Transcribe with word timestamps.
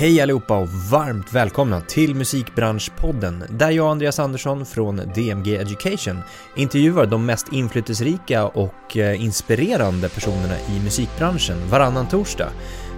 Hej 0.00 0.20
allihopa 0.20 0.56
och 0.56 0.68
varmt 0.68 1.32
välkomna 1.32 1.80
till 1.80 2.14
Musikbranschpodden 2.14 3.44
där 3.50 3.70
jag 3.70 3.84
och 3.84 3.90
Andreas 3.90 4.18
Andersson 4.18 4.66
från 4.66 4.96
DMG 4.96 5.56
Education 5.56 6.18
intervjuar 6.56 7.06
de 7.06 7.26
mest 7.26 7.52
inflytelserika 7.52 8.46
och 8.46 8.96
eh, 8.96 9.24
inspirerande 9.24 10.08
personerna 10.08 10.54
i 10.58 10.80
musikbranschen 10.84 11.56
varannan 11.70 12.08
torsdag 12.08 12.48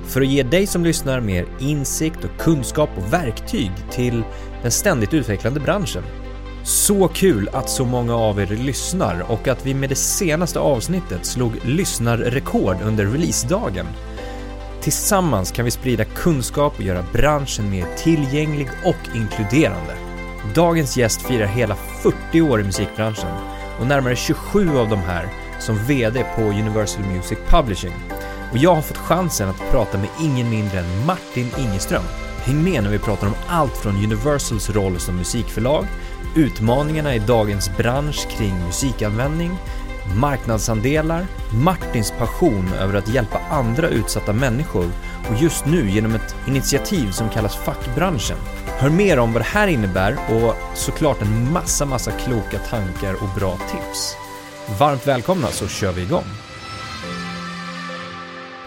för 0.06 0.20
att 0.20 0.26
ge 0.26 0.42
dig 0.42 0.66
som 0.66 0.84
lyssnar 0.84 1.20
mer 1.20 1.46
insikt 1.60 2.24
och 2.24 2.40
kunskap 2.40 2.90
och 2.96 3.12
verktyg 3.12 3.70
till 3.90 4.22
den 4.62 4.70
ständigt 4.70 5.14
utvecklande 5.14 5.60
branschen. 5.60 6.02
Så 6.64 7.08
kul 7.08 7.48
att 7.52 7.70
så 7.70 7.84
många 7.84 8.16
av 8.16 8.40
er 8.40 8.46
lyssnar 8.46 9.24
och 9.28 9.48
att 9.48 9.66
vi 9.66 9.74
med 9.74 9.88
det 9.88 9.94
senaste 9.94 10.58
avsnittet 10.58 11.26
slog 11.26 11.52
lyssnarrekord 11.64 12.76
under 12.82 13.06
releasedagen. 13.06 13.86
Tillsammans 14.82 15.52
kan 15.52 15.64
vi 15.64 15.70
sprida 15.70 16.04
kunskap 16.04 16.74
och 16.76 16.82
göra 16.82 17.04
branschen 17.12 17.70
mer 17.70 17.86
tillgänglig 17.96 18.68
och 18.84 19.16
inkluderande. 19.16 19.96
Dagens 20.54 20.96
gäst 20.96 21.22
firar 21.22 21.46
hela 21.46 21.74
40 21.74 22.40
år 22.40 22.60
i 22.60 22.64
musikbranschen 22.64 23.30
och 23.80 23.86
närmare 23.86 24.16
27 24.16 24.78
av 24.78 24.88
de 24.88 24.98
här 24.98 25.28
som 25.60 25.86
VD 25.86 26.24
på 26.36 26.42
Universal 26.42 27.04
Music 27.04 27.38
Publishing. 27.48 27.92
Och 28.52 28.58
jag 28.58 28.74
har 28.74 28.82
fått 28.82 28.96
chansen 28.96 29.48
att 29.48 29.70
prata 29.70 29.98
med 29.98 30.08
ingen 30.20 30.50
mindre 30.50 30.78
än 30.78 31.06
Martin 31.06 31.50
Ingeström. 31.58 32.04
Häng 32.44 32.64
med 32.64 32.82
när 32.82 32.90
vi 32.90 32.98
pratar 32.98 33.26
om 33.26 33.34
allt 33.48 33.76
från 33.76 34.04
Universals 34.04 34.70
roll 34.70 35.00
som 35.00 35.16
musikförlag, 35.16 35.86
utmaningarna 36.36 37.14
i 37.14 37.18
dagens 37.18 37.76
bransch 37.76 38.28
kring 38.30 38.64
musikanvändning, 38.66 39.50
marknadsandelar, 40.16 41.26
Martins 41.64 42.10
passion 42.18 42.72
över 42.80 42.94
att 42.94 43.14
hjälpa 43.14 43.38
andra 43.38 43.88
utsatta 43.88 44.32
människor 44.32 44.90
och 45.30 45.42
just 45.42 45.66
nu 45.66 45.90
genom 45.90 46.14
ett 46.14 46.36
initiativ 46.48 47.10
som 47.10 47.28
kallas 47.28 47.56
Fackbranschen. 47.56 48.36
Hör 48.66 48.90
mer 48.90 49.18
om 49.18 49.32
vad 49.32 49.42
det 49.42 49.46
här 49.46 49.68
innebär 49.68 50.12
och 50.12 50.54
såklart 50.74 51.22
en 51.22 51.52
massa, 51.52 51.86
massa 51.86 52.10
kloka 52.10 52.58
tankar 52.58 53.14
och 53.14 53.40
bra 53.40 53.56
tips. 53.56 54.16
Varmt 54.78 55.06
välkomna 55.06 55.46
så 55.46 55.68
kör 55.68 55.92
vi 55.92 56.02
igång. 56.02 56.24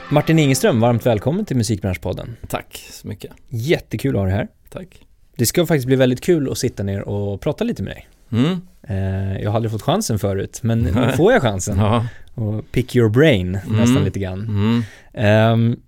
Martin 0.09 0.39
Ingeström, 0.39 0.79
varmt 0.79 1.05
välkommen 1.05 1.45
till 1.45 1.57
Musikbranschpodden. 1.57 2.37
Tack 2.47 2.85
så 2.91 3.07
mycket. 3.07 3.31
Jättekul 3.49 4.15
att 4.15 4.21
ha 4.21 4.25
dig 4.25 4.35
här. 4.35 4.47
Tack. 4.69 4.87
Det 5.35 5.45
ska 5.45 5.65
faktiskt 5.65 5.87
bli 5.87 5.95
väldigt 5.95 6.21
kul 6.21 6.51
att 6.51 6.57
sitta 6.57 6.83
ner 6.83 7.01
och 7.01 7.41
prata 7.41 7.63
lite 7.63 7.83
med 7.83 7.95
dig. 7.95 8.07
Mm. 8.31 8.61
Eh, 8.87 9.41
Jag 9.41 9.49
har 9.49 9.55
aldrig 9.55 9.71
fått 9.71 9.81
chansen 9.81 10.19
förut, 10.19 10.59
men 10.63 10.79
nu 10.79 11.11
får 11.17 11.33
jag 11.33 11.41
chansen. 11.41 11.77
Ja. 11.79 12.07
Och 12.33 12.71
pick 12.71 12.95
your 12.95 13.09
brain 13.09 13.55
Mm. 13.65 13.77
nästan 13.77 14.03
lite 14.03 14.19
grann. 14.19 14.39
Mm. 14.41 14.83
Ehm, 15.13 15.79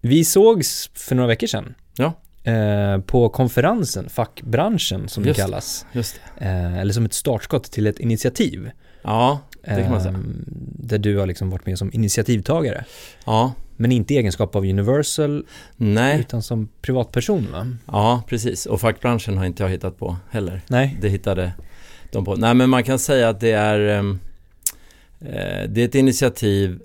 vi 0.00 0.24
sågs 0.24 0.90
för 0.94 1.14
några 1.14 1.26
veckor 1.28 1.46
sedan. 1.46 1.74
Ja. 1.96 2.12
Eh, 2.52 3.00
på 3.00 3.28
konferensen, 3.28 4.08
fackbranschen 4.08 5.08
som 5.08 5.24
Just 5.24 5.36
det 5.36 5.42
det. 5.42 5.46
kallas. 5.46 5.86
Just 5.92 6.20
det. 6.38 6.44
Eh, 6.44 6.78
eller 6.78 6.92
som 6.92 7.04
ett 7.04 7.14
startskott 7.14 7.64
till 7.72 7.86
ett 7.86 7.98
initiativ. 7.98 8.70
Ja, 9.02 9.40
det 9.64 9.82
kan 9.82 9.90
man 9.90 10.00
säga. 10.00 10.14
Ehm, 10.14 10.44
där 10.78 10.98
du 10.98 11.18
har 11.18 11.26
liksom 11.26 11.50
varit 11.50 11.66
med 11.66 11.78
som 11.78 11.90
initiativtagare. 11.92 12.84
Ja. 13.24 13.52
Men 13.76 13.92
inte 13.92 14.14
i 14.14 14.16
egenskap 14.16 14.56
av 14.56 14.62
Universal, 14.64 15.46
Nej. 15.76 16.20
utan 16.20 16.42
som 16.42 16.68
privatperson 16.82 17.48
va? 17.52 17.66
Ja, 17.86 18.22
precis. 18.28 18.66
Och 18.66 18.80
fackbranschen 18.80 19.38
har 19.38 19.44
inte 19.44 19.62
jag 19.62 19.70
hittat 19.70 19.98
på 19.98 20.16
heller. 20.30 20.60
Nej. 20.68 20.96
Det 21.00 21.08
hittade 21.08 21.52
de 22.12 22.24
på. 22.24 22.36
Nej, 22.36 22.54
men 22.54 22.70
man 22.70 22.84
kan 22.84 22.98
säga 22.98 23.28
att 23.28 23.40
det 23.40 23.52
är 23.52 23.80
ehm, 23.80 24.18
eh, 25.20 25.68
Det 25.68 25.80
är 25.80 25.84
ett 25.84 25.94
initiativ 25.94 26.80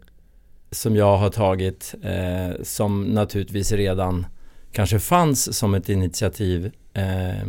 som 0.71 0.95
jag 0.95 1.17
har 1.17 1.29
tagit 1.29 1.95
eh, 2.03 2.63
som 2.63 3.03
naturligtvis 3.03 3.71
redan 3.71 4.25
kanske 4.71 4.99
fanns 4.99 5.57
som 5.57 5.73
ett 5.73 5.89
initiativ 5.89 6.71
eh, 6.93 7.47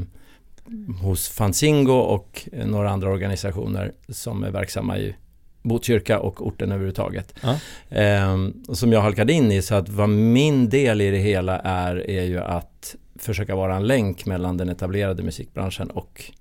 hos 1.03 1.29
Fanzingo 1.29 1.93
och 1.93 2.49
några 2.53 2.91
andra 2.91 3.11
organisationer 3.11 3.93
som 4.09 4.45
är 4.45 4.51
verksamma 4.51 4.99
i 4.99 5.17
Botkyrka 5.63 6.19
och 6.19 6.47
orten 6.47 6.73
överhuvudtaget. 6.73 7.35
Ja. 7.43 7.59
Ehm, 7.91 8.65
och 8.69 8.79
som 8.79 8.93
jag 8.93 9.01
halkade 9.01 9.33
in 9.33 9.53
i 9.53 9.63
så 9.63 9.75
att 9.75 9.89
vad 9.89 10.09
min 10.09 10.69
del 10.69 11.01
i 11.01 11.11
det 11.11 11.19
hela 11.19 11.59
är 11.59 12.11
är 12.11 12.25
ju 12.25 12.39
att 12.39 12.97
försöka 13.19 13.57
vara 13.57 13.77
en 13.77 13.87
länk 13.87 14.27
mellan 14.27 14.57
den 14.57 14.69
etablerade 14.69 15.23
musikbranschen 15.23 15.91
och 15.91 16.33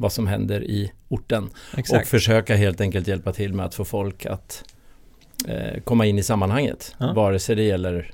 vad 0.00 0.12
som 0.12 0.26
händer 0.26 0.64
i 0.64 0.92
orten. 1.08 1.44
Och 1.72 1.78
Exakt. 1.78 2.08
försöka 2.08 2.56
helt 2.56 2.80
enkelt 2.80 3.08
hjälpa 3.08 3.32
till 3.32 3.52
med 3.54 3.66
att 3.66 3.74
få 3.74 3.84
folk 3.84 4.26
att 4.26 4.64
eh, 5.48 5.80
komma 5.84 6.06
in 6.06 6.18
i 6.18 6.22
sammanhanget. 6.22 6.94
Ja. 6.98 7.12
Vare 7.12 7.38
sig 7.38 7.56
det 7.56 7.62
gäller 7.62 8.10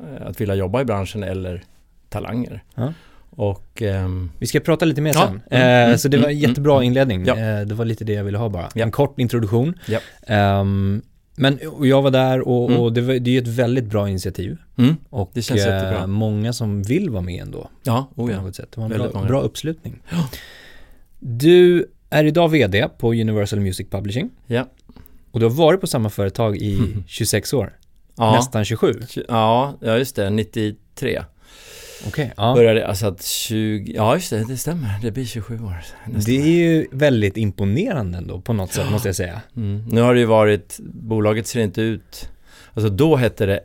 eh, 0.00 0.26
att 0.26 0.40
vilja 0.40 0.54
jobba 0.54 0.80
i 0.80 0.84
branschen 0.84 1.22
eller 1.22 1.62
talanger. 2.08 2.64
Ja. 2.74 2.92
Och 3.30 3.82
ehm, 3.82 4.30
Vi 4.38 4.46
ska 4.46 4.60
prata 4.60 4.84
lite 4.84 5.00
mer 5.00 5.12
Ja. 5.14 5.26
sen. 5.26 5.42
Mm, 5.50 5.62
Eh, 5.80 5.84
mm, 5.86 5.98
så 5.98 6.08
det 6.08 6.16
var 6.16 6.24
en 6.24 6.30
mm, 6.30 6.48
jättebra 6.48 6.72
mm. 6.74 6.82
inledning. 6.86 7.24
Ja. 7.26 7.36
Eh, 7.36 7.66
det 7.66 7.74
var 7.74 7.84
lite 7.84 8.04
det 8.04 8.12
jag 8.12 8.24
ville 8.24 8.38
ha 8.38 8.48
bara. 8.48 8.68
En 8.74 8.90
kort 8.90 9.18
introduktion. 9.20 9.74
Ehm, 10.26 11.02
men 11.34 11.58
och 11.68 11.86
jag 11.86 12.02
var 12.02 12.10
där 12.10 12.48
och, 12.48 12.68
Mm. 12.70 12.80
och 12.82 12.92
det, 12.92 13.00
var, 13.00 13.14
det 13.14 13.30
är 13.30 13.32
ju 13.32 13.38
ett 13.38 13.48
väldigt 13.48 13.84
bra 13.84 14.08
initiativ. 14.08 14.56
mm, 14.78 14.96
Och 15.10 15.30
Det 15.34 15.42
känns 15.42 15.60
eh, 15.66 15.74
jättebra. 15.74 16.06
många 16.06 16.52
som 16.52 16.82
vill 16.82 17.10
vara 17.10 17.22
med 17.22 17.42
ändå. 17.42 17.70
ja, 17.82 18.08
På 18.14 18.22
oh 18.22 18.32
ja. 18.32 18.42
något 18.42 18.56
sätt. 18.56 18.68
Det 18.74 18.80
var 18.80 18.90
en 18.90 19.10
bra, 19.12 19.22
bra 19.24 19.40
uppslutning. 19.40 20.02
Du 21.20 21.86
är 22.10 22.24
idag 22.24 22.48
VD 22.48 22.88
på 22.98 23.12
Universal 23.12 23.60
Music 23.60 23.90
Publishing. 23.90 24.30
Ja. 24.46 24.68
Och 25.30 25.40
du 25.40 25.46
har 25.46 25.52
varit 25.52 25.80
på 25.80 25.86
samma 25.86 26.10
företag 26.10 26.56
i 26.56 26.74
Mm. 26.78 27.04
26 27.06 27.52
år. 27.54 27.76
Ja. 28.16 28.32
Nästan 28.32 28.64
27. 28.64 29.00
Ja, 29.28 29.78
ja 29.80 29.98
just 29.98 30.16
det, 30.16 30.30
93 30.30 31.22
Okej, 32.06 32.32
ja. 32.36 32.54
började 32.54 32.86
alltså 32.86 33.06
att 33.06 33.22
20, 33.24 33.92
ja 33.96 34.14
just 34.14 34.30
det, 34.30 34.44
det 34.48 34.56
stämmer, 34.56 34.88
det 35.02 35.10
blir 35.10 35.24
27 35.24 35.54
år 35.54 35.82
nästan. 36.12 36.34
Det 36.34 36.40
är 36.42 36.46
ju 36.46 36.86
väldigt 36.92 37.36
imponerande 37.36 38.18
ändå 38.18 38.40
på 38.40 38.52
något 38.52 38.72
sätt 38.72 38.90
måste 38.90 39.08
jag 39.08 39.16
säga. 39.16 39.40
Mm. 39.56 39.84
Nu 39.88 40.00
har 40.00 40.14
det 40.14 40.20
ju 40.20 40.26
varit, 40.26 40.80
bolaget 40.82 41.46
ser 41.46 41.60
inte 41.60 41.82
ut, 41.82 42.28
alltså 42.74 42.90
då 42.90 43.16
hette 43.16 43.46
det 43.46 43.60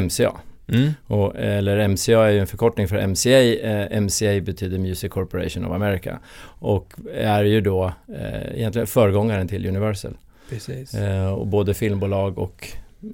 MCA. 0.00 0.32
Mm. 0.68 0.92
Och, 1.06 1.36
eller 1.36 1.88
MCA 1.88 2.26
är 2.26 2.30
ju 2.30 2.38
en 2.38 2.46
förkortning 2.46 2.88
för 2.88 3.06
MCA. 3.06 3.42
Eh, 3.68 4.00
MCA 4.00 4.40
betyder 4.40 4.78
Music 4.78 5.12
Corporation 5.12 5.64
of 5.64 5.72
America. 5.72 6.18
Och 6.44 6.94
är 7.14 7.44
ju 7.44 7.60
då 7.60 7.92
eh, 8.08 8.56
egentligen 8.58 8.86
föregångaren 8.86 9.48
till 9.48 9.66
Universal. 9.66 10.16
Precis. 10.50 10.94
Eh, 10.94 11.32
och 11.32 11.46
både 11.46 11.74
filmbolag 11.74 12.38
och 12.38 12.68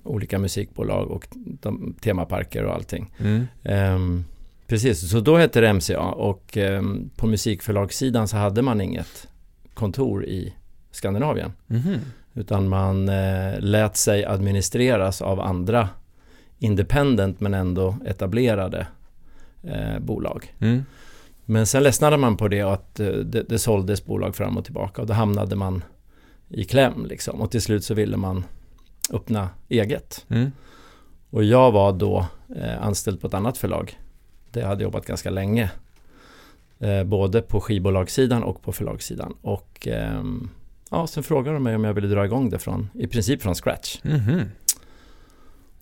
olika 0.05 0.39
musikbolag 0.39 1.11
och 1.11 1.27
de, 1.35 1.95
temaparker 2.01 2.65
och 2.65 2.75
allting. 2.75 3.11
Mm. 3.19 3.47
Ehm, 3.65 4.25
precis, 4.67 5.11
så 5.11 5.21
då 5.21 5.37
hette 5.37 5.61
det 5.61 5.73
MCA 5.73 6.01
och 6.01 6.57
ehm, 6.57 7.11
på 7.17 7.27
musikförlagssidan 7.27 8.29
så 8.29 8.37
hade 8.37 8.63
man 8.63 8.81
inget 8.81 9.29
kontor 9.75 10.25
i 10.25 10.55
Skandinavien. 10.91 11.53
Mhm. 11.67 11.99
Utan 12.34 12.69
man 12.69 13.09
eh, 13.09 13.61
lät 13.61 13.97
sig 13.97 14.25
administreras 14.25 15.23
av 15.23 15.41
andra 15.41 15.89
independent 16.62 17.41
men 17.41 17.55
ändå 17.55 17.97
etablerade 18.06 18.87
eh, 19.62 19.99
bolag. 19.99 20.55
Mm. 20.59 20.84
Men 21.45 21.67
sen 21.67 21.83
ledsnade 21.83 22.17
man 22.17 22.37
på 22.37 22.49
det 22.49 22.65
och 22.65 22.73
att 22.73 23.00
eh, 23.00 23.06
det, 23.06 23.43
det 23.43 23.59
såldes 23.59 24.05
bolag 24.05 24.37
fram 24.37 24.56
och 24.56 24.65
tillbaka 24.65 25.03
och 25.03 25.09
då 25.09 25.15
hamnade 25.15 25.56
man 25.56 25.84
i 26.49 26.65
kläm 26.65 27.06
liksom. 27.06 27.41
Och 27.41 27.51
till 27.51 27.62
slut 27.62 27.84
så 27.84 27.95
ville 27.95 28.17
man 28.17 28.45
öppna 29.12 29.49
eget. 29.69 30.25
Mm. 30.28 30.53
Och 31.31 31.45
jag 31.45 31.72
var 31.72 31.93
då 31.93 32.27
eh, 32.56 32.83
anställd 32.83 33.21
på 33.21 33.27
ett 33.27 33.34
annat 33.34 33.59
förlag. 33.59 33.99
Jag 34.53 34.67
hade 34.67 34.83
jobbat 34.83 35.06
ganska 35.06 35.31
länge. 35.31 35.71
Eh, 36.78 37.05
både 37.05 37.43
på 37.43 37.61
skivbolagssidan 37.61 38.43
och 38.43 38.62
på 38.62 38.72
förlagssidan. 38.72 39.34
Och 39.43 39.89
ehm, 39.91 40.51
ja, 40.91 41.06
sen 41.06 41.22
frågade 41.22 41.56
de 41.56 41.62
mig 41.62 41.77
om 41.77 41.84
jag 41.84 41.95
ville 41.95 42.09
dra 42.09 42.25
igång 42.25 42.51
det 42.51 42.59
från, 42.59 42.89
i 42.95 43.06
princip 43.06 43.43
från 43.43 43.55
scratch. 43.55 43.99
Mhm. 44.03 44.43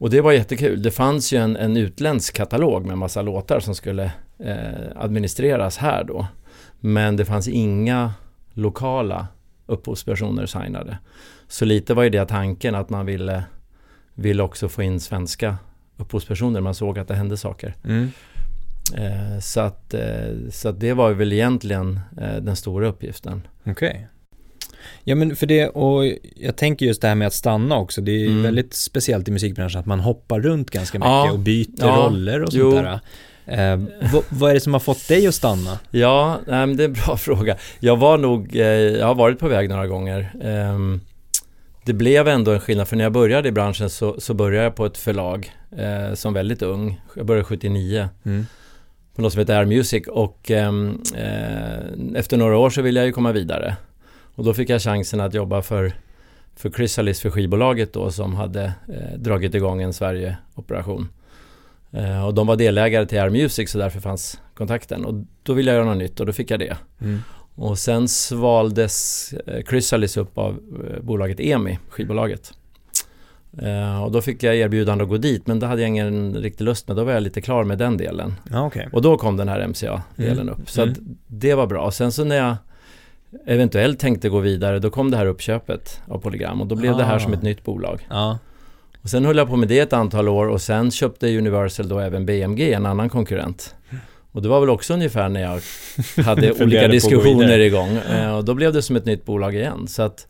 Och 0.00 0.11
det 0.11 0.21
var 0.21 0.33
jättekul. 0.33 0.83
Det 0.83 0.91
fanns 0.91 1.33
ju 1.33 1.38
en, 1.38 1.56
en 1.56 1.77
utländsk 1.77 2.37
katalog 2.37 2.87
med 2.87 2.99
massa 2.99 3.22
låtar 3.22 3.61
som 3.61 3.75
skulle 3.75 4.13
eh, 4.39 4.97
administreras 4.97 5.77
här 5.77 6.04
då. 6.04 6.27
Men 6.80 7.16
det 7.16 7.25
fanns 7.25 7.48
inga 7.48 8.15
lokala 8.53 9.27
upphovspersoner 9.66 10.47
signade. 10.47 10.98
Så 11.48 11.65
lite 11.65 11.95
var 11.95 12.03
ju 12.03 12.10
det 12.10 12.27
tanken 12.27 12.75
att 12.75 12.91
man 12.91 13.07
ville, 13.07 13.45
ville 14.15 14.42
också 14.42 14.69
få 14.69 14.83
in 14.83 15.01
svenska 15.01 15.57
upphovspersoner. 15.97 16.60
Man 16.60 16.75
såg 16.75 16.98
att 16.98 17.09
det 17.09 17.15
hände 17.15 17.36
saker. 17.36 17.75
Mm. 17.84 18.10
Eh, 18.97 19.39
så, 19.41 19.60
att, 19.60 19.95
eh, 19.95 20.34
så 20.51 20.69
att 20.69 20.80
det 20.80 20.92
var 20.92 21.13
väl 21.13 21.33
egentligen 21.33 22.01
eh, 22.21 22.36
den 22.36 22.57
stora 22.57 22.89
uppgiften. 22.89 23.47
Okej. 23.66 24.09
Ja 25.04 25.15
men 25.15 25.36
för 25.36 25.47
det, 25.47 25.68
och 25.68 26.04
jag 26.36 26.56
tänker 26.56 26.86
just 26.86 27.03
det 27.03 27.09
här 27.09 27.15
med 27.15 27.27
att 27.27 27.34
stanna 27.34 27.77
också, 27.78 28.00
det 28.00 28.12
är 28.12 28.27
Mm. 28.27 28.42
väldigt 28.42 28.74
speciellt 28.74 29.28
i 29.28 29.30
musikbranschen 29.30 29.80
att 29.80 29.86
man 29.86 30.00
hoppar 30.00 30.41
runt 30.41 30.71
ganska 30.71 30.98
mycket 30.98 31.09
Ja. 31.10 31.32
och 31.32 31.38
byter 31.38 31.66
Ja. 31.78 31.86
roller 32.10 32.42
och 32.42 32.53
sånt 32.53 32.74
där. 32.74 33.00
Eh, 33.47 33.80
vad, 34.12 34.22
vad 34.28 34.50
är 34.50 34.54
det 34.54 34.60
som 34.60 34.72
har 34.72 34.80
fått 34.80 35.09
dig 35.09 35.27
att 35.27 35.34
stanna? 35.34 35.78
Ja, 35.91 36.38
nej, 36.47 36.66
men 36.66 36.77
det 36.77 36.82
är 36.82 36.88
en 36.88 36.92
bra 37.06 37.16
fråga. 37.18 37.56
Jag 37.80 37.97
var 37.97 38.18
nog, 38.18 38.56
eh, 38.56 38.62
jag 38.66 39.06
har 39.06 39.15
varit 39.15 39.38
på 39.38 39.48
väg 39.48 39.68
några 39.68 39.86
gånger. 39.86 40.32
Ehm, 40.42 41.00
det 41.84 41.92
blev 41.92 42.28
ändå 42.28 42.50
en 42.53 42.60
skillnad, 42.60 42.88
för 42.88 42.97
när 42.97 43.04
jag 43.04 43.12
började 43.12 43.48
i 43.48 43.53
branschen 43.53 43.91
så, 43.91 44.21
så 44.21 44.34
började 44.34 44.65
jag 44.65 44.74
på 44.74 44.86
ett 44.86 44.98
förlag 44.98 45.53
eh, 45.78 46.15
som 46.15 46.32
väldigt 46.34 46.62
ung. 46.62 47.00
Jag 47.16 47.27
började 47.27 47.44
79. 47.44 48.09
Mm. 48.24 48.47
på 49.15 49.22
något 49.22 49.32
som 49.32 49.38
heter 49.41 49.59
Air 49.59 49.65
Music 49.66 50.06
och 50.09 50.50
ehm, 50.50 51.03
eh, 51.16 52.18
efter 52.18 52.36
några 52.36 52.56
år 52.59 52.71
så 52.71 52.82
ville 52.82 53.00
jag 53.00 53.06
ju 53.06 53.12
komma 53.12 53.32
vidare. 53.32 53.77
Och 54.41 54.47
då 54.47 54.54
fick 54.54 54.69
jag 54.71 54.83
chansen 54.83 55.21
att 55.21 55.34
jobba 55.34 55.63
för, 55.63 55.92
för 56.57 56.71
Chrysalis, 56.71 57.21
för 57.21 57.31
skivbolaget 57.31 57.92
då 57.92 58.10
som 58.10 58.34
hade 58.34 58.65
eh, 58.89 59.19
dragit 59.19 59.54
igång 59.54 59.83
en 59.83 59.92
Sverige-operation. 59.92 61.09
Eh, 61.92 62.27
och 62.27 62.34
de 62.34 62.47
var 62.47 62.57
delägare 62.57 63.07
till 63.07 63.19
Air 63.21 63.31
Music 63.31 63.71
så 63.71 63.78
därför 63.78 64.01
fanns 64.01 64.41
kontakten. 64.54 65.04
Och 65.04 65.15
då 65.42 65.53
ville 65.53 65.71
jag 65.71 65.77
göra 65.77 65.89
något 65.89 65.97
nytt 65.98 66.21
och 66.21 66.27
då 66.27 66.33
fick 66.33 66.51
jag 66.51 66.60
det. 66.60 66.77
Mm. 67.01 67.19
Och 67.54 67.78
sen 67.78 68.09
svaldes 68.09 69.33
eh, 69.47 69.65
Chrysalis 69.65 70.16
upp 70.16 70.39
av 70.39 70.51
eh, 70.95 71.03
bolaget 71.03 71.41
EMI, 71.41 71.78
skivbolaget. 71.89 72.53
Eh, 73.63 74.03
och 74.04 74.13
då 74.13 74.21
fick 74.22 74.42
jag 74.42 74.57
erbjudande 74.57 75.04
att 75.04 75.10
gå 75.10 75.16
dit 75.16 75.47
men 75.47 75.59
då 75.60 75.66
hade 75.66 75.81
jag 75.81 75.89
ingen 75.89 76.34
riktig 76.37 76.65
lust 76.65 76.89
med. 76.89 76.97
Då 76.97 77.04
var 77.04 77.13
jag 77.13 77.22
lite 77.22 77.41
klar 77.41 77.65
med 77.65 77.78
den 77.78 77.97
delen. 77.97 78.34
Ja, 78.51 78.66
okej. 78.66 78.89
Och 78.92 79.03
då 79.03 79.16
kom 79.19 79.37
den 79.37 79.48
här 79.48 79.66
MCA-delen 79.69 80.48
Mm. 80.48 80.54
upp. 80.54 80.71
Så 80.71 80.83
Mm. 80.83 80.95
det 81.27 81.54
var 81.54 81.66
bra. 81.66 81.91
Sen 81.91 82.13
så 82.13 82.25
när 82.25 82.37
jag 82.37 82.57
eventuellt 83.47 83.98
tänkte 83.98 84.28
gå 84.28 84.38
vidare 84.38 84.78
då 84.78 84.91
kom 84.91 85.10
det 85.10 85.16
här 85.16 85.27
uppköpet 85.27 86.00
av 86.09 86.18
Polygram 86.18 86.60
och 86.60 86.66
då 86.66 86.74
blev 86.74 86.97
det 86.97 87.04
här 87.04 87.16
Ah. 87.16 87.21
som 87.21 87.32
ett 87.32 87.42
nytt 87.42 87.65
bolag. 87.65 88.06
Ja. 88.10 88.38
Och 89.03 89.09
sen 89.10 89.24
höll 89.24 89.36
jag 89.36 89.48
på 89.48 89.56
med 89.56 89.68
det 89.68 89.78
ett 89.78 89.92
antal 89.92 90.28
år 90.28 90.47
och 90.48 90.60
sen 90.62 90.91
köpte 90.91 91.38
Universal 91.38 91.88
då 91.88 91.98
även 91.98 92.27
BMG, 92.27 92.72
en 92.72 92.86
annan 92.86 93.09
konkurrent. 93.09 93.74
Och 94.32 94.42
det 94.42 94.48
var 94.48 94.60
väl 94.60 94.71
också 94.71 94.94
ungefär 94.94 95.28
när 95.28 95.41
jag 95.41 95.60
hade 96.24 96.53
olika 96.62 96.88
diskussioner 96.88 97.59
igång. 97.59 97.97
Eh, 97.97 98.36
Och 98.36 98.44
då 98.44 98.54
blev 98.54 98.72
det 98.72 98.82
som 98.82 98.97
ett 98.97 99.04
nytt 99.04 99.24
bolag 99.24 99.54
igen. 99.54 99.86
Så 99.88 100.03
att, 100.03 100.27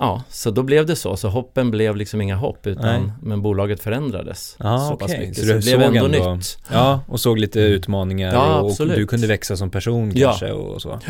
ja, 0.00 0.22
så 0.28 0.50
då 0.50 0.62
blev 0.62 0.86
det 0.86 0.96
så. 0.96 1.16
Så 1.16 1.28
hoppen 1.28 1.70
blev 1.70 1.96
liksom 1.96 2.20
inga 2.20 2.36
hopp, 2.36 2.58
Nej. 2.64 2.72
utan, 2.72 3.12
men 3.22 3.42
bolaget 3.42 3.80
förändrades 3.82 4.56
Ja, 4.58 4.88
så 4.90 4.96
pass 4.96 5.10
okej. 5.10 5.20
mycket. 5.20 5.36
Så 5.36 5.42
Så, 5.46 5.52
det 5.52 5.60
blev 5.60 5.82
ändå 5.82 6.04
ändå- 6.04 6.34
nytt. 6.34 6.58
ja, 6.72 7.00
och 7.08 7.20
såg 7.20 7.38
lite 7.38 7.60
utmaningar 7.60 8.32
Ja, 8.34 8.60
och, 8.60 8.80
och 8.80 8.86
du 8.88 9.06
kunde 9.06 9.26
växa 9.26 9.56
som 9.56 9.70
person 9.70 10.12
Ja. 10.14 10.28
kanske 10.28 10.52
och 10.52 10.82
så. 10.82 11.00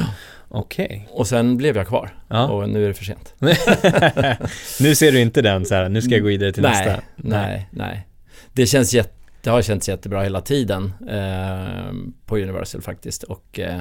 Okej. 0.49 1.09
Och 1.11 1.27
sen 1.27 1.57
blev 1.57 1.77
jag 1.77 1.87
kvar. 1.87 2.15
Ja. 2.29 2.49
Och 2.49 2.69
nu 2.69 2.85
är 2.85 2.89
det 2.89 2.95
för 2.95 3.05
sent. 3.05 3.35
nu 4.81 4.95
ser 4.95 5.13
du 5.13 5.21
inte 5.21 5.43
den 5.43 5.65
så 5.65 5.75
här, 5.75 5.89
nu 5.89 6.03
ska 6.03 6.11
jag 6.15 6.23
gå 6.23 6.29
vidare 6.29 6.53
till 6.53 6.63
nej, 6.63 6.87
nästa. 6.87 7.03
Nej, 7.17 7.69
nej. 7.71 8.07
Det 8.53 8.67
känns 8.67 8.95
jätte, 8.95 9.13
det 9.43 9.51
har 9.51 9.63
känts 9.63 9.89
jättebra 9.89 10.23
hela 10.23 10.41
tiden 10.41 10.93
eh, 11.11 11.93
på 12.27 12.37
Universal 12.37 12.81
faktiskt. 12.83 13.23
Och, 13.23 13.61
eh, 13.61 13.81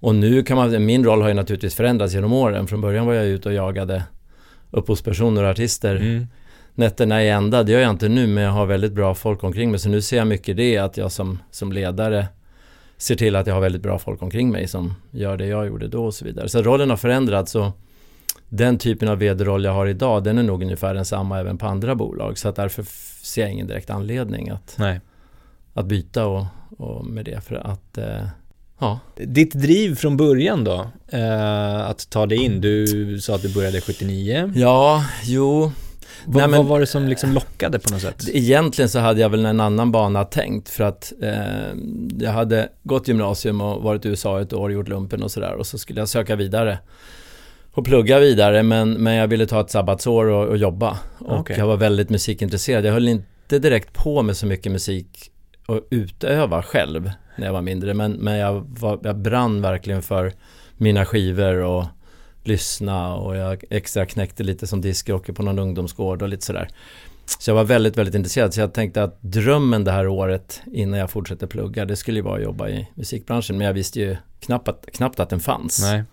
och 0.00 0.14
nu 0.14 0.42
kan 0.42 0.56
man, 0.56 0.84
min 0.86 1.04
roll 1.04 1.22
har 1.22 1.28
ju 1.28 1.34
naturligtvis 1.34 1.74
förändrats 1.74 2.14
genom 2.14 2.32
åren. 2.32 2.66
Från 2.66 2.80
början 2.80 3.06
var 3.06 3.14
jag 3.14 3.26
ute 3.26 3.48
och 3.48 3.54
jagade 3.54 4.02
upphovspersoner 4.70 5.44
och 5.44 5.50
artister 5.50 5.96
Mm. 5.96 6.26
nätterna 6.74 7.22
i 7.24 7.28
ända. 7.28 7.62
Det 7.62 7.72
gör 7.72 7.80
jag 7.80 7.90
inte 7.90 8.08
nu 8.08 8.26
men 8.26 8.44
jag 8.44 8.50
har 8.50 8.66
väldigt 8.66 8.92
bra 8.92 9.14
folk 9.14 9.44
omkring 9.44 9.70
mig. 9.70 9.80
Så 9.80 9.88
nu 9.88 10.02
ser 10.02 10.16
jag 10.16 10.26
mycket 10.26 10.56
det 10.56 10.78
att 10.78 10.96
jag 10.96 11.12
som, 11.12 11.38
som 11.50 11.72
ledare 11.72 12.28
ser 12.96 13.14
till 13.14 13.36
att 13.36 13.46
jag 13.46 13.54
har 13.54 13.60
väldigt 13.60 13.82
bra 13.82 13.98
folk 13.98 14.22
omkring 14.22 14.50
mig 14.50 14.68
som 14.68 14.94
gör 15.10 15.36
det 15.36 15.46
jag 15.46 15.66
gjorde 15.66 15.88
då 15.88 16.04
och 16.04 16.14
så 16.14 16.24
vidare. 16.24 16.48
Så 16.48 16.62
rollen 16.62 16.90
har 16.90 16.96
förändrats 16.96 17.54
och 17.54 17.70
den 18.48 18.78
typen 18.78 19.08
av 19.08 19.18
vd-roll 19.18 19.64
jag 19.64 19.72
har 19.72 19.86
idag 19.86 20.24
den 20.24 20.38
är 20.38 20.42
nog 20.42 20.62
ungefär 20.62 20.94
densamma 20.94 21.38
även 21.40 21.58
på 21.58 21.66
andra 21.66 21.94
bolag. 21.94 22.38
Så 22.38 22.48
att 22.48 22.56
därför 22.56 22.84
ser 23.22 23.42
jag 23.42 23.52
ingen 23.52 23.66
direkt 23.66 23.90
anledning 23.90 24.48
att, 24.50 24.74
Nej. 24.78 25.00
att 25.74 25.86
byta 25.86 26.26
och, 26.26 26.44
och 26.78 27.06
med 27.06 27.24
det. 27.24 27.40
För 27.44 27.54
att 27.54 27.98
eh, 27.98 28.26
ja, 28.78 29.00
Ditt 29.16 29.54
driv 29.54 29.94
från 29.94 30.16
början 30.16 30.64
då, 30.64 30.86
eh, 31.08 31.80
att 31.88 32.10
ta 32.10 32.26
dig 32.26 32.38
in, 32.44 32.60
du 32.60 33.18
sa 33.20 33.34
att 33.34 33.42
du 33.42 33.54
började 33.54 33.80
79. 33.80 34.52
ja, 34.54 35.04
jo, 35.24 35.72
Vad, 36.26 36.36
Nej, 36.36 36.48
men- 36.48 36.58
vad 36.58 36.66
var 36.66 36.80
det 36.80 36.86
som 36.86 37.08
liksom 37.08 37.32
lockade 37.32 37.78
på 37.78 37.92
något 37.92 38.02
sätt? 38.02 38.28
Egentligen 38.32 38.88
så 38.88 38.98
hade 38.98 39.20
jag 39.20 39.28
väl 39.28 39.46
en 39.46 39.60
annan 39.60 39.92
bana 39.92 40.24
tänkt 40.24 40.68
för 40.68 40.84
att 40.84 41.12
eh, 41.22 41.32
jag 42.20 42.30
hade 42.32 42.68
gått 42.82 43.08
gymnasium 43.08 43.60
och 43.60 43.82
varit 43.82 44.06
i 44.06 44.08
USA 44.08 44.40
ett 44.40 44.52
år, 44.52 44.72
gjort 44.72 44.88
lumpen 44.88 45.22
och 45.22 45.30
sådär 45.30 45.52
och 45.54 45.66
så 45.66 45.78
skulle 45.78 46.00
jag 46.00 46.08
söka 46.08 46.36
vidare 46.36 46.78
och 47.72 47.84
plugga 47.84 48.18
vidare 48.18 48.62
men, 48.62 48.92
men 48.92 49.14
jag 49.14 49.28
ville 49.28 49.46
ta 49.46 49.60
ett 49.60 49.70
sabbatsår 49.70 50.24
och, 50.26 50.48
och 50.48 50.56
jobba 50.56 50.98
och 51.18 51.38
Okej. 51.38 51.56
jag 51.58 51.66
var 51.66 51.76
väldigt 51.76 52.10
musikintresserad. 52.10 52.84
Jag 52.84 52.92
höll 52.92 53.08
inte 53.08 53.58
direkt 53.58 53.92
på 53.92 54.22
med 54.22 54.36
så 54.36 54.46
mycket 54.46 54.72
musik 54.72 55.30
och 55.66 55.80
utöva 55.90 56.62
själv 56.62 57.10
när 57.38 57.46
jag 57.46 57.52
var 57.52 57.62
mindre 57.62 57.94
men, 57.94 58.12
men 58.12 58.36
jag, 58.36 58.66
var, 58.80 59.00
jag 59.02 59.16
brann 59.16 59.62
verkligen 59.62 60.02
för 60.02 60.32
mina 60.76 61.04
skivor 61.04 61.54
och 61.54 61.84
lyssna 62.44 63.14
och 63.14 63.36
jag 63.36 63.64
extra 63.70 64.06
knäckte 64.06 64.42
lite 64.42 64.66
som 64.66 64.80
discjockey 64.80 65.32
på 65.32 65.42
någon 65.42 65.58
ungdomsgård 65.58 66.22
och 66.22 66.28
lite 66.28 66.44
sådär. 66.46 66.68
Så 67.38 67.50
jag 67.50 67.54
var 67.54 67.64
väldigt, 67.64 67.96
väldigt 67.96 68.14
intresserad. 68.14 68.54
Så 68.54 68.60
jag 68.60 68.72
tänkte 68.72 69.02
att 69.02 69.22
drömmen 69.22 69.84
det 69.84 69.92
här 69.92 70.06
året 70.06 70.62
innan 70.72 70.98
jag 70.98 71.10
fortsätter 71.10 71.46
plugga, 71.46 71.84
det 71.84 71.96
skulle 71.96 72.18
ju 72.18 72.22
vara 72.22 72.36
att 72.36 72.42
jobba 72.42 72.68
i 72.68 72.88
musikbranschen. 72.94 73.58
Men 73.58 73.66
jag 73.66 73.74
visste 73.74 74.00
ju 74.00 74.16
knappt 74.40 74.68
att, 74.68 74.86
knappt 74.92 75.20
att 75.20 75.30
den 75.30 75.40
fanns. 75.40 75.82
Nej. 75.82 76.04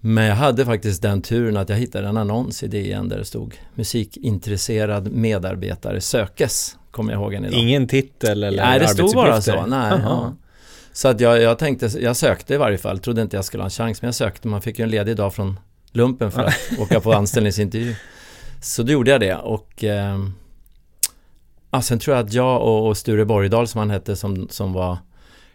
Men 0.00 0.24
jag 0.24 0.34
hade 0.34 0.64
faktiskt 0.64 1.02
den 1.02 1.22
turen 1.22 1.56
att 1.56 1.68
jag 1.68 1.76
hittade 1.76 2.08
en 2.08 2.16
annons 2.16 2.62
i 2.62 2.68
DN 2.68 3.08
där 3.08 3.18
det 3.18 3.24
stod 3.24 3.58
musikintresserad 3.74 5.12
medarbetare 5.12 6.00
sökes. 6.00 6.76
Kommer 6.94 7.12
jag 7.12 7.22
ihåg 7.22 7.34
än 7.34 7.44
idag. 7.44 7.60
Ingen 7.60 7.86
titel 7.86 8.44
eller 8.44 8.64
Nej, 8.64 8.78
det 8.78 8.88
stod 8.88 9.14
bara 9.14 9.40
så. 9.40 9.66
Nej, 9.66 10.00
ja. 10.02 10.34
Så 10.92 11.08
att 11.08 11.20
jag, 11.20 11.42
jag 11.42 11.58
tänkte, 11.58 11.86
jag 11.86 12.16
sökte 12.16 12.54
i 12.54 12.56
varje 12.56 12.78
fall. 12.78 12.98
Trodde 12.98 13.22
inte 13.22 13.36
jag 13.36 13.44
skulle 13.44 13.62
ha 13.62 13.66
en 13.66 13.70
chans, 13.70 14.02
men 14.02 14.08
jag 14.08 14.14
sökte. 14.14 14.48
Man 14.48 14.62
fick 14.62 14.78
ju 14.78 14.82
en 14.82 14.90
ledig 14.90 15.16
dag 15.16 15.34
från 15.34 15.60
lumpen 15.92 16.30
för 16.30 16.44
att 16.44 16.54
åka 16.78 17.00
på 17.00 17.12
anställningsintervju. 17.12 17.94
Så 18.60 18.82
då 18.82 18.92
gjorde 18.92 19.10
jag 19.10 19.20
det 19.20 19.34
och 19.34 19.84
eh, 19.84 20.18
ja, 21.70 21.82
sen 21.82 21.98
tror 21.98 22.16
jag 22.16 22.26
att 22.26 22.32
jag 22.32 22.62
och, 22.62 22.88
och 22.88 22.96
Sture 22.96 23.24
Borgdahl 23.24 23.68
som 23.68 23.78
han 23.78 23.90
hette 23.90 24.16
som, 24.16 24.48
som 24.50 24.72
var 24.72 24.98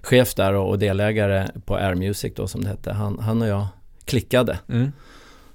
chef 0.01 0.36
där 0.36 0.53
och, 0.53 0.69
och 0.69 0.80
delägare 0.80 1.47
på 1.65 1.75
Air 1.75 1.95
Music 1.95 2.33
då 2.36 2.47
som 2.47 2.63
det 2.63 2.69
hette. 2.69 2.94
Han, 2.94 3.19
han 3.19 3.41
och 3.41 3.47
jag 3.47 3.68
klickade. 4.06 4.59
Mm. 4.69 4.91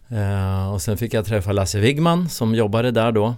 Eh, 0.09 0.73
och 0.73 0.83
sen 0.83 0.97
fick 0.97 1.15
jag 1.15 1.25
träffa 1.25 1.53
Lasse 1.53 1.81
Wigman 1.81 2.29
som 2.29 2.55
jobbade 2.55 2.91
där 2.91 3.13
då. 3.13 3.35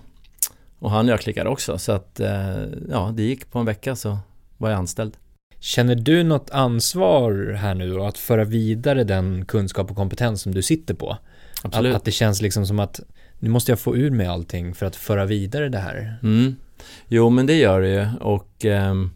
Och 0.78 0.90
han 0.90 1.06
och 1.06 1.12
jag 1.12 1.20
klickade 1.20 1.50
också. 1.50 1.78
Så 1.78 1.92
att 1.92 2.20
eh, 2.20 2.64
ja, 2.90 3.12
det 3.16 3.22
gick 3.22 3.50
på 3.50 3.58
en 3.58 3.66
vecka 3.66 3.96
så 3.96 4.18
var 4.56 4.70
jag 4.70 4.78
anställd. 4.78 5.16
Känner 5.58 5.94
du 5.94 6.22
något 6.22 6.50
ansvar 6.50 7.52
här 7.52 7.74
nu 7.74 7.94
då, 7.94 8.04
att 8.04 8.18
föra 8.18 8.44
vidare 8.44 9.04
den 9.04 9.44
kunskap 9.44 9.90
och 9.90 9.96
kompetens 9.96 10.42
som 10.42 10.54
du 10.54 10.62
sitter 10.62 10.94
på? 10.94 11.10
Att, 11.10 11.64
Absolut. 11.64 11.96
att 11.96 12.04
det 12.04 12.10
känns 12.10 12.42
liksom 12.42 12.66
som 12.66 12.78
att 12.78 13.00
nu 13.38 13.50
måste 13.50 13.72
jag 13.72 13.80
få 13.80 13.96
ur 13.96 14.10
mig 14.10 14.26
allting 14.26 14.74
för 14.74 14.86
att 14.86 14.96
föra 14.96 15.24
vidare 15.24 15.68
det 15.68 15.78
här. 15.78 16.18
Mm. 16.22 16.56
Jo 17.08 17.30
men 17.30 17.46
det 17.46 17.54
gör 17.54 17.80
det 17.80 17.88
ju 17.88 18.08
och 18.20 18.64
ehm, 18.64 19.10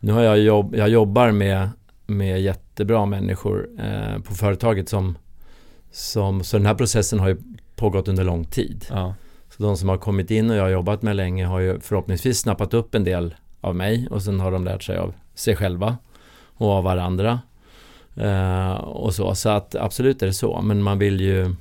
nu 0.00 0.12
har 0.12 0.22
jag 0.22 0.38
jobb, 0.38 0.74
jag 0.74 0.88
jobbar 0.88 1.30
med, 1.30 1.70
med 2.06 2.42
jättebra 2.42 3.06
människor 3.06 3.68
eh, 3.78 4.18
på 4.22 4.34
företaget 4.34 4.88
som, 4.88 5.18
som, 5.90 6.44
så 6.44 6.56
den 6.56 6.66
här 6.66 6.74
processen 6.74 7.20
har 7.20 7.28
ju 7.28 7.36
pågått 7.76 8.08
under 8.08 8.24
lång 8.24 8.44
tid. 8.44 8.86
Ja. 8.90 9.14
Så 9.60 9.66
de 9.66 9.76
som 9.76 9.88
har 9.88 9.96
kommit 9.96 10.30
in 10.30 10.50
och 10.50 10.56
jag 10.56 10.62
har 10.62 10.70
jobbat 10.70 11.02
med 11.02 11.16
länge 11.16 11.46
har 11.46 11.60
ju 11.60 11.80
förhoppningsvis 11.80 12.38
snappat 12.38 12.74
upp 12.74 12.94
en 12.94 13.04
del 13.04 13.34
av 13.60 13.76
mig 13.76 14.08
och 14.10 14.22
sen 14.22 14.40
har 14.40 14.52
de 14.52 14.64
lärt 14.64 14.82
sig 14.82 14.96
av 14.96 15.14
sig 15.34 15.56
själva 15.56 15.96
och 16.44 16.68
av 16.70 16.84
varandra. 16.84 17.40
Eh, 18.16 18.72
och 18.72 19.14
så, 19.14 19.34
så 19.34 19.48
att 19.48 19.74
absolut 19.74 20.22
är 20.22 20.26
det 20.26 20.32
så, 20.32 20.60
men 20.62 20.82
man 20.82 20.98
vill 20.98 21.20
ju 21.20 21.54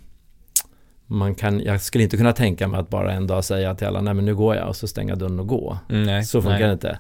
man 1.06 1.36
kan, 1.36 1.60
jag 1.60 1.82
skulle 1.82 2.04
inte 2.04 2.18
kunna 2.18 2.34
tänka 2.34 2.68
mig 2.68 2.80
att 2.80 2.90
bara 2.90 3.14
en 3.14 3.28
dag 3.28 3.44
säga 3.44 3.76
till 3.76 3.88
alla, 3.88 4.02
nej 4.02 4.14
men 4.14 4.26
nu 4.26 4.36
går 4.36 4.56
jag 4.56 4.68
och 4.68 4.76
så 4.76 4.88
stänga 4.88 5.16
dörren 5.16 5.40
och 5.40 5.48
gå. 5.48 5.78
Mm, 5.90 6.04
nej. 6.04 6.24
så 6.24 6.42
funkar 6.42 6.60
nej. 6.60 6.68
det 6.68 6.74
inte. 6.74 7.00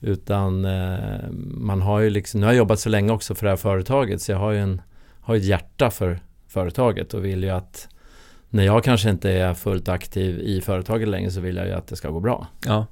Utan 0.00 0.64
eh, 0.64 1.30
man 1.40 1.82
har 1.82 2.00
ju 2.00 2.10
liksom, 2.10 2.40
nu 2.40 2.46
har 2.46 2.52
jag 2.52 2.58
jobbat 2.58 2.80
så 2.80 2.88
länge 2.88 3.12
också 3.12 3.34
för 3.34 3.46
det 3.46 3.50
här 3.50 3.56
företaget 3.56 4.22
så 4.22 4.32
jag 4.32 4.38
har 4.38 4.50
ju 4.50 4.58
en, 4.58 4.82
har 5.20 5.36
ett 5.36 5.44
hjärta 5.44 5.90
för 5.90 6.20
företaget 6.48 7.14
och 7.14 7.24
vill 7.24 7.44
ju 7.44 7.50
att 7.50 7.88
när 8.54 8.64
jag 8.64 8.84
kanske 8.84 9.10
inte 9.10 9.30
är 9.30 9.54
fullt 9.54 9.88
aktiv 9.88 10.38
i 10.40 10.60
företaget 10.60 11.08
längre 11.08 11.30
så 11.30 11.40
vill 11.40 11.56
jag 11.56 11.66
ju 11.66 11.72
att 11.72 11.86
det 11.86 11.96
ska 11.96 12.10
gå 12.10 12.20
bra. 12.20 12.46
Ja. 12.66 12.86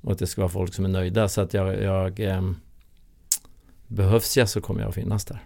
Och 0.00 0.12
att 0.12 0.18
det 0.18 0.26
ska 0.26 0.40
vara 0.40 0.48
folk 0.48 0.74
som 0.74 0.84
är 0.84 0.88
nöjda 0.88 1.28
så 1.28 1.40
att 1.40 1.54
jag, 1.54 1.82
jag 1.82 2.20
eh, 2.20 2.42
behövs 3.86 4.36
jag 4.36 4.48
så 4.48 4.60
kommer 4.60 4.80
jag 4.80 4.88
att 4.88 4.94
finnas 4.94 5.24
där. 5.24 5.38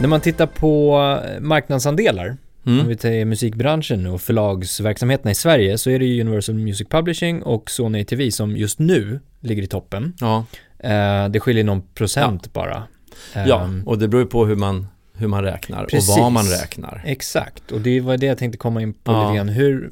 När 0.00 0.08
man 0.08 0.20
tittar 0.20 0.46
på 0.46 0.98
marknadsandelar, 1.40 2.36
om 2.64 2.72
Mm. 2.72 2.88
vi 2.88 2.96
tar 2.96 3.24
musikbranschen 3.24 4.06
och 4.06 4.20
förlagsverksamheterna 4.20 5.30
i 5.30 5.34
Sverige, 5.34 5.78
så 5.78 5.90
är 5.90 5.98
det 5.98 6.04
ju 6.04 6.20
Universal 6.20 6.54
Music 6.54 6.88
Publishing 6.88 7.42
och 7.42 7.70
Sony 7.70 8.04
TV 8.04 8.30
som 8.30 8.56
just 8.56 8.78
nu 8.78 9.20
ligger 9.40 9.62
i 9.62 9.66
toppen. 9.66 10.12
Ja, 10.20 10.44
Eh, 10.82 11.28
det 11.28 11.40
skiljer 11.40 11.64
någon 11.64 11.82
procent 11.82 12.52
bara. 12.52 12.82
Ja, 13.34 13.60
Ehm, 13.64 13.82
och 13.86 13.98
det 13.98 14.08
beror 14.08 14.22
ju 14.22 14.28
på 14.28 14.46
hur 14.46 14.56
man, 14.56 14.86
hur 15.14 15.28
man 15.28 15.42
räknar 15.44 15.84
Precis. 15.86 16.10
och 16.16 16.22
vad 16.22 16.32
man 16.32 16.44
räknar. 16.44 17.02
Exakt, 17.06 17.72
och 17.72 17.80
det 17.80 18.00
var 18.00 18.16
det 18.16 18.26
jag 18.26 18.38
tänkte 18.38 18.58
komma 18.58 18.82
in 18.82 18.92
på 18.92 19.12
Ja. 19.12 19.22
lite 19.24 19.36
grann. 19.36 19.48
Hur, 19.48 19.90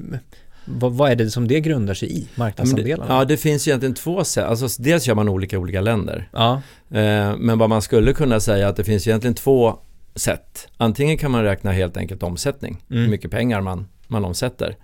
vad, 0.65 0.93
vad 0.93 1.11
är 1.11 1.17
det 1.17 1.31
som 1.31 1.49
det 1.49 1.61
grundar 1.61 1.95
sig 1.95 2.13
i, 2.13 2.21
Ja, 2.21 2.25
men 2.25 2.35
det, 2.35 2.39
marknadsandelarna? 2.39 3.15
ja, 3.15 3.25
det 3.25 3.37
finns 3.37 3.69
egentligen 3.69 3.95
två 3.95 4.25
sätt. 4.25 4.45
Alltså, 4.45 4.83
dels 4.83 5.07
gör 5.09 5.15
man 5.15 5.29
olika 5.29 5.57
i 5.57 5.59
olika 5.59 5.81
länder. 5.81 6.29
Ja, 6.33 6.63
Eh, 6.91 7.37
men 7.39 7.59
vad 7.59 7.69
man 7.69 7.83
skulle 7.83 8.13
kunna 8.13 8.41
säga 8.41 8.69
att 8.69 8.77
det 8.77 8.85
finns 8.85 9.07
egentligen 9.07 9.35
två 9.35 9.79
sätt. 10.15 10.69
Antingen 10.77 11.19
kan 11.19 11.31
man 11.31 11.43
räkna 11.45 11.73
helt 11.73 11.97
enkelt 11.97 12.23
omsättning, 12.23 12.83
Mm. 12.91 13.03
hur 13.03 13.11
mycket 13.11 13.31
pengar 13.31 13.61
man, 13.61 13.87
man 14.07 14.25
omsätter. 14.25 14.77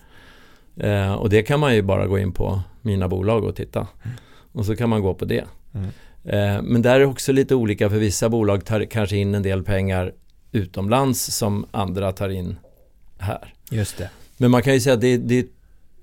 Eh, 0.77 1.13
och 1.15 1.31
det 1.31 1.43
kan 1.43 1.61
man 1.61 1.75
ju 1.75 1.83
bara 1.83 2.07
gå 2.07 2.19
in 2.19 2.33
på 2.33 2.61
mina 2.83 3.09
bolag 3.09 3.45
och 3.45 3.57
titta. 3.57 3.79
Mm. 3.81 4.17
Och 4.53 4.67
så 4.67 4.77
kan 4.77 4.89
man 4.89 5.03
gå 5.03 5.15
på 5.15 5.25
det. 5.25 5.45
Mm. 5.75 5.89
Eh, 6.25 6.63
men 6.63 6.83
där 6.83 6.95
är 6.95 7.01
det 7.01 7.07
också 7.07 7.33
lite 7.33 7.55
olika 7.55 7.91
för 7.91 7.99
vissa 7.99 8.29
bolag 8.29 8.65
tar 8.65 8.85
kanske 8.85 9.17
in 9.17 9.35
en 9.35 9.43
del 9.43 9.63
pengar 9.63 10.13
utomlands 10.53 11.37
som 11.37 11.67
andra 11.71 12.13
tar 12.13 12.29
in 12.29 12.57
här. 13.19 13.55
Just 13.71 13.99
det. 13.99 14.11
Men 14.37 14.51
man 14.51 14.63
kan 14.63 14.75
ju 14.75 14.81
säga 14.81 14.95
att 14.95 15.01
det, 15.01 15.17
det 15.17 15.47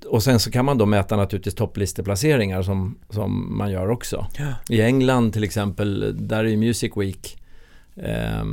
och 0.05 0.23
sen 0.23 0.39
så 0.39 0.51
kan 0.51 0.65
man 0.65 0.77
då 0.77 0.85
mäta 0.85 1.17
naturligtvis 1.17 1.55
topplisteplaceringar 1.55 2.61
som, 2.61 2.99
som 3.09 3.57
man 3.57 3.71
gör 3.71 3.89
också. 3.89 4.27
Ja. 4.37 4.53
I 4.69 4.81
England 4.81 5.31
till 5.31 5.43
exempel, 5.43 6.15
där 6.27 6.45
är 6.45 6.57
Music 6.57 6.91
Week 6.95 7.37
eh, 7.95 8.45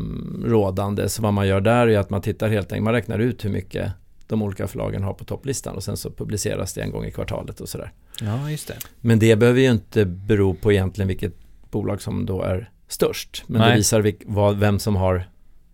rådande. 0.45 1.09
Så 1.09 1.23
vad 1.23 1.33
man 1.33 1.49
gör 1.49 1.61
där 1.61 1.87
är 1.87 1.99
att 1.99 2.11
man 2.11 2.23
tittar 2.23 2.49
helt 2.49 2.73
enkelt, 2.73 2.85
man 2.85 2.93
räknar 2.93 3.19
ut 3.19 3.45
hur 3.45 3.51
mycket 3.51 3.93
de 4.27 4.43
olika 4.43 4.67
förlagen 4.67 5.03
har 5.03 5.15
på 5.15 5.25
topplistan 5.25 5.77
och 5.77 5.85
sen 5.85 5.97
så 5.97 6.11
publiceras 6.11 6.73
det 6.75 6.83
en 6.83 6.91
gång 6.91 7.05
i 7.05 7.11
kvartalet 7.11 7.61
och 7.61 7.69
sådär. 7.69 7.93
Ja, 8.21 8.51
just 8.51 8.69
det. 8.69 8.77
Men 9.01 9.19
det 9.19 9.37
behöver 9.37 9.61
ju 9.61 9.71
inte 9.71 10.05
bero 10.05 10.55
på 10.55 10.73
egentligen 10.73 11.09
vilket 11.09 11.35
bolag 11.71 12.03
som 12.03 12.27
då 12.27 12.43
är 12.43 12.71
störst. 12.89 13.45
Men 13.47 13.61
Nej. 13.61 13.71
det 13.71 13.77
visar 13.77 14.01
vilk, 14.01 14.23
vad, 14.27 14.59
vem 14.59 14.79
som 14.79 14.97
har 14.97 15.29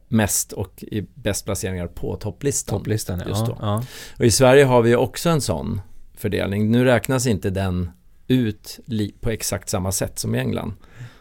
mest 0.09 0.53
och 0.53 0.83
i 0.83 1.07
bäst 1.15 1.45
placeringar 1.45 1.87
på 1.87 2.17
topplistan. 2.17 2.79
Topplistan, 2.79 3.19
ja. 3.19 3.29
Just 3.29 3.47
då. 3.47 3.59
ja. 3.61 3.85
Och 4.19 4.25
i 4.25 4.31
Sverige 4.31 4.65
har 4.65 4.83
vi 4.83 4.97
också 4.97 5.29
en 5.29 5.41
sån 5.41 5.81
fördelning. 6.15 6.71
Nu 6.71 6.85
räknas 6.85 7.27
inte 7.27 7.51
den 7.51 7.91
ut 8.29 8.81
på 9.21 9.31
exakt 9.31 9.69
samma 9.69 9.93
sätt 9.93 10.19
som 10.19 10.35
i 10.35 10.39
England. 10.39 10.73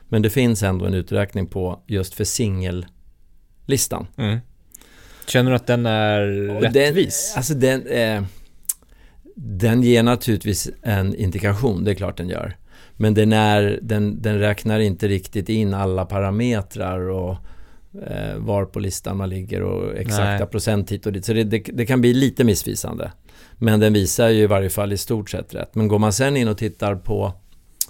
Men 0.10 0.22
det 0.22 0.30
finns 0.30 0.64
ändå 0.64 0.86
en 0.86 0.94
uträkning 0.94 1.48
på 1.48 1.84
just 1.88 2.14
för 2.14 2.24
singellistan. 2.24 4.08
Mm. 4.18 4.40
Känner 5.28 5.52
du 5.52 5.56
att 5.56 5.68
den 5.68 5.86
är 5.86 6.50
Och 6.50 6.62
rättvis? 6.62 7.32
Den, 7.32 7.38
alltså 7.38 7.54
den, 7.54 7.88
eh, 7.88 8.24
den 9.36 9.84
ger 9.84 10.04
naturligtvis 10.04 10.70
en 10.82 11.16
indikation, 11.16 11.84
det 11.84 11.92
är 11.92 11.96
klart 11.96 12.18
den 12.18 12.30
gör. 12.30 12.58
Men 12.96 13.14
den, 13.14 13.34
är, 13.34 13.80
den, 13.82 14.22
den 14.22 14.40
räknar 14.40 14.80
inte 14.80 15.08
riktigt 15.08 15.50
in 15.50 15.74
alla 15.74 16.06
parametrar 16.06 17.10
och 17.10 17.38
eh, 18.08 18.38
var 18.38 18.66
på 18.66 18.80
listan 18.80 19.18
man 19.18 19.30
ligger 19.30 19.62
och 19.62 19.98
exakta 19.98 20.26
Nej. 20.26 20.46
procent 20.46 20.92
hit 20.92 21.06
och 21.06 21.14
dit. 21.14 21.26
Så 21.26 21.34
det, 21.34 21.44
det, 21.44 21.60
det 21.60 21.86
kan 21.86 22.02
bli 22.02 22.14
lite 22.14 22.44
missvisande. 22.44 23.12
Men 23.58 23.80
den 23.80 23.94
visar 23.94 24.30
ju 24.30 24.44
i 24.44 24.48
varje 24.48 24.70
fall 24.70 24.94
i 24.94 24.98
stort 24.98 25.30
sett 25.30 25.56
rätt. 25.56 25.76
Men 25.76 25.88
går 25.88 26.00
man 26.00 26.14
sen 26.14 26.38
in 26.38 26.48
och 26.48 26.58
tittar 26.58 26.96
på 26.96 27.34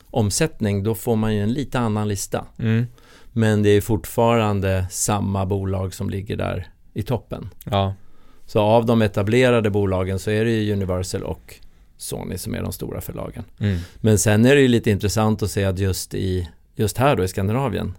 omsättning, 0.09 0.83
då 0.83 0.95
får 0.95 1.15
man 1.15 1.35
ju 1.35 1.43
en 1.43 1.53
lite 1.53 1.79
annan 1.79 2.07
lista. 2.07 2.45
Mm. 2.59 2.85
Men 3.31 3.63
det 3.63 3.69
är 3.69 3.81
fortfarande 3.81 4.85
samma 4.91 5.45
bolag 5.45 5.93
som 5.93 6.09
ligger 6.09 6.37
där 6.37 6.67
i 6.93 7.03
toppen. 7.03 7.49
Ja. 7.65 7.93
Så 8.45 8.59
av 8.59 8.85
de 8.85 9.01
etablerade 9.01 9.69
bolagen 9.69 10.19
så 10.19 10.31
är 10.31 10.45
det 10.45 10.51
ju 10.51 10.73
Universal 10.73 11.23
och 11.23 11.55
Sony 12.03 12.37
som 12.37 12.55
är 12.55 12.61
de 12.61 12.71
stora 12.73 13.01
förlagen. 13.01 13.43
Mm. 13.59 13.79
Men 13.95 14.17
sen 14.19 14.45
är 14.45 14.55
det 14.55 14.61
ju 14.61 14.67
lite 14.67 14.91
intressant 14.91 15.43
att 15.43 15.51
se 15.51 15.63
att 15.63 15.79
just, 15.79 16.13
i, 16.13 16.49
just 16.75 16.97
här 16.97 17.15
då 17.15 17.23
i 17.23 17.27
Skandinavien 17.27 17.93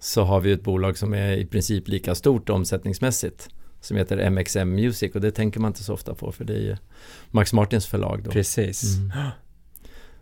så 0.00 0.22
har 0.22 0.40
vi 0.40 0.52
ett 0.52 0.62
bolag 0.62 0.98
som 0.98 1.14
är 1.14 1.32
i 1.32 1.46
princip 1.46 1.88
lika 1.88 2.14
stort 2.14 2.48
omsättningsmässigt 2.48 3.48
som 3.80 3.96
heter 3.96 4.30
MXM 4.30 4.70
Music 4.74 5.14
och 5.14 5.20
det 5.20 5.30
tänker 5.30 5.60
man 5.60 5.68
inte 5.68 5.82
så 5.84 5.94
ofta 5.94 6.14
på 6.14 6.32
för 6.32 6.44
det 6.44 6.54
är 6.54 6.60
ju 6.60 6.76
Max 7.30 7.52
Martins 7.52 7.86
förlag 7.86 8.22
då. 8.24 8.30
Precis. 8.30 8.96
Mm. 8.96 9.10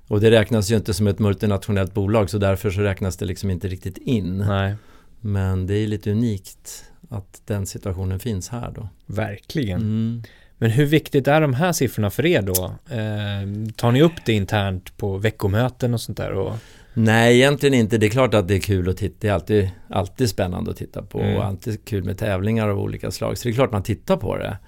Och 0.07 0.21
det 0.21 0.31
räknas 0.31 0.71
ju 0.71 0.77
inte 0.77 0.95
som 0.95 1.07
ett 1.07 1.19
multinationellt 1.19 1.95
bolag 1.95 2.31
så 2.31 2.39
därför 2.39 2.71
så 2.71 2.81
räknas 2.81 3.17
det 3.17 3.25
liksom 3.27 3.51
inte 3.51 3.69
riktigt 3.69 3.99
in. 3.99 4.39
Nej, 4.39 4.75
Men 5.21 5.67
det 5.67 5.75
är 5.75 5.87
lite 5.87 6.11
unikt 6.11 6.85
att 7.09 7.43
den 7.47 7.67
situationen 7.67 8.19
finns 8.21 8.49
här 8.49 8.73
då. 8.75 8.89
verkligen. 9.07 9.81
Mm. 9.81 10.23
Men 10.63 10.71
hur 10.71 10.87
viktigt 10.87 11.29
är 11.29 11.41
de 11.41 11.55
här 11.55 11.73
siffrorna 11.73 12.11
för 12.11 12.27
er 12.27 12.43
då? 12.43 12.65
Eh, 12.91 13.73
tar 13.77 13.93
ni 13.93 14.03
upp 14.03 14.13
det 14.27 14.33
internt 14.33 14.97
på 14.97 15.17
veckomöten 15.19 15.95
och 15.95 16.01
sånt 16.01 16.19
där? 16.19 16.33
Och... 16.33 16.53
Nej, 16.95 17.37
egentligen 17.37 17.75
inte. 17.75 17.99
Det 17.99 18.07
är 18.07 18.11
klart 18.11 18.35
att 18.35 18.49
det 18.49 18.55
är 18.55 18.61
kul 18.61 18.89
att 18.89 18.97
titta. 18.97 19.17
Det 19.21 19.29
är 19.29 19.33
alltid, 19.33 19.71
alltid 19.91 20.29
spännande 20.29 20.71
att 20.71 20.77
titta 20.77 21.03
på 21.03 21.21
Mm. 21.21 21.37
och 21.37 21.45
alltid 21.45 21.85
kul 21.85 22.05
med 22.05 22.19
tävlingar 22.19 22.69
av 22.69 22.79
olika 22.79 23.11
slag. 23.11 23.39
Så 23.39 23.49
det 23.49 23.53
är 23.53 23.55
klart 23.55 23.73
man 23.73 23.83
tittar 23.83 24.17
på 24.17 24.37
det. 24.37 24.59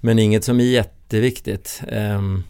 Men 0.00 0.18
inget 0.18 0.44
som 0.44 0.60
är 0.60 0.64
jätteviktigt. 0.64 1.82
Ehm, 1.88 2.42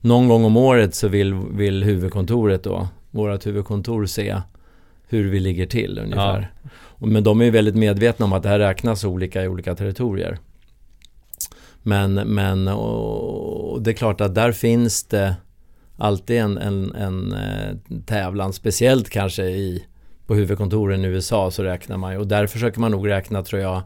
någon 0.00 0.28
gång 0.28 0.44
om 0.44 0.56
året 0.56 0.94
så 0.94 1.08
vill, 1.08 1.34
vill 1.34 1.84
huvudkontoret 1.84 2.62
då, 2.64 2.88
vårt 3.10 3.46
huvudkontor 3.46 4.06
se 4.06 4.36
hur 5.08 5.30
vi 5.30 5.40
ligger 5.40 5.66
till 5.66 5.98
ungefär. 6.02 6.52
Och- 6.70 7.08
Men 7.08 7.24
de 7.24 7.40
är 7.40 7.44
ju 7.44 7.50
väldigt 7.50 7.74
medvetna 7.76 8.24
om 8.24 8.32
att 8.32 8.42
det 8.42 8.48
här 8.48 8.58
räknas 8.58 9.04
olika 9.04 9.44
i 9.44 9.48
olika 9.48 9.74
territorier. 9.74 10.38
Men, 11.88 12.14
men 12.14 12.68
och, 12.68 13.82
det 13.82 13.90
är 13.90 13.94
klart 13.94 14.20
att 14.20 14.34
där 14.34 14.52
finns 14.52 15.04
det 15.04 15.36
alltid 15.96 16.38
en, 16.38 16.58
en, 16.58 16.94
en 16.94 17.32
eh, 17.32 17.76
tävlan, 18.06 18.52
speciellt 18.52 19.10
kanske 19.10 19.44
i, 19.44 19.84
på 20.26 20.34
huvudkontoren 20.34 21.04
i 21.04 21.08
USA 21.08 21.50
så 21.50 21.62
räknar 21.62 21.96
man 21.96 22.12
ju 22.12 22.18
och 22.18 22.26
där 22.26 22.46
försöker 22.46 22.80
man 22.80 22.90
nog 22.90 23.08
räkna 23.08 23.42
tror 23.42 23.62
jag 23.62 23.82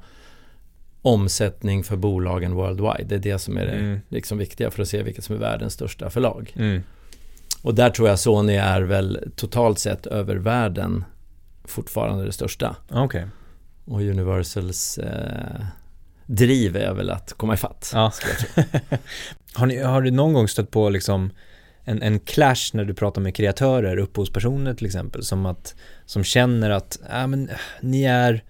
omsättning 1.02 1.85
för 1.85 1.97
bolagen 1.97 2.54
worldwide. 2.54 3.04
Det 3.04 3.14
är 3.14 3.32
det 3.32 3.38
som 3.38 3.56
är 3.56 3.66
det 3.66 3.73
Mm. 3.73 4.00
liksom 4.09 4.38
viktiga 4.38 4.71
för 4.71 4.82
att 4.82 4.88
se 4.88 5.02
vilket 5.02 5.25
som 5.25 5.35
är 5.37 5.40
världens 5.40 5.73
största 5.73 6.11
förlag. 6.11 6.52
Mm. 6.56 6.82
Och 7.62 7.75
där 7.75 7.90
tror 7.90 8.09
jag 8.09 8.18
Sony 8.18 8.54
är 8.54 8.82
väl 8.82 9.32
totalt 9.37 9.78
sett 9.78 10.06
över 10.06 10.37
världen 10.37 11.04
fortfarande 11.64 12.25
det 12.25 12.32
största. 12.32 12.76
Okej. 12.90 13.26
Och 13.85 14.00
Universals 14.00 14.99
eh, 14.99 15.66
driv 16.36 16.76
är 16.76 16.94
väl 16.94 17.10
att 17.10 17.32
komma 17.32 17.54
ifatt. 17.54 17.90
Ja. 17.94 18.12
har, 19.54 19.66
ni, 19.66 19.78
har 19.78 20.02
du 20.02 20.10
någon 20.10 20.32
gång 20.32 20.48
stött 20.48 20.70
på 20.70 20.90
liksom 20.90 21.30
en, 21.84 22.02
en 22.02 22.20
clash 22.20 22.70
när 22.72 22.84
du 22.84 22.94
pratar 22.94 23.20
med 23.20 23.34
kreatörer, 23.34 23.96
upphovspersoner 23.96 24.74
till 24.74 24.86
exempel, 24.86 25.24
som 25.24 25.46
att 25.46 25.74
som 26.06 26.24
känner 26.24 26.70
att 26.70 26.98
äh, 27.12 27.26
men, 27.26 27.48
äh, 27.48 27.56
ni 27.80 28.04
är 28.04 28.44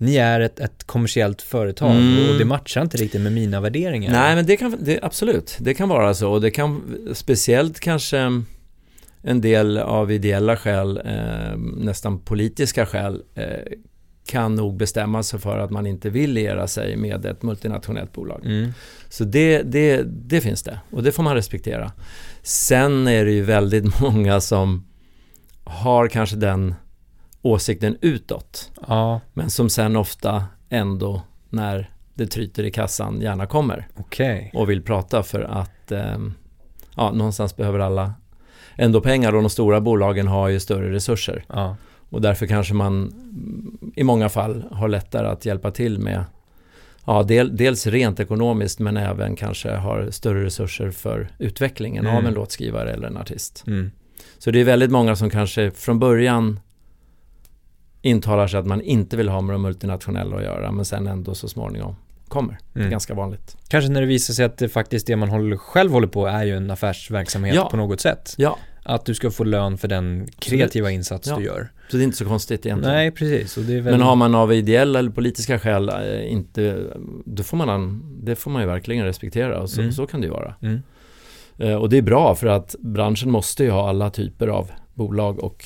ni 0.00 0.16
är 0.16 0.40
ett, 0.40 0.60
ett 0.60 0.84
kommersiellt 0.84 1.42
företag 1.42 1.90
Mm. 1.90 2.30
och 2.30 2.38
det 2.38 2.44
matchar 2.44 2.82
inte 2.82 2.96
riktigt 2.96 3.20
med 3.20 3.32
mina 3.32 3.60
värderingar. 3.60 4.12
Nej, 4.12 4.36
men 4.36 4.46
det 4.46 4.56
kan 4.56 4.76
det, 4.80 4.98
absolut. 5.02 5.56
Det 5.60 5.74
kan 5.74 5.88
vara 5.88 6.14
så. 6.14 6.32
Och 6.32 6.40
det 6.40 6.50
kan 6.50 6.98
speciellt 7.12 7.80
kanske 7.80 8.42
en 9.22 9.40
del 9.40 9.78
av 9.78 10.12
ideella 10.12 10.56
skäl, 10.56 11.00
eh, 11.04 11.56
nästan 11.76 12.18
politiska 12.18 12.86
skäl, 12.86 13.22
eh, 13.34 13.44
kan 14.28 14.54
nog 14.54 14.76
bestämma 14.76 15.22
sig 15.22 15.40
för 15.40 15.58
att 15.58 15.70
man 15.70 15.86
inte 15.86 16.10
vill 16.10 16.32
liera 16.32 16.66
sig 16.66 16.96
med 16.96 17.26
ett 17.26 17.42
multinationellt 17.42 18.12
bolag. 18.12 18.40
Mm. 18.44 18.72
Så 19.08 19.24
det, 19.24 19.62
det, 19.62 20.02
det 20.02 20.40
finns 20.40 20.62
det 20.62 20.80
och 20.90 21.02
det 21.02 21.12
får 21.12 21.22
man 21.22 21.34
respektera. 21.34 21.92
Sen 22.42 23.08
är 23.08 23.24
det 23.24 23.32
ju 23.32 23.42
väldigt 23.42 24.00
många 24.00 24.40
som 24.40 24.86
har 25.64 26.08
kanske 26.08 26.36
den 26.36 26.74
åsikten 27.42 27.96
utåt. 28.00 28.70
Ja, 28.88 29.20
Men 29.34 29.50
som 29.50 29.70
sen 29.70 29.96
ofta 29.96 30.44
ändå 30.68 31.22
när 31.50 31.90
det 32.14 32.26
tryter 32.26 32.64
i 32.64 32.70
kassan 32.70 33.20
gärna 33.20 33.46
kommer 33.46 33.88
okej. 33.96 34.50
och 34.54 34.70
vill 34.70 34.82
prata 34.82 35.22
för 35.22 35.40
att 35.40 35.92
ehm, 35.92 36.34
ja, 36.96 37.12
någonstans 37.12 37.56
behöver 37.56 37.78
alla 37.78 38.14
ändå 38.76 39.00
pengar 39.00 39.34
och 39.34 39.42
de 39.42 39.50
stora 39.50 39.80
bolagen 39.80 40.28
har 40.28 40.48
ju 40.48 40.60
större 40.60 40.92
resurser. 40.92 41.44
Ja. 41.48 41.76
Och 42.10 42.20
därför 42.20 42.46
kanske 42.46 42.74
man 42.74 42.92
mm, 43.02 43.92
i 43.96 44.04
många 44.04 44.28
fall 44.28 44.64
har 44.70 44.88
lättare 44.88 45.26
att 45.28 45.46
hjälpa 45.46 45.70
till 45.70 45.98
med 45.98 46.24
ja, 47.06 47.22
del, 47.22 47.56
dels 47.56 47.86
rent 47.86 48.20
ekonomiskt 48.20 48.78
men 48.78 48.96
även 48.96 49.36
kanske 49.36 49.70
har 49.70 50.10
större 50.10 50.44
resurser 50.44 50.90
för 50.90 51.28
utvecklingen 51.38 52.04
Mm. 52.06 52.16
av 52.16 52.26
en 52.26 52.34
låtskrivare 52.34 52.92
eller 52.92 53.08
en 53.08 53.16
artist. 53.16 53.64
Mm. 53.66 53.90
Så 54.38 54.50
det 54.50 54.60
är 54.60 54.64
väldigt 54.64 54.90
många 54.90 55.16
som 55.16 55.30
kanske 55.30 55.70
från 55.70 55.98
början 55.98 56.60
intalar 58.02 58.46
sig 58.46 58.60
att 58.60 58.66
man 58.66 58.80
inte 58.80 59.16
vill 59.16 59.28
ha 59.28 59.40
med 59.40 59.54
de 59.54 59.62
multinationella 59.62 60.36
att 60.36 60.42
göra 60.42 60.72
men 60.72 60.84
sen 60.84 61.06
ändå 61.06 61.34
så 61.34 61.48
småningom 61.48 61.96
kommer. 62.28 62.58
Det 62.72 62.78
är 62.78 62.82
Mm. 62.82 62.90
ganska 62.90 63.14
vanligt. 63.14 63.56
Kanske 63.68 63.90
när 63.90 64.00
det 64.00 64.06
visar 64.06 64.34
sig 64.34 64.44
att 64.44 64.58
det 64.58 64.68
faktiskt 64.68 65.06
det 65.06 65.16
man 65.16 65.28
håller, 65.28 65.56
själv 65.56 65.92
håller 65.92 66.06
på 66.08 66.26
är 66.26 66.44
ju 66.44 66.56
en 66.56 66.70
affärsverksamhet 66.70 67.54
Ja. 67.54 67.68
på 67.70 67.76
något 67.76 68.00
sätt. 68.00 68.34
Ja, 68.38 68.58
Att 68.82 69.04
du 69.06 69.14
ska 69.14 69.30
få 69.30 69.44
lön 69.44 69.78
för 69.78 69.88
den 69.88 70.28
kreativa 70.38 70.90
insats 70.90 71.28
Ja. 71.28 71.36
du 71.36 71.44
gör. 71.44 71.68
Så 71.90 71.96
det 71.96 72.02
är 72.02 72.04
inte 72.04 72.16
så 72.16 72.24
konstigt 72.24 72.66
egentligen. 72.66 72.94
Nej, 72.94 73.10
precis. 73.10 73.56
Och 73.56 73.62
det 73.64 73.74
är 73.76 73.80
väl... 73.80 73.92
Men 73.92 74.00
har 74.00 74.16
man 74.16 74.34
av 74.34 74.52
ideella 74.52 74.98
eller 74.98 75.10
politiska 75.10 75.58
skäl 75.58 75.88
eh, 75.88 76.32
inte, 76.32 76.84
då 77.24 77.42
får 77.42 77.56
man, 77.56 78.02
det 78.22 78.36
får 78.36 78.50
man 78.50 78.62
ju 78.62 78.68
verkligen 78.68 79.04
respektera 79.04 79.60
och 79.60 79.70
så, 79.70 79.80
Mm. 79.80 79.92
så 79.92 80.06
kan 80.06 80.20
det 80.20 80.26
ju 80.26 80.32
vara. 80.32 80.54
Mm. 80.62 80.82
Eh, 81.58 81.74
Och 81.74 81.88
det 81.88 81.98
är 81.98 82.02
bra 82.02 82.34
för 82.34 82.46
att 82.46 82.74
branschen 82.78 83.30
måste 83.30 83.64
ju 83.64 83.70
ha 83.70 83.88
alla 83.88 84.10
typer 84.10 84.48
av 84.48 84.70
bolag 84.94 85.38
och 85.44 85.64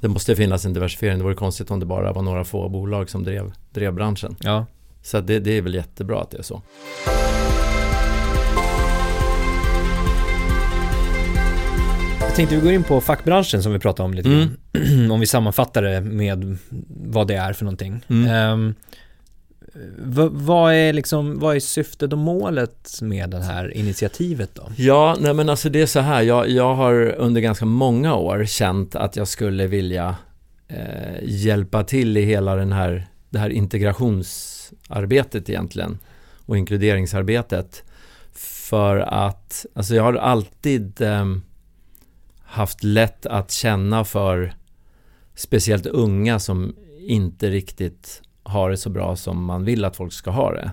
det 0.00 0.08
måste 0.08 0.36
finnas 0.36 0.64
en 0.64 0.72
diversifiering. 0.72 1.18
Det 1.18 1.24
vore 1.24 1.34
konstigt 1.34 1.70
om 1.70 1.80
det 1.80 1.86
bara 1.86 2.12
var 2.12 2.22
några 2.22 2.44
få 2.44 2.68
bolag 2.68 3.10
som 3.10 3.24
drev, 3.24 3.52
drev 3.70 3.92
branschen. 3.94 4.36
Ja. 4.40 4.66
Så 5.02 5.20
det, 5.20 5.38
det 5.38 5.58
är 5.58 5.62
väl 5.62 5.74
jättebra 5.74 6.20
att 6.20 6.30
det 6.30 6.38
är 6.38 6.42
så. 6.42 6.62
Tänkte 12.36 12.54
vi 12.56 12.60
går 12.62 12.72
in 12.72 12.82
på 12.84 13.00
fackbranschen 13.00 13.62
som 13.62 13.72
vi 13.72 13.78
pratade 13.78 14.04
om 14.04 14.14
lite 14.14 14.28
Mm. 14.28 14.48
grann. 14.72 15.10
om 15.10 15.20
vi 15.20 15.26
sammanfattar 15.26 15.82
det 15.82 16.00
med 16.00 16.58
vad 16.88 17.28
det 17.28 17.34
är 17.34 17.52
för 17.52 17.64
någonting. 17.64 18.04
Mm. 18.08 18.74
V- 19.98 20.28
vad, 20.30 20.74
är 20.74 20.92
liksom, 20.92 21.38
vad 21.38 21.56
är 21.56 21.60
syftet 21.60 22.12
och 22.12 22.18
målet 22.18 22.98
med 23.02 23.30
det 23.30 23.42
här 23.42 23.76
initiativet 23.76 24.50
då? 24.54 24.68
Ja, 24.76 25.16
nej 25.20 25.34
men 25.34 25.48
alltså 25.48 25.68
det 25.68 25.82
är 25.82 25.86
så 25.86 26.00
här. 26.00 26.22
Jag, 26.22 26.48
jag 26.48 26.74
har 26.74 27.14
under 27.18 27.40
ganska 27.40 27.64
många 27.64 28.14
år 28.14 28.44
känt 28.44 28.94
att 28.96 29.16
jag 29.16 29.28
skulle 29.28 29.66
vilja 29.66 30.16
eh, 30.68 31.18
hjälpa 31.22 31.84
till 31.84 32.16
i 32.16 32.22
hela 32.24 32.56
den 32.56 32.72
här, 32.72 33.06
det 33.30 33.38
här 33.38 33.50
integrationsarbetet 33.50 35.48
egentligen 35.50 35.98
och 36.46 36.56
inkluderingsarbetet. 36.58 37.82
För 38.68 38.96
att, 38.98 39.66
alltså 39.74 39.94
jag 39.94 40.02
har 40.02 40.14
alltid 40.14 41.00
eh, 41.00 41.24
haft 42.46 42.84
lätt 42.84 43.26
att 43.26 43.50
känna 43.50 44.04
för 44.04 44.54
speciellt 45.34 45.86
unga 45.86 46.38
som 46.38 46.76
inte 47.00 47.50
riktigt 47.50 48.22
har 48.42 48.70
det 48.70 48.76
så 48.76 48.90
bra 48.90 49.16
som 49.16 49.44
man 49.44 49.64
vill 49.64 49.84
att 49.84 49.96
folk 49.96 50.12
ska 50.12 50.30
ha 50.30 50.52
det. 50.52 50.70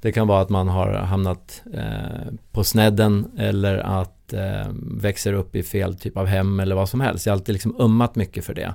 Det 0.00 0.12
kan 0.12 0.26
vara 0.26 0.40
att 0.40 0.48
man 0.48 0.68
har 0.68 0.92
hamnat 0.92 1.62
eh, 1.74 2.32
på 2.52 2.64
snedden 2.64 3.30
eller 3.38 3.78
att 3.78 4.32
eh, 4.32 4.68
växer 4.82 5.32
upp 5.32 5.56
i 5.56 5.62
fel 5.62 5.98
typ 5.98 6.16
av 6.16 6.26
hem 6.26 6.60
eller 6.60 6.74
vad 6.74 6.88
som 6.88 7.00
helst. 7.00 7.26
Jag 7.26 7.32
har 7.32 7.36
alltid 7.36 7.52
liksom 7.52 7.76
ummat 7.78 8.16
mycket 8.16 8.44
för 8.44 8.54
det. 8.54 8.74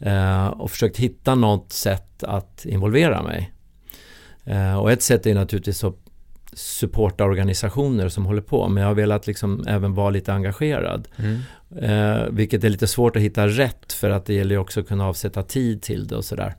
Eh, 0.00 0.46
och 0.46 0.70
försökt 0.70 0.96
hitta 0.96 1.34
något 1.34 1.72
sätt 1.72 2.22
att 2.22 2.64
involvera 2.64 3.22
mig. 3.22 3.52
Eh, 4.44 4.78
och 4.78 4.92
ett 4.92 5.02
sätt 5.02 5.26
är 5.26 5.34
naturligtvis 5.34 5.84
att 5.84 6.05
supporta 6.56 7.24
organisationer 7.24 8.08
som 8.08 8.26
håller 8.26 8.42
på. 8.42 8.68
Men 8.68 8.80
jag 8.80 8.90
har 8.90 8.94
velat 8.94 9.26
liksom 9.26 9.64
även 9.66 9.94
vara 9.94 10.10
lite 10.10 10.32
engagerad. 10.32 11.08
Mm. 11.16 11.40
Eh, 11.78 12.26
vilket 12.30 12.64
är 12.64 12.68
lite 12.68 12.86
svårt 12.86 13.16
att 13.16 13.22
hitta 13.22 13.46
rätt 13.46 13.92
för 13.92 14.10
att 14.10 14.26
det 14.26 14.34
gäller 14.34 14.54
ju 14.54 14.58
också 14.58 14.80
att 14.80 14.88
kunna 14.88 15.06
avsätta 15.06 15.42
tid 15.42 15.82
till 15.82 16.06
det 16.06 16.16
och 16.16 16.24
sådär. 16.24 16.54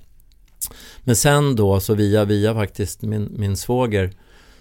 Men 1.00 1.16
sen 1.16 1.56
då 1.56 1.80
så 1.80 1.94
via, 1.94 2.26
via 2.26 2.54
faktiskt 2.54 3.02
min, 3.02 3.30
min 3.38 3.58
svåger 3.58 4.12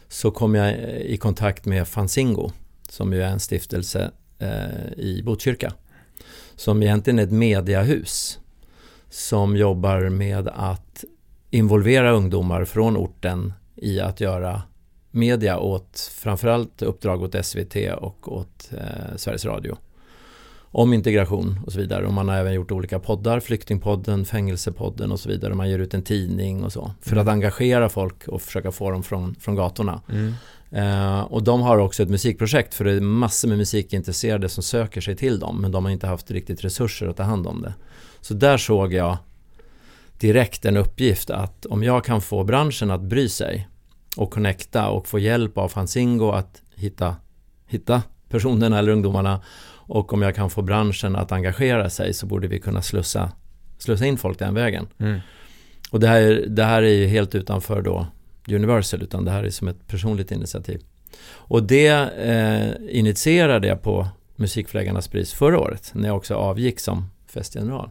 så 0.08 0.30
kom 0.30 0.54
jag 0.54 0.78
i 1.00 1.16
kontakt 1.16 1.64
med 1.64 1.88
Fanzingo 1.88 2.50
som 2.88 3.12
ju 3.12 3.22
är 3.22 3.28
en 3.28 3.40
stiftelse 3.40 4.10
eh, 4.38 4.92
i 4.96 5.22
Botkyrka. 5.24 5.72
Som 6.56 6.82
egentligen 6.82 7.18
är 7.18 7.22
ett 7.22 7.32
mediahus 7.32 8.38
som 9.10 9.56
jobbar 9.56 10.08
med 10.08 10.48
att 10.48 11.04
involvera 11.50 12.10
ungdomar 12.10 12.64
från 12.64 12.96
orten 12.96 13.52
i 13.76 14.00
att 14.00 14.20
göra 14.20 14.62
media 15.16 15.58
åt 15.58 16.10
framförallt 16.14 16.82
uppdrag 16.82 17.22
åt 17.22 17.44
SVT 17.46 17.76
och 17.98 18.32
åt 18.32 18.70
eh, 18.72 19.16
Sveriges 19.16 19.44
Radio 19.44 19.76
om 20.78 20.92
integration 20.92 21.60
och 21.66 21.72
så 21.72 21.78
vidare. 21.78 22.06
Och 22.06 22.12
man 22.12 22.28
har 22.28 22.36
även 22.36 22.54
gjort 22.54 22.72
olika 22.72 22.98
poddar, 22.98 23.40
Flyktingpodden, 23.40 24.24
Fängelsepodden 24.24 25.12
och 25.12 25.20
så 25.20 25.28
vidare. 25.28 25.54
Man 25.54 25.70
ger 25.70 25.78
ut 25.78 25.94
en 25.94 26.02
tidning 26.02 26.64
och 26.64 26.72
så. 26.72 26.92
För 27.00 27.16
att 27.16 27.28
engagera 27.28 27.88
folk 27.88 28.28
och 28.28 28.42
försöka 28.42 28.72
få 28.72 28.90
dem 28.90 29.02
från, 29.02 29.34
från 29.34 29.54
gatorna. 29.54 30.02
Mm. 30.08 30.34
Eh, 30.70 31.20
och 31.20 31.42
de 31.42 31.60
har 31.60 31.78
också 31.78 32.02
ett 32.02 32.08
musikprojekt 32.08 32.74
för 32.74 32.84
det 32.84 32.92
är 32.92 33.00
massor 33.00 33.48
med 33.48 33.58
musikintresserade 33.58 34.48
som 34.48 34.62
söker 34.62 35.00
sig 35.00 35.16
till 35.16 35.38
dem. 35.38 35.60
Men 35.60 35.72
de 35.72 35.84
har 35.84 35.92
inte 35.92 36.06
haft 36.06 36.30
riktigt 36.30 36.64
resurser 36.64 37.06
att 37.06 37.16
ta 37.16 37.22
hand 37.22 37.46
om 37.46 37.62
det. 37.62 37.74
Så 38.20 38.34
där 38.34 38.56
såg 38.56 38.92
jag 38.92 39.16
direkt 40.18 40.64
en 40.64 40.76
uppgift 40.76 41.30
att 41.30 41.66
om 41.66 41.82
jag 41.82 42.04
kan 42.04 42.20
få 42.20 42.44
branschen 42.44 42.90
att 42.90 43.02
bry 43.02 43.28
sig 43.28 43.68
och 44.16 44.30
connecta 44.30 44.88
och 44.88 45.08
få 45.08 45.18
hjälp 45.18 45.58
av 45.58 45.68
Fanzingo 45.68 46.30
att 46.30 46.62
hitta, 46.74 47.16
hitta 47.66 48.02
personerna 48.28 48.78
eller 48.78 48.92
ungdomarna 48.92 49.40
och 49.86 50.12
om 50.12 50.22
jag 50.22 50.34
kan 50.34 50.50
få 50.50 50.62
branschen 50.62 51.16
att 51.16 51.32
engagera 51.32 51.90
sig 51.90 52.14
så 52.14 52.26
borde 52.26 52.48
vi 52.48 52.60
kunna 52.60 52.82
slussa, 52.82 53.32
slussa 53.78 54.06
in 54.06 54.18
folk 54.18 54.38
den 54.38 54.54
vägen. 54.54 54.86
Mm. 54.98 55.20
Och 55.90 56.00
det 56.00 56.08
här, 56.08 56.44
det 56.48 56.64
här 56.64 56.82
är 56.82 56.94
ju 56.94 57.06
helt 57.06 57.34
utanför 57.34 57.82
då 57.82 58.06
Universal 58.48 59.02
utan 59.02 59.24
det 59.24 59.30
här 59.30 59.44
är 59.44 59.50
som 59.50 59.68
ett 59.68 59.86
personligt 59.86 60.30
initiativ. 60.30 60.80
Och 61.28 61.62
det 61.62 61.88
eh, 62.18 62.98
initierade 62.98 63.68
jag 63.68 63.82
på 63.82 64.08
Musikförläggarnas 64.36 65.08
pris 65.08 65.32
förra 65.32 65.58
året 65.60 65.90
när 65.94 66.08
jag 66.08 66.16
också 66.16 66.34
avgick 66.34 66.80
som 66.80 67.10
festgeneral. 67.26 67.90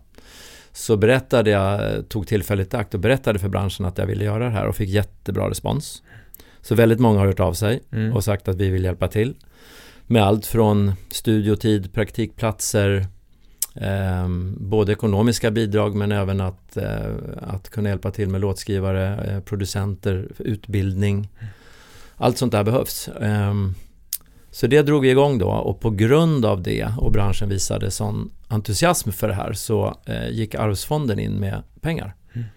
Så 0.71 0.97
berättade 0.97 1.49
jag, 1.49 2.09
tog 2.09 2.27
tillfället 2.27 2.73
i 2.73 2.77
akt 2.77 2.93
och 2.93 2.99
berättade 2.99 3.39
för 3.39 3.49
branschen 3.49 3.85
att 3.85 3.97
jag 3.97 4.05
ville 4.05 4.25
göra 4.25 4.43
det 4.43 4.49
här 4.49 4.67
och 4.67 4.75
fick 4.75 4.89
jättebra 4.89 5.49
respons. 5.49 6.03
Så 6.67 6.75
väldigt 6.75 6.99
många 6.99 7.19
har 7.19 7.25
hört 7.28 7.39
av 7.39 7.54
sig 7.54 7.80
Mm. 7.91 8.13
och 8.13 8.23
sagt 8.23 8.47
att 8.47 8.56
vi 8.56 8.69
vill 8.69 8.84
hjälpa 8.84 9.08
till. 9.08 9.36
Med 10.08 10.23
allt 10.23 10.45
från 10.45 10.93
studiotid, 11.12 11.93
praktikplatser, 11.93 13.08
eh, 13.75 14.28
både 14.58 14.91
ekonomiska 14.91 15.51
bidrag 15.51 15.95
men 15.95 16.12
även 16.12 16.41
att, 16.41 16.78
eh, 16.78 17.06
att 17.41 17.69
kunna 17.69 17.89
hjälpa 17.89 18.12
till 18.12 18.30
med 18.30 18.41
låtskrivare, 18.41 19.25
eh, 19.25 19.39
producenter, 19.39 20.28
utbildning. 20.39 21.30
Allt 22.17 22.38
sånt 22.38 22.51
där 22.51 22.63
behövs. 22.63 23.08
Eh, 23.08 23.54
så 24.51 24.67
det 24.67 24.82
drog 24.82 25.01
vi 25.01 25.10
igång 25.10 25.38
då 25.38 25.47
och 25.49 25.80
på 25.80 25.89
grund 25.89 26.45
av 26.45 26.62
det 26.63 26.88
och 26.97 27.12
branschen 27.12 27.49
visade 27.49 27.91
sån 27.91 28.32
entusiasm 28.47 29.12
för 29.12 29.28
det 29.28 29.34
här 29.34 29.54
så 29.54 29.97
eh, 30.06 30.30
gick 30.30 30.56
Arvsfonden 30.56 31.19
in 31.19 31.32
med 31.34 31.63
pengar. 31.82 32.15
Mm. 32.34 32.47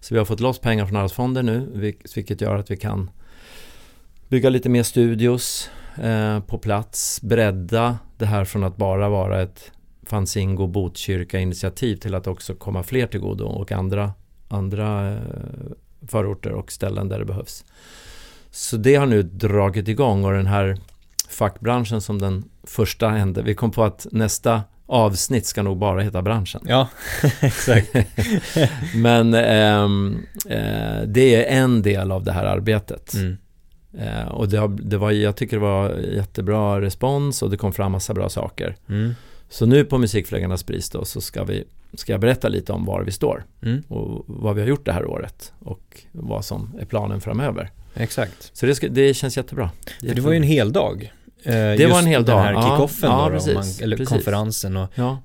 Så 0.00 0.14
vi 0.14 0.18
har 0.18 0.24
fått 0.24 0.40
loss 0.40 0.58
pengar 0.58 0.86
från 0.86 0.96
Arvsfonden 0.96 1.46
nu 1.46 1.70
vil- 1.74 2.14
vilket 2.14 2.40
gör 2.40 2.56
att 2.56 2.70
vi 2.70 2.76
kan 2.76 3.10
bygga 4.28 4.50
lite 4.50 4.68
mer 4.68 4.82
studios 4.82 5.70
eh, 6.02 6.40
på 6.40 6.58
plats, 6.58 7.22
bredda 7.22 7.98
det 8.16 8.26
här 8.26 8.44
från 8.44 8.64
att 8.64 8.76
bara 8.76 9.08
vara 9.08 9.42
ett 9.42 9.72
Fanzingo 10.02 10.66
Botkyrka 10.66 11.38
initiativ 11.38 11.96
till 11.96 12.14
att 12.14 12.26
också 12.26 12.54
komma 12.54 12.82
fler 12.82 13.06
till 13.06 13.20
godo 13.20 13.44
och 13.44 13.72
andra, 13.72 14.12
andra 14.48 15.12
eh, 15.12 15.18
förorter 16.06 16.52
och 16.52 16.72
ställen 16.72 17.08
där 17.08 17.18
det 17.18 17.24
behövs. 17.24 17.64
Så 18.50 18.76
det 18.76 18.94
har 18.94 19.06
nu 19.06 19.22
dragit 19.22 19.88
igång 19.88 20.24
och 20.24 20.32
den 20.32 20.46
här 20.46 20.78
fackbranschen 21.28 22.00
som 22.00 22.18
den 22.18 22.44
första 22.62 23.08
hände. 23.08 23.42
Vi 23.42 23.54
kom 23.54 23.70
på 23.70 23.84
att 23.84 24.06
nästa 24.12 24.62
avsnitt 24.86 25.46
ska 25.46 25.62
nog 25.62 25.78
bara 25.78 26.00
heta 26.00 26.22
branschen. 26.22 26.60
Ja, 26.64 26.88
exakt. 27.40 27.94
Men 28.94 29.34
ehm, 29.34 30.26
eh, 30.48 31.02
det 31.06 31.34
är 31.34 31.62
en 31.62 31.82
del 31.82 32.12
av 32.12 32.24
det 32.24 32.32
här 32.32 32.44
arbetet. 32.44 33.14
Mm. 33.14 33.36
Eh, 33.98 34.28
och 34.28 34.48
det, 34.48 34.68
det 34.68 34.96
var, 34.96 35.10
jag 35.10 35.36
tycker 35.36 35.56
det 35.56 35.62
var 35.62 35.90
jättebra 35.96 36.80
respons 36.80 37.42
och 37.42 37.50
det 37.50 37.56
kom 37.56 37.72
fram 37.72 37.92
massa 37.92 38.14
bra 38.14 38.28
saker. 38.28 38.76
Mm. 38.88 39.14
Så 39.48 39.66
nu 39.66 39.84
på 39.84 39.98
Musikförläggarnas 39.98 40.62
pris 40.62 40.90
då 40.90 41.04
så 41.04 41.20
ska, 41.20 41.44
vi, 41.44 41.64
ska 41.94 42.12
jag 42.12 42.20
berätta 42.20 42.48
lite 42.48 42.72
om 42.72 42.84
var 42.84 43.02
vi 43.02 43.12
står 43.12 43.44
Mm. 43.62 43.82
och 43.88 44.24
vad 44.26 44.54
vi 44.54 44.60
har 44.60 44.68
gjort 44.68 44.84
det 44.84 44.92
här 44.92 45.06
året 45.06 45.52
och 45.58 46.02
vad 46.12 46.44
som 46.44 46.74
är 46.80 46.84
planen 46.84 47.20
framöver. 47.20 47.70
Exakt. 47.94 48.50
Så 48.52 48.66
det, 48.66 48.74
ska, 48.74 48.88
det 48.88 49.14
känns 49.14 49.36
jättebra. 49.36 49.70
För 50.00 50.14
det 50.14 50.20
var 50.20 50.30
ju 50.30 50.36
en 50.36 50.42
hel 50.42 50.72
dag. 50.72 51.12
Eh, 51.42 51.52
Det 51.52 51.86
var 51.90 51.98
en 51.98 52.06
hel 52.06 52.24
Den 52.24 52.36
dag. 52.36 52.42
här 52.42 52.52
Ja, 52.52 52.62
kickoffen 52.62 53.10
ja, 53.10 53.16
då, 53.18 53.24
då, 53.24 53.30
precis, 53.30 53.54
man, 53.54 53.64
eller 53.84 53.96
precis. 53.96 54.08
konferensen 54.12 54.76
och 54.76 54.88
Ja, 54.94 55.18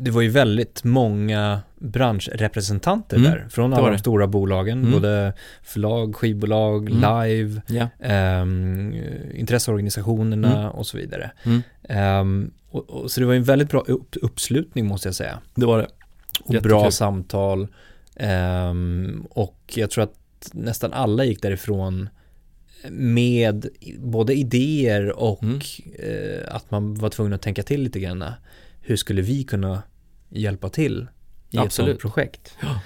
det 0.00 0.10
var 0.10 0.20
ju 0.22 0.28
väldigt 0.28 0.84
många 0.84 1.60
branschrepresentanter 1.78 3.16
Mm, 3.16 3.30
där. 3.30 3.46
Från 3.50 3.72
alla 3.74 3.90
de 3.90 3.98
stora 3.98 4.26
bolagen, 4.26 4.78
Mm. 4.78 4.92
både 4.92 5.32
förlag, 5.62 6.16
skivbolag, 6.16 6.90
Mm. 6.90 7.24
live, 7.28 7.62
ja. 7.66 7.88
ehm, 8.06 8.94
intresseorganisationerna 9.34 10.58
Mm. 10.60 10.70
och 10.70 10.86
så 10.86 10.96
vidare. 10.96 11.30
Ehm, 11.88 12.50
och, 12.70 12.90
och, 12.90 13.10
så 13.10 13.20
det 13.20 13.26
var 13.26 13.32
ju 13.32 13.38
en 13.38 13.44
väldigt 13.44 13.70
bra 13.70 13.80
upp, 13.80 14.16
uppslutning 14.22 14.86
måste 14.86 15.08
jag 15.08 15.14
säga. 15.14 15.38
det 15.54 15.66
var 15.66 15.78
det. 15.78 15.84
Och 16.44 16.54
Jättekul. 16.54 16.68
bra 16.70 16.90
samtal. 16.90 17.68
Ehm, 18.16 19.26
och 19.30 19.72
jag 19.74 19.90
tror 19.90 20.04
att 20.04 20.14
nästan 20.52 20.92
alla 20.92 21.24
gick 21.24 21.42
därifrån 21.42 22.08
med 22.90 23.66
både 23.98 24.34
idéer 24.34 25.18
och 25.18 25.42
Mm. 25.42 25.60
eh, 25.98 26.54
att 26.54 26.70
man 26.70 26.94
var 26.94 27.08
tvungen 27.10 27.32
att 27.32 27.42
tänka 27.42 27.62
till 27.62 27.82
lite 27.82 28.00
grann. 28.00 28.24
Hur 28.80 28.96
skulle 28.96 29.22
vi 29.22 29.44
kunna 29.44 29.82
hjälpa 30.28 30.68
till 30.68 31.06
i 31.50 31.56
ett 31.56 31.62
Absolut. 31.62 32.00
sådant 32.00 32.00
projekt? 32.00 32.54
Ja. 32.62 32.80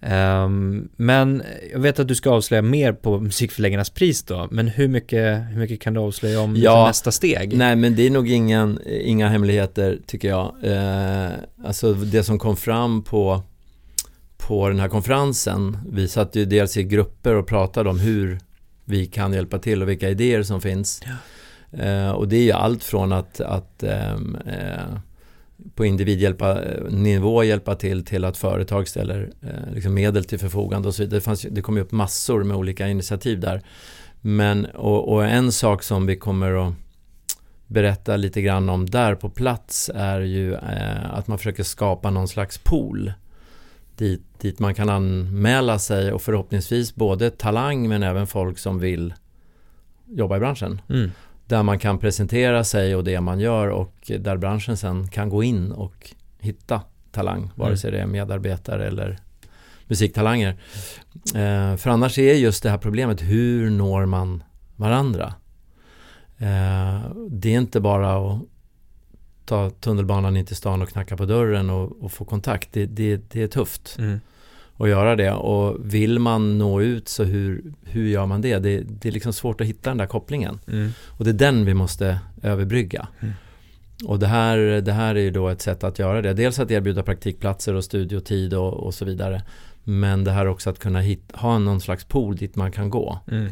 Ehm, 0.00 0.88
men 0.96 1.42
jag 1.72 1.78
vet 1.80 1.98
att 1.98 2.08
du 2.08 2.14
ska 2.14 2.30
avslöja 2.30 2.62
mer 2.62 2.92
på 2.92 3.20
Musikförläggarnas 3.20 3.90
pris 3.90 4.22
då, 4.22 4.48
men 4.50 4.68
hur 4.68 4.88
mycket, 4.88 5.38
hur 5.50 5.58
mycket 5.58 5.80
kan 5.80 5.94
du 5.94 6.00
avslöja 6.00 6.40
om 6.40 6.50
Ja, 6.56 6.56
liksom 6.56 6.86
nästa 6.88 7.12
steg? 7.12 7.56
Nej 7.56 7.76
men 7.76 7.96
det 7.96 8.06
är 8.06 8.10
nog 8.10 8.30
ingen, 8.30 8.78
inga 8.86 9.28
hemligheter 9.28 9.98
tycker 10.06 10.28
jag. 10.28 10.54
Eh, 10.62 11.32
alltså 11.64 11.94
det 11.94 12.24
som 12.24 12.38
kom 12.38 12.56
fram 12.56 13.02
på, 13.02 13.42
på 14.36 14.68
den 14.68 14.80
här 14.80 14.88
konferensen. 14.88 15.78
Vi 15.92 16.08
satt 16.08 16.36
ju 16.36 16.44
dels 16.44 16.76
i 16.76 16.82
grupper 16.84 17.34
och 17.34 17.46
pratade 17.46 17.90
om 17.90 18.00
hur 18.00 18.38
vi 18.84 19.06
kan 19.06 19.32
hjälpa 19.32 19.58
till 19.58 19.82
och 19.82 19.88
vilka 19.88 20.10
idéer 20.10 20.42
som 20.42 20.60
finns. 20.60 21.02
Eh, 21.72 22.10
och 22.10 22.28
det 22.28 22.36
är 22.36 22.42
ju 22.42 22.52
allt 22.52 22.84
från 22.84 23.12
att, 23.12 23.40
att 23.40 23.82
ehm, 23.82 24.36
eh, 24.46 24.98
på 25.74 25.84
individnivå 25.84 27.44
hjälpa 27.44 27.74
till 27.74 28.04
till 28.04 28.24
att 28.24 28.36
företag 28.36 28.88
ställer 28.88 29.30
eh, 29.42 29.74
liksom 29.74 29.94
medel 29.94 30.24
till 30.24 30.38
förfogande 30.38 30.88
och 30.88 30.94
så 30.94 31.02
vidare. 31.02 31.16
Det, 31.16 31.24
fanns, 31.24 31.46
det 31.50 31.62
kom 31.62 31.76
ju 31.76 31.82
upp 31.82 31.92
massor 31.92 32.44
med 32.44 32.56
olika 32.56 32.88
initiativ 32.88 33.40
där. 33.40 33.62
Men, 34.20 34.64
och, 34.64 35.12
och 35.12 35.26
en 35.26 35.52
sak 35.52 35.82
som 35.82 36.06
vi 36.06 36.16
kommer 36.16 36.68
att 36.68 36.74
berätta 37.66 38.16
lite 38.16 38.42
grann 38.42 38.68
om 38.68 38.90
där 38.90 39.14
på 39.14 39.28
plats 39.28 39.90
är 39.94 40.20
ju 40.20 40.54
eh, 40.54 41.14
att 41.14 41.26
man 41.26 41.38
försöker 41.38 41.62
skapa 41.62 42.10
någon 42.10 42.28
slags 42.28 42.58
pool 42.58 43.12
dit, 43.96 44.33
dit 44.44 44.58
man 44.58 44.74
kan 44.74 44.88
anmäla 44.88 45.78
sig 45.78 46.12
och 46.12 46.22
förhoppningsvis 46.22 46.94
både 46.94 47.30
talang 47.30 47.88
men 47.88 48.02
även 48.02 48.26
folk 48.26 48.58
som 48.58 48.78
vill 48.78 49.14
jobba 50.06 50.36
i 50.36 50.40
branschen. 50.40 50.80
Mm. 50.88 51.10
Där 51.46 51.62
man 51.62 51.78
kan 51.78 51.98
presentera 51.98 52.64
sig 52.64 52.96
och 52.96 53.04
det 53.04 53.20
man 53.20 53.40
gör 53.40 53.68
och 53.68 53.94
där 54.18 54.36
branschen 54.36 54.76
sen 54.76 55.08
kan 55.08 55.28
gå 55.28 55.42
in 55.42 55.72
och 55.72 56.14
hitta 56.38 56.80
talang, 57.12 57.50
vare 57.54 57.68
Mm. 57.68 57.76
sig 57.76 57.90
det 57.90 57.98
är 57.98 58.06
medarbetare 58.06 58.86
eller 58.86 59.18
musiktalanger. 59.86 60.56
Eh, 61.34 61.76
för 61.76 61.88
annars 61.88 62.18
är 62.18 62.34
just 62.34 62.62
det 62.62 62.70
här 62.70 62.78
problemet, 62.78 63.22
hur 63.22 63.70
når 63.70 64.06
man 64.06 64.42
varandra? 64.76 65.34
Eh, 66.38 67.00
det 67.30 67.54
är 67.54 67.58
inte 67.58 67.80
bara 67.80 68.32
att 68.32 68.40
ta 69.44 69.70
tunnelbanan 69.70 70.36
in 70.36 70.46
till 70.46 70.56
stan 70.56 70.82
och 70.82 70.88
knacka 70.88 71.16
på 71.16 71.24
dörren 71.24 71.70
och, 71.70 72.04
och 72.04 72.12
få 72.12 72.24
kontakt. 72.24 72.68
Det, 72.72 72.86
det, 72.86 73.30
det 73.32 73.42
är 73.42 73.46
tufft 73.48 73.96
Mm. 73.98 74.20
Att 74.78 74.88
göra 74.88 75.16
det 75.16 75.32
och 75.32 75.94
vill 75.94 76.18
man 76.18 76.58
nå 76.58 76.80
ut 76.80 77.08
så 77.08 77.24
hur, 77.24 77.62
hur 77.82 78.08
gör 78.08 78.26
man 78.26 78.40
det? 78.40 78.58
det? 78.58 78.80
Det 78.80 79.08
är 79.08 79.12
liksom 79.12 79.32
svårt 79.32 79.60
att 79.60 79.66
hitta 79.66 79.90
den 79.90 79.98
där 79.98 80.06
kopplingen. 80.06 80.58
Mm. 80.68 80.90
Och 81.08 81.24
det 81.24 81.30
är 81.30 81.34
den 81.34 81.64
vi 81.64 81.74
måste 81.74 82.18
överbrygga. 82.42 83.08
Mm. 83.20 83.34
Och 84.04 84.18
det 84.18 84.26
här, 84.26 84.58
det 84.80 84.92
här 84.92 85.14
är 85.14 85.20
ju 85.20 85.30
då 85.30 85.48
ett 85.48 85.62
sätt 85.62 85.84
att 85.84 85.98
göra 85.98 86.22
det. 86.22 86.32
Dels 86.32 86.58
att 86.58 86.70
erbjuda 86.70 87.02
praktikplatser 87.02 87.74
och 87.74 87.84
studiotid 87.84 88.54
och, 88.54 88.74
och 88.74 88.94
så 88.94 89.04
vidare. 89.04 89.42
Men 89.84 90.24
det 90.24 90.30
här 90.30 90.46
också 90.46 90.70
att 90.70 90.78
kunna 90.78 91.00
hit, 91.00 91.32
ha 91.34 91.58
någon 91.58 91.80
slags 91.80 92.04
pool 92.04 92.36
dit 92.36 92.56
man 92.56 92.72
kan 92.72 92.90
gå. 92.90 93.18
Mm. 93.30 93.50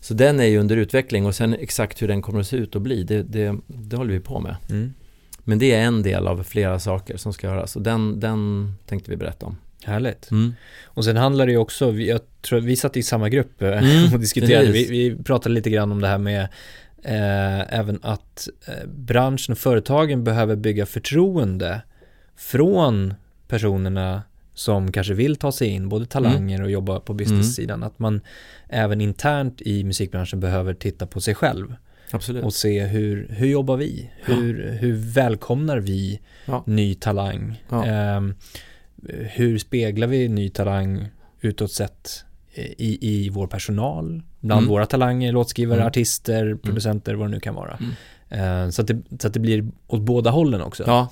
Så 0.00 0.14
den 0.14 0.40
är 0.40 0.44
ju 0.44 0.58
under 0.58 0.76
utveckling 0.76 1.26
och 1.26 1.34
sen 1.34 1.54
exakt 1.54 2.02
hur 2.02 2.08
den 2.08 2.22
kommer 2.22 2.40
att 2.40 2.46
se 2.46 2.56
ut 2.56 2.74
och 2.74 2.80
bli, 2.80 3.02
det, 3.02 3.22
det, 3.22 3.56
det 3.66 3.96
håller 3.96 4.12
vi 4.12 4.20
på 4.20 4.40
med. 4.40 4.56
Mm. 4.70 4.94
Men 5.38 5.58
det 5.58 5.74
är 5.74 5.82
en 5.82 6.02
del 6.02 6.26
av 6.26 6.42
flera 6.42 6.78
saker 6.78 7.16
som 7.16 7.32
ska 7.32 7.46
göras 7.46 7.76
och 7.76 7.82
den, 7.82 8.20
den 8.20 8.72
tänkte 8.86 9.10
vi 9.10 9.16
berätta 9.16 9.46
om. 9.46 9.56
Härligt. 9.84 10.30
Mm. 10.30 10.54
Och 10.84 11.04
sen 11.04 11.16
handlar 11.16 11.46
det 11.46 11.52
ju 11.52 11.58
också, 11.58 11.92
jag 11.92 12.20
tror 12.42 12.60
vi 12.60 12.76
satt 12.76 12.96
i 12.96 13.02
samma 13.02 13.28
grupp 13.28 13.62
eh, 13.62 13.68
Mm, 13.68 14.12
och 14.14 14.20
diskuterade, 14.20 14.70
vi, 14.70 14.86
vi 14.90 15.22
pratade 15.24 15.54
lite 15.54 15.70
grann 15.70 15.92
om 15.92 16.00
det 16.00 16.08
här 16.08 16.18
med 16.18 16.42
eh, 17.02 17.78
även 17.78 17.98
att 18.02 18.48
eh, 18.66 18.88
branschen 18.88 19.52
och 19.52 19.58
företagen 19.58 20.24
behöver 20.24 20.56
bygga 20.56 20.86
förtroende 20.86 21.80
från 22.36 23.14
personerna 23.48 24.22
som 24.54 24.92
kanske 24.92 25.14
vill 25.14 25.36
ta 25.36 25.52
sig 25.52 25.68
in, 25.68 25.88
både 25.88 26.06
talanger 26.06 26.62
och 26.62 26.70
jobba 26.70 27.00
på 27.00 27.14
business-sidan, 27.14 27.82
att 27.82 27.98
man 27.98 28.20
även 28.68 29.00
internt 29.00 29.60
i 29.60 29.84
musikbranschen 29.84 30.40
behöver 30.40 30.74
titta 30.74 31.06
på 31.06 31.20
sig 31.20 31.34
själv 31.34 31.74
Absolut. 32.10 32.44
och 32.44 32.54
se 32.54 32.84
hur, 32.84 33.26
hur 33.30 33.46
jobbar 33.46 33.76
vi? 33.76 34.10
Hur, 34.24 34.78
hur 34.80 34.92
välkomnar 35.14 35.78
vi 35.78 36.20
Ja. 36.44 36.62
ny 36.66 36.94
talang? 36.94 37.62
Ja. 37.68 37.84
Ehm, 37.84 38.34
hur 39.34 39.58
speglar 39.58 40.06
vi 40.06 40.28
ny 40.28 40.48
talang 40.48 41.08
utåt 41.40 41.72
sett 41.72 42.24
i, 42.54 42.98
i 43.24 43.28
vår 43.28 43.46
personal, 43.46 44.22
bland 44.40 44.58
Mm. 44.60 44.70
våra 44.70 44.86
talanger, 44.86 45.32
låtskrivare, 45.32 45.76
Mm. 45.78 45.86
artister, 45.86 46.54
producenter, 46.62 47.14
vad 47.14 47.26
det 47.28 47.30
nu 47.30 47.40
kan 47.40 47.54
vara. 47.54 47.78
Mm. 47.80 47.92
Ehm, 48.30 48.72
så, 48.72 48.82
att 48.82 48.88
det, 48.88 49.02
så 49.20 49.26
att 49.26 49.34
det 49.34 49.40
blir 49.40 49.68
åt 49.86 50.00
båda 50.00 50.30
hållen 50.30 50.60
också. 50.62 50.84
Ja, 50.86 51.08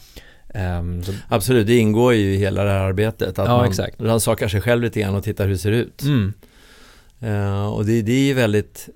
Ehm, 0.54 1.02
så, 1.02 1.12
absolut. 1.28 1.66
Det 1.66 1.76
ingår 1.78 2.14
ju 2.14 2.34
i 2.34 2.36
hela 2.36 2.64
det 2.64 2.70
här 2.70 2.78
arbetet. 2.80 3.38
Att 3.38 3.48
Ja, 3.48 3.56
man 3.56 3.68
exakt. 3.68 4.00
rannsakar 4.00 4.48
sig 4.48 4.60
själv 4.60 4.82
lite 4.82 5.00
grann 5.00 5.14
och 5.14 5.24
tittar 5.24 5.44
hur 5.44 5.52
det 5.52 5.58
ser 5.58 5.72
ut. 5.72 6.02
mm, 6.02 6.32
Eh, 7.20 7.66
och 7.66 7.84
det, 7.86 8.02
det 8.02 8.12
är 8.12 8.24
ju 8.26 8.34
väldigt 8.34 8.88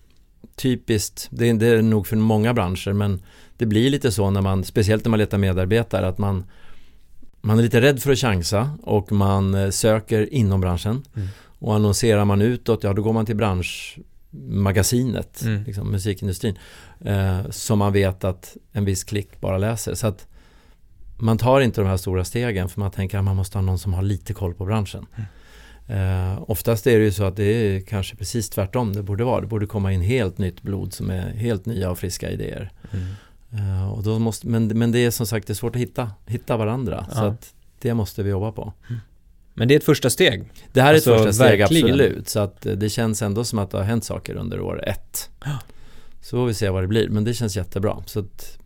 typiskt, 0.56 1.28
det, 1.30 1.48
är- 1.48 1.54
det 1.54 1.66
är 1.66 1.82
nog 1.82 2.06
för 2.06 2.16
många 2.16 2.54
branscher, 2.54 2.92
men 2.92 3.22
det 3.56 3.66
blir 3.66 3.90
lite 3.90 4.12
så 4.12 4.30
när 4.30 4.40
man, 4.40 4.64
speciellt 4.64 5.04
när 5.04 5.11
man 5.11 5.18
letar 5.18 5.38
medarbetare, 5.38 6.08
att 6.08 6.18
man, 6.18 6.44
man 7.40 7.59
är 7.59 7.62
lite 7.62 7.81
rädd 7.81 8.03
för 8.03 8.12
att 8.12 8.18
chansa 8.18 8.70
och 8.83 9.12
man 9.12 9.55
eh, 9.55 9.70
söker 9.70 10.35
inom 10.35 10.61
branschen. 10.61 11.03
Mm. 11.16 11.29
Och 11.61 11.74
annonserar 11.74 12.24
man 12.24 12.42
utåt, 12.42 12.85
ja 12.85 12.92
då 12.92 13.03
går 13.03 13.12
man 13.12 13.27
till 13.27 13.37
branschmagasinet, 13.37 15.42
Mm. 15.42 15.64
liksom 15.64 15.90
musikindustrin, 15.90 16.59
eh, 17.05 17.51
som 17.51 17.79
man 17.79 17.92
vet 17.92 18.24
att 18.24 18.57
en 18.72 18.85
viss 18.85 19.05
klick 19.05 19.40
bara 19.40 19.59
läser. 19.59 19.94
Så 19.94 20.07
att 20.07 20.27
man 21.18 21.38
tar 21.38 21.61
inte 21.61 21.81
de 21.81 21.87
här 21.87 21.96
stora 21.96 22.24
stegen 22.24 22.68
för 22.68 22.81
man 22.81 22.90
tänker 22.90 23.18
att 23.18 23.24
man 23.24 23.37
måste 23.37 23.59
ha 23.59 23.62
någon 23.62 23.79
som 23.79 23.94
har 23.94 24.03
lite 24.03 24.35
koll 24.35 24.55
på 24.55 24.64
branschen. 24.64 25.07
Eh, 25.88 26.42
oftast 26.51 26.87
är 26.87 26.98
det 26.98 27.05
ju 27.05 27.12
så 27.12 27.24
att 27.24 27.37
det 27.37 27.44
är 27.44 27.81
kanske 27.81 28.16
precis 28.16 28.51
tvärtom 28.51 28.92
det 28.92 29.03
borde 29.03 29.24
vara. 29.24 29.40
Det 29.40 29.46
borde 29.46 29.66
komma 29.66 29.92
in 29.92 30.01
helt 30.01 30.38
nytt 30.38 30.62
blod 30.62 30.92
som 30.92 31.11
är 31.11 31.31
helt 31.35 31.66
nya 31.66 31.90
och 31.90 31.98
friska 31.98 32.31
idéer. 32.31 32.70
mm. 32.92 33.07
Eh, 33.52 33.88
och 33.92 34.02
då 34.02 34.18
måste, 34.18 34.46
men, 34.46 34.66
men 34.66 34.92
det 34.92 34.98
är 34.98 35.11
som 35.11 35.26
sagt 35.26 35.46
det 35.46 35.52
är 35.52 35.54
svårt 35.54 35.76
att 35.76 35.82
hitta, 35.82 36.11
hitta 36.26 36.56
varandra. 36.56 37.06
Så 37.12 37.18
Ja. 37.18 37.26
att 37.26 37.54
det 37.80 37.94
måste 37.94 38.22
vi 38.22 38.30
jobba 38.30 38.52
på. 38.52 38.72
Men 39.54 39.68
det 39.68 39.74
är 39.74 39.76
ett 39.76 39.84
första 39.84 40.11
steg. 40.11 40.50
Det 40.72 40.80
här 40.82 40.90
är 40.90 40.94
Alltså, 40.94 41.11
ett 41.14 41.18
första 41.18 41.32
steg, 41.32 41.58
verkligen. 41.58 41.84
absolut. 41.87 42.28
Så 42.28 42.40
att 42.40 42.66
eh, 42.66 42.72
det 42.72 42.88
känns 42.88 43.22
ändå 43.22 43.44
som 43.44 43.58
att 43.58 43.70
det 43.70 43.76
har 43.76 43.84
hänt 43.84 44.04
saker 44.04 44.34
under 44.34 44.61
år 44.61 44.88
ett. 44.88 45.30
Ja. 45.44 45.58
Så 46.20 46.37
får 46.37 46.46
vi 46.46 46.54
se 46.54 46.68
vad 46.68 46.82
det 46.82 46.87
blir, 46.88 47.08
men 47.08 47.24
det 47.24 47.34
känns 47.34 47.56
jättebra. 47.56 48.02
Så 48.06 48.20
att 48.20 48.58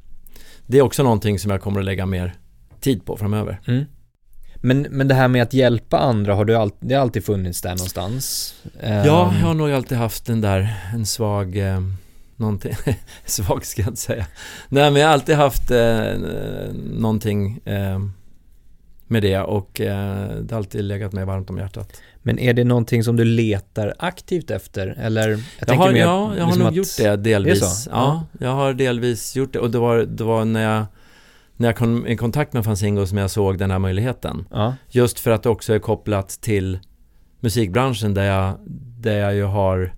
det 0.66 0.79
är 0.79 0.83
också 0.83 1.03
någonting 1.03 1.38
som 1.38 1.51
jag 1.51 1.61
kommer 1.62 1.81
att 1.81 1.87
lägga 1.87 2.07
mer 2.07 2.35
tid 2.81 3.05
på 3.05 3.16
framöver. 3.16 3.61
Mm. 3.66 3.85
Men, 4.57 4.87
men 4.90 5.09
det 5.09 5.14
här 5.14 5.29
med 5.29 5.42
att 5.42 5.55
hjälpa 5.55 5.99
andra, 5.99 6.35
har 6.35 6.45
du 6.45 6.57
all, 6.57 6.71
det 6.81 6.95
har 6.95 7.03
alltid 7.03 7.25
funnits 7.25 7.62
där 7.62 7.71
någonstans? 7.71 8.55
Ja, 8.62 8.71
Ehm, 8.81 9.07
jag 9.07 9.25
har 9.25 9.55
nog 9.55 9.71
alltid 9.71 9.99
haft 9.99 10.27
den 10.27 10.40
där, 10.40 10.75
en 10.95 11.07
svag, 11.07 11.57
eh, 11.57 11.81
någonting, 12.42 12.72
svag 13.24 13.64
ska 13.66 13.83
jag 13.83 13.88
inte 13.90 14.00
säga. 14.00 14.26
Nej, 14.68 14.90
men 14.90 15.00
jag 15.02 15.09
har 15.09 15.12
alltid 15.14 15.35
haft 15.35 15.70
eh, 15.70 16.05
någonting 16.92 17.61
eh, 17.64 17.98
med 19.07 19.22
det 19.22 19.38
och 19.40 19.81
eh, 19.81 20.28
det 20.40 20.50
har 20.55 20.57
alltid 20.59 20.85
legat 20.85 21.12
mig 21.12 21.24
varmt 21.24 21.50
om 21.50 21.59
hjärtat. 21.59 22.00
Men 22.22 22.38
är 22.38 22.55
det 22.55 22.64
någonting 22.64 23.05
som 23.05 23.16
du 23.16 23.24
letar 23.24 23.94
aktivt 23.98 24.50
efter? 24.50 24.87
Eller? 24.87 25.28
Jag, 25.28 25.40
Jag, 25.59 25.68
tänker 25.68 25.85
har, 25.85 25.92
mer 25.92 26.00
ja, 26.00 26.33
jag 26.37 26.42
har 26.44 26.46
liksom 26.46 26.59
nog 26.59 26.68
att- 26.68 26.74
gjort 26.76 26.96
det 26.98 27.16
delvis. 27.16 27.85
Det? 27.85 27.90
Ja, 27.90 28.26
jag 28.40 28.50
har 28.55 28.72
delvis 28.74 29.37
gjort 29.37 29.52
det 29.52 29.59
och 29.59 29.70
det 29.70 29.78
var, 29.78 29.96
det 29.98 30.24
var 30.24 30.44
när 30.44 30.62
jag 30.74 30.87
när 31.57 31.68
jag 31.68 31.76
kom 31.76 32.07
i 32.07 32.16
kontakt 32.16 32.52
med 32.52 32.64
Fanzingo 32.64 33.07
som 33.07 33.18
jag 33.18 33.31
såg 33.31 33.59
den 33.59 33.70
här 33.70 33.78
möjligheten. 33.78 34.46
Ja, 34.50 34.74
Just 34.90 35.20
för 35.20 35.31
att 35.31 35.42
det 35.42 35.48
också 35.48 35.74
är 35.74 35.78
kopplat 35.78 36.28
till 36.28 36.78
musikbranschen 37.40 38.14
där 38.14 38.24
jag, 38.24 38.55
där 39.00 39.18
jag 39.18 39.35
ju 39.35 39.44
har 39.44 39.94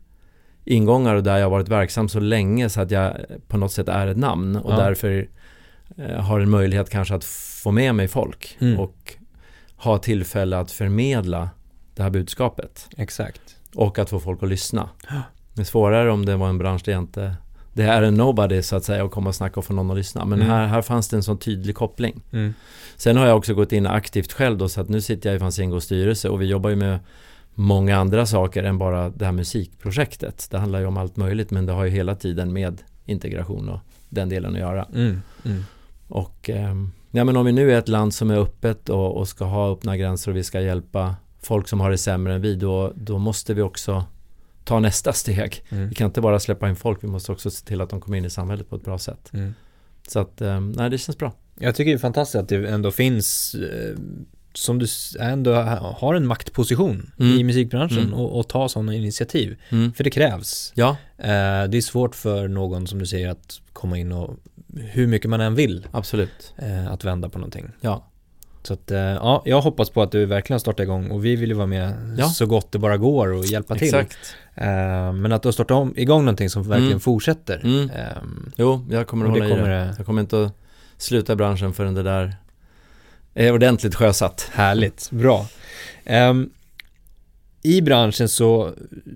ingångar 0.65 1.15
och 1.15 1.23
där 1.23 1.37
jag 1.39 1.51
varit 1.51 1.69
verksam 1.69 2.09
så 2.09 2.21
länge 2.21 2.69
så 2.69 2.81
att 2.81 2.91
jag 2.91 3.17
på 3.49 3.57
något 3.57 3.73
sätt 3.73 3.89
är 3.89 4.07
ett 4.07 4.17
namn 4.17 4.57
och 4.57 4.73
Ja. 4.73 4.77
därför 4.77 5.29
eh, 5.97 6.21
har 6.21 6.41
en 6.41 6.51
möjlighet 6.51 6.91
kanske 6.91 7.15
att 7.15 7.25
få 7.25 7.71
med 7.71 7.95
mig 7.95 8.09
folk 8.09 8.57
Mm. 8.61 8.79
och 8.81 9.15
ha 9.77 9.99
tillfälle 9.99 10.59
att 10.59 10.71
förmedla 10.71 11.49
det 11.95 12.03
här 12.03 12.11
budskapet 12.11 12.89
exakt. 12.97 13.41
och 13.75 13.99
att 13.99 14.11
få 14.11 14.21
folk 14.21 14.43
att 14.43 14.49
lyssna. 14.49 14.89
Det 15.55 15.61
är 15.61 15.65
svårare 15.65 16.11
om 16.13 16.27
det 16.27 16.37
var 16.37 16.49
en 16.49 16.59
bransch 16.59 16.83
där 16.85 16.93
jag 16.93 17.03
inte 17.03 17.35
det 17.73 17.83
är 17.83 18.03
en 18.03 18.15
nobody 18.15 18.63
så 18.63 18.77
att 18.77 18.85
säga 18.85 19.05
att 19.05 19.11
komma 19.11 19.29
och 19.29 19.35
snacka 19.35 19.61
och 19.61 19.65
få 19.65 19.73
någon 19.73 19.91
att 19.91 19.97
lyssna. 19.97 20.25
Men 20.25 20.39
Mm. 20.43 20.51
här, 20.53 20.67
här 20.67 20.83
fanns 20.83 21.09
det 21.09 21.17
en 21.17 21.23
sån 21.23 21.39
tydlig 21.39 21.75
koppling. 21.77 22.21
Mm. 22.33 22.55
Sen 22.97 23.17
har 23.17 23.27
jag 23.27 23.37
också 23.37 23.55
gått 23.55 23.73
in 23.73 23.87
aktivt 23.87 24.33
själv 24.33 24.59
då 24.59 24.69
så 24.69 24.81
att 24.81 24.89
nu 24.89 25.01
sitter 25.01 25.29
jag 25.29 25.37
i 25.37 25.39
Fanzingos 25.39 25.85
styrelse 25.85 26.29
och 26.29 26.41
vi 26.43 26.47
jobbar 26.47 26.71
ju 26.71 26.77
med 26.77 26.99
många 27.55 27.97
andra 27.97 28.27
saker 28.27 28.63
än 28.63 28.79
bara 28.79 29.09
det 29.09 29.25
här 29.25 29.33
musikprojektet. 29.33 30.47
Det 30.51 30.59
handlar 30.59 30.81
ju 30.81 30.87
om 30.87 30.97
allt 30.97 31.17
möjligt 31.17 31.51
men 31.51 31.67
det 31.67 31.73
har 31.73 31.85
ju 31.85 31.91
hela 31.91 32.15
tiden 32.15 32.53
med 32.53 32.83
integration 33.05 33.69
och 33.69 33.81
den 34.09 34.29
delen 34.29 34.55
att 34.55 34.61
göra. 34.61 34.85
Mm. 34.95 35.21
Mm. 35.45 35.63
Och 36.09 36.51
ehm, 36.51 36.91
ja, 37.11 37.25
men 37.25 37.37
om 37.37 37.47
vi 37.47 37.53
nu 37.53 37.73
är 37.73 37.79
ett 37.79 37.89
land 37.89 38.15
som 38.15 38.31
är 38.31 38.39
öppet 38.39 38.89
och, 38.89 39.17
och 39.17 39.29
ska 39.29 39.45
ha 39.45 39.73
öppna 39.73 39.97
gränser 39.97 40.31
och 40.31 40.37
vi 40.37 40.45
ska 40.45 40.61
hjälpa 40.61 41.17
folk 41.43 41.69
som 41.69 41.81
har 41.81 41.91
det 41.91 41.99
sämre 41.99 42.35
än 42.35 42.41
vi 42.41 42.55
då, 42.55 42.93
då 42.95 43.19
måste 43.19 43.55
vi 43.55 43.63
också 43.63 44.05
ta 44.65 44.81
nästa 44.81 45.13
steg. 45.13 45.65
Mm. 45.69 45.89
Vi 45.89 45.95
kan 45.95 46.07
inte 46.07 46.21
bara 46.21 46.41
släppa 46.41 46.69
in 46.69 46.77
folk, 46.77 47.05
vi 47.05 47.09
måste 47.09 47.33
också 47.33 47.51
se 47.51 47.67
till 47.67 47.81
att 47.81 47.91
de 47.91 48.01
kommer 48.01 48.19
in 48.19 48.25
i 48.25 48.31
samhället 48.31 48.71
på 48.71 48.77
ett 48.77 48.85
bra 48.85 48.99
sätt. 48.99 49.31
Mm. 49.33 49.55
Så 50.09 50.19
att, 50.19 50.41
ehm, 50.41 50.73
nej 50.73 50.91
det 50.91 50.99
känns 50.99 51.19
bra. 51.19 51.33
Jag 51.59 51.75
tycker 51.75 51.91
det 51.91 51.97
är 51.97 51.99
fantastiskt 51.99 52.43
att 52.43 52.49
det 52.49 52.69
ändå 52.69 52.91
finns, 52.91 53.55
eh, 53.55 53.99
som 54.55 54.79
du 54.79 54.87
ändå 55.21 55.55
ha- 55.55 55.97
har 55.99 56.15
en 56.15 56.27
maktposition 56.27 57.11
Mm. 57.19 57.39
i 57.39 57.45
musikbranschen 57.45 57.99
Mm. 57.99 58.15
och, 58.15 58.39
och 58.39 58.49
ta 58.49 58.69
sådana 58.69 58.95
initiativ. 58.95 59.57
Mm. 59.71 59.93
För 59.93 60.05
det 60.05 60.11
krävs. 60.11 60.73
Ja, 60.75 60.97
Eh, 61.19 61.65
det 61.69 61.77
är 61.77 61.81
svårt 61.81 62.15
för 62.15 62.49
någon 62.49 62.87
som 62.87 62.99
du 62.99 63.07
säger 63.07 63.29
att 63.29 63.61
komma 63.73 63.99
in 63.99 64.13
och 64.13 64.37
hur 64.77 65.07
mycket 65.07 65.31
man 65.31 65.41
än 65.41 65.55
vill 65.55 65.87
absolut. 65.93 66.55
eh, 66.59 66.93
att 66.93 67.05
vända 67.05 67.29
på 67.29 67.39
någonting. 67.39 67.69
Ja. 67.81 68.11
Så 68.63 68.75
att, 68.75 68.91
eh, 68.91 68.99
ja, 68.99 69.43
jag 69.47 69.61
hoppas 69.61 69.91
på 69.91 70.03
att 70.03 70.13
du 70.13 70.27
verkligen 70.27 70.61
startar 70.61 70.85
igång 70.85 71.11
och 71.11 71.25
vi 71.25 71.37
vill 71.37 71.49
ju 71.49 71.55
vara 71.55 71.67
med 71.67 72.17
Ja. 72.19 72.29
så 72.29 72.47
gott 72.47 72.73
det 72.73 72.79
bara 72.79 72.97
går 72.97 73.33
och 73.33 73.45
hjälpa 73.45 73.75
till. 73.75 73.95
Exakt. 73.95 74.19
Eh, 74.55 75.13
men 75.13 75.33
att 75.33 75.43
du 75.43 75.47
har 75.49 75.53
startat 75.53 75.75
om, 75.77 75.95
igång 75.97 76.25
någonting 76.25 76.51
som 76.51 76.63
verkligen 76.63 76.91
Mm. 76.91 77.01
fortsätter. 77.01 77.61
Mm. 77.65 77.91
Ehm, 77.91 78.53
Jo, 78.57 78.87
jag 78.91 79.07
kommer 79.07 79.25
att 79.25 79.31
hålla 79.31 79.49
kommer 79.49 79.71
i 79.71 79.73
det. 79.73 79.79
det, 79.85 79.95
Jag 79.97 80.07
kommer 80.07 80.21
inte 80.23 80.43
att 80.45 80.53
sluta 80.97 81.37
branschen 81.37 81.73
förrän 81.73 81.95
det 81.95 82.03
där 82.03 82.37
är 83.35 83.53
ordentligt 83.53 83.95
sjösatt. 83.95 84.51
härligt, 84.53 85.11
bra. 85.11 85.47
Ehm, 86.05 86.51
I 87.63 87.81
branschen 87.83 88.29
så, 88.29 88.73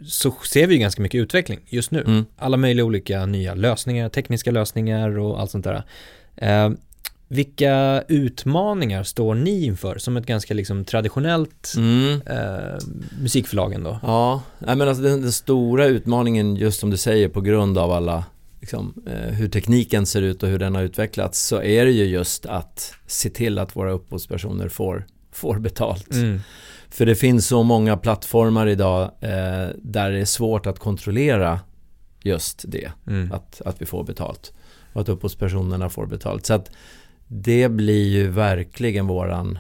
så 0.07 0.35
ser 0.53 0.67
vi 0.67 0.75
ju 0.75 0.81
ganska 0.81 1.03
mycket 1.03 1.19
utveckling 1.19 1.59
just 1.67 1.91
nu. 1.91 2.01
Mm. 2.07 2.25
Alla 2.39 2.57
möjliga 2.57 2.85
olika 2.85 3.27
nya 3.27 3.55
lösningar, 3.55 4.09
tekniska 4.09 4.51
lösningar 4.51 5.19
och 5.19 5.41
allt 5.41 5.51
sånt 5.51 5.65
där. 5.65 5.83
Ehm, 6.37 6.77
Vilka 7.31 8.03
utmaningar 8.09 9.03
står 9.03 9.35
ni 9.35 9.65
inför 9.65 9.99
som 9.99 10.17
ett 10.17 10.27
ganska 10.27 10.55
liksom 10.55 10.85
traditionellt 10.85 11.73
Mm. 11.77 12.21
eh, 12.27 12.79
musikförlag 13.23 13.73
ändå? 13.73 13.99
Ja, 14.03 14.43
men 14.59 14.81
alltså 14.81 15.03
den, 15.03 15.23
den 15.23 15.33
stora 15.33 15.87
utmaningen 15.87 16.57
just 16.57 16.81
som 16.81 16.91
du 16.91 16.97
säger 16.97 17.29
på 17.29 17.41
grund 17.41 17.79
av 17.79 17.91
alla 17.93 18.25
liksom, 18.61 18.95
eh, 19.07 19.35
hur 19.35 19.49
tekniken 19.49 20.07
ser 20.07 20.23
ut 20.23 20.43
och 20.43 20.49
hur 20.49 20.59
den 20.59 20.75
har 20.75 20.83
utvecklats 20.83 21.47
så 21.47 21.63
är 21.63 21.85
det 21.85 21.91
ju 21.91 22.05
just 22.05 22.47
att 22.47 22.95
se 23.07 23.31
till 23.31 23.59
att 23.59 23.77
våra 23.77 23.91
upphovspersoner 23.93 24.69
får, 24.69 25.07
får 25.33 25.59
betalt. 25.59 26.13
Mm. 26.13 26.41
För 26.91 27.07
det 27.07 27.15
finns 27.15 27.47
så 27.47 27.63
många 27.63 27.97
plattformar 27.97 28.67
idag 28.67 29.03
eh, 29.21 29.69
där 29.77 30.11
det 30.11 30.21
är 30.21 30.25
svårt 30.25 30.67
att 30.67 30.79
kontrollera 30.79 31.61
just 32.23 32.65
det, 32.69 32.93
Mm. 33.07 33.33
att, 33.33 33.63
att 33.65 33.83
vi 33.83 33.87
får 33.87 34.05
betalt 34.05 34.53
och 34.93 35.01
att 35.01 35.09
upphovspersonerna 35.09 35.89
får 35.89 36.07
betalt. 36.07 36.47
Så 36.47 36.55
att 36.55 36.71
det 37.29 37.69
blir 37.69 38.09
ju 38.09 38.29
verkligen 38.29 39.07
våran 39.07 39.59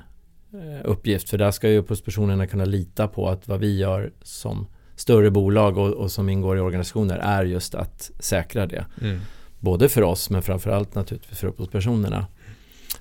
eh, 0.53 0.91
uppgift 0.91 1.31
för 1.31 1.39
där 1.39 1.51
ska 1.51 1.69
ju 1.69 1.79
upphovspersonerna 1.79 2.47
kunna 2.47 2.65
lita 2.65 3.09
på 3.09 3.29
att 3.29 3.49
vad 3.49 3.61
vi 3.61 3.79
gör 3.79 4.13
som 4.23 4.67
större 4.99 5.31
bolag 5.31 5.79
och, 5.79 5.89
och 5.89 6.11
som 6.11 6.29
ingår 6.29 6.57
i 6.59 6.61
organisationer 6.61 7.19
är 7.19 7.45
just 7.45 7.75
att 7.75 8.11
säkra 8.19 8.67
det. 8.67 8.85
Mm. 9.01 9.21
Både 9.59 9.89
för 9.89 10.03
oss 10.03 10.31
men 10.31 10.43
framförallt 10.43 10.95
naturligtvis 10.95 11.39
för 11.39 11.47
upphovspersonerna. 11.47 12.27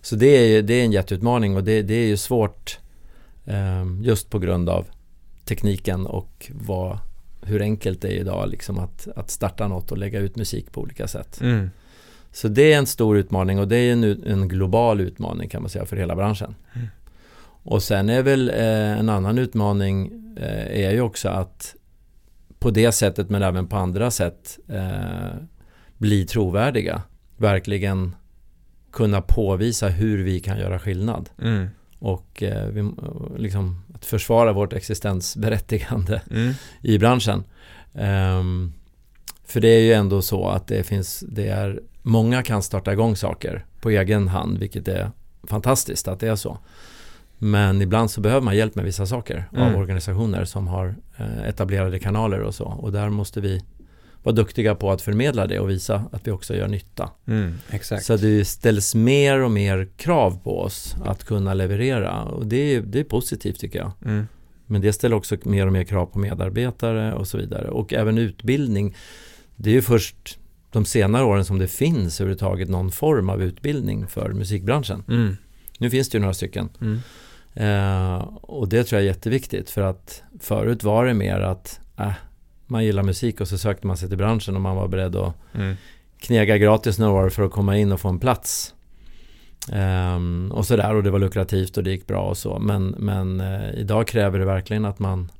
Så 0.01 0.15
det 0.15 0.27
är, 0.27 0.61
det 0.61 0.73
är 0.73 0.83
en 0.85 0.91
jätteutmaning 0.91 1.55
och 1.55 1.63
det, 1.63 1.81
det 1.81 1.93
är 1.93 2.07
ju 2.07 2.17
svårt 2.17 2.79
eh, 3.45 3.85
just 4.01 4.29
på 4.29 4.39
grund 4.39 4.69
av 4.69 4.85
tekniken 5.45 6.05
och 6.05 6.51
vad, 6.65 6.99
hur 7.41 7.61
enkelt 7.61 8.01
det 8.01 8.07
är 8.07 8.19
idag 8.19 8.49
liksom 8.49 8.79
att, 8.79 9.07
att 9.15 9.31
starta 9.31 9.67
något 9.67 9.91
och 9.91 9.97
lägga 9.97 10.19
ut 10.19 10.35
musik 10.35 10.71
på 10.71 10.81
olika 10.81 11.07
sätt. 11.07 11.41
Mm. 11.41 11.69
Så 12.31 12.47
det 12.47 12.73
är 12.73 12.77
en 12.77 12.85
stor 12.85 13.17
utmaning 13.17 13.59
och 13.59 13.67
det 13.67 13.77
är 13.77 13.93
en, 13.93 14.03
en 14.03 14.47
global 14.47 15.01
utmaning 15.01 15.49
kan 15.49 15.61
man 15.61 15.69
säga 15.69 15.85
för 15.85 15.95
hela 15.95 16.15
branschen. 16.15 16.55
Mm. 16.73 16.87
Och 17.63 17.83
sen 17.83 18.09
är 18.09 18.23
väl 18.23 18.49
eh, 18.49 18.99
en 18.99 19.09
annan 19.09 19.37
utmaning 19.37 20.11
eh, 20.37 20.85
är 20.85 20.91
ju 20.91 21.01
också 21.01 21.29
att 21.29 21.75
på 22.59 22.69
det 22.71 22.91
sättet 22.91 23.29
men 23.29 23.41
även 23.43 23.67
på 23.67 23.75
andra 23.77 24.11
sätt 24.11 24.59
eh, 24.67 25.35
bli 25.97 26.25
trovärdiga. 26.25 27.01
Verkligen 27.37 28.15
kunna 28.91 29.21
påvisa 29.21 29.87
hur 29.87 30.23
vi 30.23 30.39
kan 30.39 30.59
göra 30.59 30.79
skillnad. 30.79 31.29
Mm. 31.41 31.67
Och 31.99 32.43
eh, 32.43 32.67
vi, 32.67 32.91
liksom, 33.37 33.81
att 33.93 34.05
försvara 34.05 34.53
vårt 34.53 34.73
existensberättigande 34.73 36.21
Mm. 36.31 36.53
i 36.81 36.97
branschen. 36.97 37.43
Ehm, 37.93 38.73
för 39.45 39.59
det 39.59 39.67
är 39.67 39.79
ju 39.79 39.93
ändå 39.93 40.21
så 40.21 40.49
att 40.49 40.67
det 40.67 40.83
finns, 40.83 41.23
det 41.27 41.47
är, 41.47 41.81
många 42.01 42.43
kan 42.43 42.63
starta 42.63 42.93
igång 42.93 43.15
saker 43.15 43.65
på 43.81 43.89
egen 43.89 44.27
hand, 44.27 44.57
vilket 44.57 44.87
är 44.87 45.11
fantastiskt 45.43 46.07
att 46.07 46.19
det 46.19 46.27
är 46.27 46.35
så. 46.35 46.57
Men 47.37 47.81
ibland 47.81 48.11
så 48.11 48.21
behöver 48.21 48.41
man 48.45 48.55
hjälp 48.57 48.75
med 48.75 48.85
vissa 48.85 49.05
saker 49.05 49.49
Mm. 49.53 49.63
av 49.63 49.79
organisationer 49.79 50.45
som 50.45 50.67
har 50.67 50.95
eh, 51.17 51.47
etablerade 51.47 51.99
kanaler 51.99 52.39
och 52.39 52.55
så. 52.55 52.65
Och 52.65 52.91
där 52.91 53.09
måste 53.09 53.41
vi 53.41 53.61
vara 54.23 54.35
duktiga 54.35 54.75
på 54.75 54.91
att 54.91 55.01
förmedla 55.01 55.47
det 55.47 55.59
och 55.59 55.69
visa 55.69 56.03
att 56.11 56.27
vi 56.27 56.31
också 56.31 56.55
gör 56.55 56.67
nytta. 56.67 57.09
Mm. 57.27 57.53
Så 58.01 58.17
det 58.17 58.45
ställs 58.45 58.95
mer 58.95 59.39
och 59.41 59.51
mer 59.51 59.87
krav 59.97 60.39
på 60.43 60.59
oss 60.61 60.95
att 61.05 61.23
kunna 61.23 61.53
leverera 61.53 62.23
och 62.23 62.47
det 62.47 62.57
är, 62.75 62.81
det 62.81 62.99
är 62.99 63.03
positivt 63.03 63.59
tycker 63.59 63.79
jag. 63.79 63.91
Mm. 64.05 64.27
Men 64.65 64.81
det 64.81 64.93
ställer 64.93 65.15
också 65.15 65.37
mer 65.43 65.67
och 65.67 65.73
mer 65.73 65.83
krav 65.83 66.05
på 66.05 66.19
medarbetare 66.19 67.13
och 67.13 67.27
så 67.27 67.37
vidare. 67.37 67.67
Och 67.69 67.93
även 67.93 68.17
utbildning. 68.17 68.95
Det 69.55 69.69
är 69.69 69.73
ju 69.73 69.81
först 69.81 70.39
de 70.71 70.85
senare 70.85 71.23
åren 71.23 71.45
som 71.45 71.59
det 71.59 71.67
finns 71.67 72.21
överhuvudtaget 72.21 72.69
någon 72.69 72.91
form 72.91 73.29
av 73.29 73.43
utbildning 73.43 74.07
för 74.07 74.29
musikbranschen. 74.33 75.03
Mm. 75.07 75.37
Nu 75.79 75.89
finns 75.89 76.09
det 76.09 76.15
ju 76.17 76.21
några 76.21 76.33
stycken. 76.33 76.69
Eh, 77.59 78.17
och 78.41 78.69
det 78.69 78.83
tror 78.83 79.01
jag 79.01 79.03
är 79.03 79.13
jätteviktigt 79.13 79.69
för 79.69 79.81
att 79.81 80.23
förut 80.39 80.83
var 80.83 81.05
det 81.05 81.13
mer 81.13 81.39
att 81.39 81.79
äh, 81.99 82.11
man 82.65 82.85
gillar 82.85 83.03
musik 83.03 83.41
och 83.41 83.47
så 83.47 83.57
sökte 83.57 83.87
man 83.87 83.97
sig 83.97 84.09
till 84.09 84.17
branschen 84.17 84.55
och 84.55 84.61
man 84.61 84.75
var 84.75 84.87
beredd 84.87 85.15
att 85.15 85.33
Mm. 85.53 85.75
knega 86.19 86.57
gratis 86.57 86.99
några 86.99 87.25
år 87.25 87.29
för 87.29 87.43
att 87.43 87.51
komma 87.51 87.77
in 87.77 87.91
och 87.91 87.99
få 87.99 88.09
en 88.09 88.19
plats. 88.19 88.73
Ehm, 89.71 90.51
och 90.51 90.65
sådär 90.65 90.95
och 90.95 91.03
det 91.03 91.11
var 91.11 91.19
lukrativt 91.19 91.77
och 91.77 91.83
det 91.83 91.91
gick 91.91 92.07
bra 92.07 92.21
och 92.21 92.37
så. 92.37 92.59
Men, 92.59 92.87
men 92.97 93.41
eh, 93.41 93.69
idag 93.73 94.07
kräver 94.07 94.39
det 94.39 94.45
verkligen 94.45 94.85
att 94.85 94.99
man, 94.99 95.31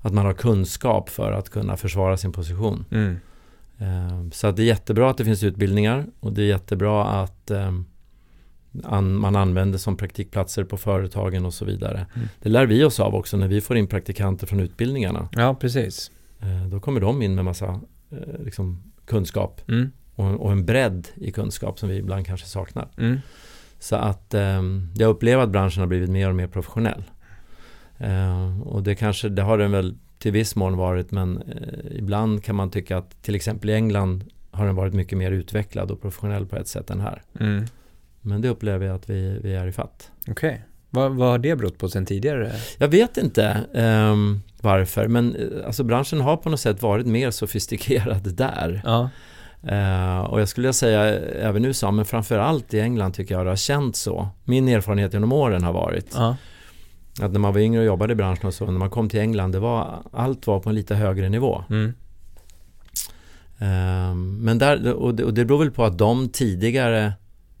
att 0.00 0.12
man 0.12 0.26
har 0.26 0.32
kunskap 0.32 1.08
för 1.08 1.32
att 1.32 1.48
kunna 1.50 1.76
försvara 1.76 2.16
sin 2.16 2.32
position. 2.32 2.84
Mm. 2.90 3.16
Ehm, 3.78 4.32
så 4.32 4.46
att 4.46 4.56
det 4.56 4.62
är 4.62 4.66
jättebra 4.66 5.10
att 5.10 5.18
det 5.18 5.24
finns 5.24 5.42
utbildningar 5.42 6.06
och 6.20 6.32
det 6.32 6.42
är 6.42 6.46
jättebra 6.46 7.04
att 7.04 7.50
ehm, 7.50 7.84
an, 8.84 9.14
man 9.14 9.36
använder 9.36 9.78
som 9.78 9.96
praktikplatser 9.96 10.64
på 10.64 10.76
företagen 10.76 11.46
och 11.46 11.54
så 11.54 11.64
vidare. 11.64 12.06
Mm. 12.14 12.28
Det 12.42 12.48
lär 12.48 12.66
vi 12.66 12.84
oss 12.84 13.00
av 13.00 13.14
också 13.14 13.36
när 13.36 13.48
vi 13.48 13.60
får 13.60 13.76
in 13.76 13.86
praktikanter 13.86 14.46
från 14.46 14.60
utbildningarna. 14.60 15.28
Ja, 15.32 15.54
precis. 15.54 16.10
Eh, 16.40 16.66
då 16.68 16.80
kommer 16.80 17.00
de 17.00 17.22
in 17.22 17.34
med 17.34 17.44
massa 17.44 17.80
eh, 18.10 18.44
liksom, 18.44 18.82
kunskap 19.06 19.60
Mm. 19.68 19.90
och, 20.14 20.40
och 20.40 20.52
en 20.52 20.64
bredd 20.64 21.08
i 21.14 21.32
kunskap 21.32 21.78
som 21.78 21.88
vi 21.88 21.96
ibland 21.96 22.26
kanske 22.26 22.46
saknar. 22.46 22.88
Mm. 22.98 23.18
Så 23.78 23.96
att 23.96 24.34
eh, 24.34 24.62
jag 24.96 25.10
upplever 25.10 25.42
att 25.42 25.50
branschen 25.50 25.80
har 25.80 25.86
blivit 25.86 26.10
mer 26.10 26.28
och 26.28 26.34
mer 26.36 26.46
professionell. 26.46 27.04
Eh, 27.98 28.60
och 28.60 28.82
det 28.82 28.94
kanske, 28.94 29.28
det 29.28 29.42
har 29.42 29.58
den 29.58 29.70
väl 29.70 29.94
till 30.18 30.32
viss 30.32 30.56
mån 30.56 30.76
varit 30.76 31.10
men 31.10 31.42
ibland 31.90 32.44
kan 32.44 32.56
man 32.56 32.70
tycka 32.70 32.98
att 32.98 33.22
till 33.22 33.34
exempel 33.34 33.70
i 33.70 33.74
England 33.74 34.24
har 34.50 34.66
den 34.66 34.74
varit 34.74 34.94
mycket 34.94 35.18
mer 35.18 35.30
utvecklad 35.30 35.90
och 35.90 36.02
professionell 36.02 36.46
på 36.46 36.56
ett 36.56 36.68
sätt 36.68 36.90
än 36.90 37.00
här. 37.00 37.22
Men 38.20 38.40
det 38.40 38.48
upplever 38.48 38.86
jag 38.86 38.96
att 38.96 39.10
vi, 39.10 39.38
vi 39.42 39.54
är 39.54 39.66
i 39.66 39.72
fatt. 39.72 40.10
Okej. 40.28 40.64
Vad, 40.90 41.12
vad 41.12 41.28
har 41.30 41.38
det 41.38 41.56
berott 41.56 41.78
på 41.78 41.88
sen 41.88 42.06
tidigare? 42.06 42.52
Jag 42.78 42.88
vet 42.88 43.16
inte 43.16 43.60
ehm, 43.74 44.40
varför 44.60 45.08
men 45.08 45.36
eh, 45.36 45.66
alltså 45.66 45.84
branschen 45.84 46.20
har 46.20 46.36
på 46.36 46.50
något 46.50 46.60
sätt 46.60 46.82
varit 46.82 47.06
mer 47.06 47.30
sofistikerad 47.30 48.34
där. 48.36 48.82
Ja. 48.84 49.10
Eh, 49.68 50.20
och 50.20 50.40
jag 50.40 50.48
skulle 50.48 50.72
säga 50.72 51.02
även 51.18 51.64
i 51.64 51.68
USA 51.68 51.90
men 51.90 52.04
framförallt 52.04 52.74
i 52.74 52.80
England 52.80 53.12
tycker 53.12 53.34
jag 53.34 53.46
det 53.46 53.50
har 53.50 53.56
känts 53.56 54.00
så. 54.00 54.28
Min 54.44 54.68
erfarenhet 54.68 55.12
genom 55.12 55.32
åren 55.32 55.64
har 55.64 55.72
varit 55.72 56.12
Ja. 56.14 56.36
att 57.22 57.32
när 57.32 57.40
man 57.40 57.52
var 57.54 57.60
yngre 57.60 57.80
och 57.80 57.86
jobbade 57.86 58.12
i 58.12 58.16
branschen 58.16 58.46
och 58.46 58.54
så, 58.54 58.64
när 58.66 58.78
man 58.78 58.90
kom 58.90 59.08
till 59.08 59.20
England, 59.20 59.52
det 59.52 59.58
var, 59.58 60.02
allt 60.12 60.46
var 60.46 60.60
på 60.60 60.68
en 60.68 60.74
lite 60.74 60.94
högre 60.94 61.28
nivå. 61.28 61.64
Mm. 61.70 61.92
Ehm, 63.58 64.38
men 64.44 64.58
där, 64.58 64.92
och 64.92 65.14
det, 65.14 65.24
och 65.24 65.34
det 65.34 65.44
beror 65.44 65.58
väl 65.58 65.70
på 65.70 65.84
att 65.84 65.98
de 65.98 66.28
tidigare 66.28 67.12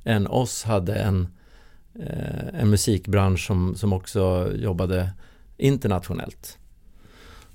än 0.04 0.26
oss 0.26 0.64
hade 0.64 0.94
en, 0.94 1.28
eh, 2.00 2.60
en 2.60 2.70
musikbransch 2.70 3.46
som, 3.46 3.74
som 3.74 3.92
också 3.92 4.52
jobbade 4.54 5.10
internationellt. 5.56 6.58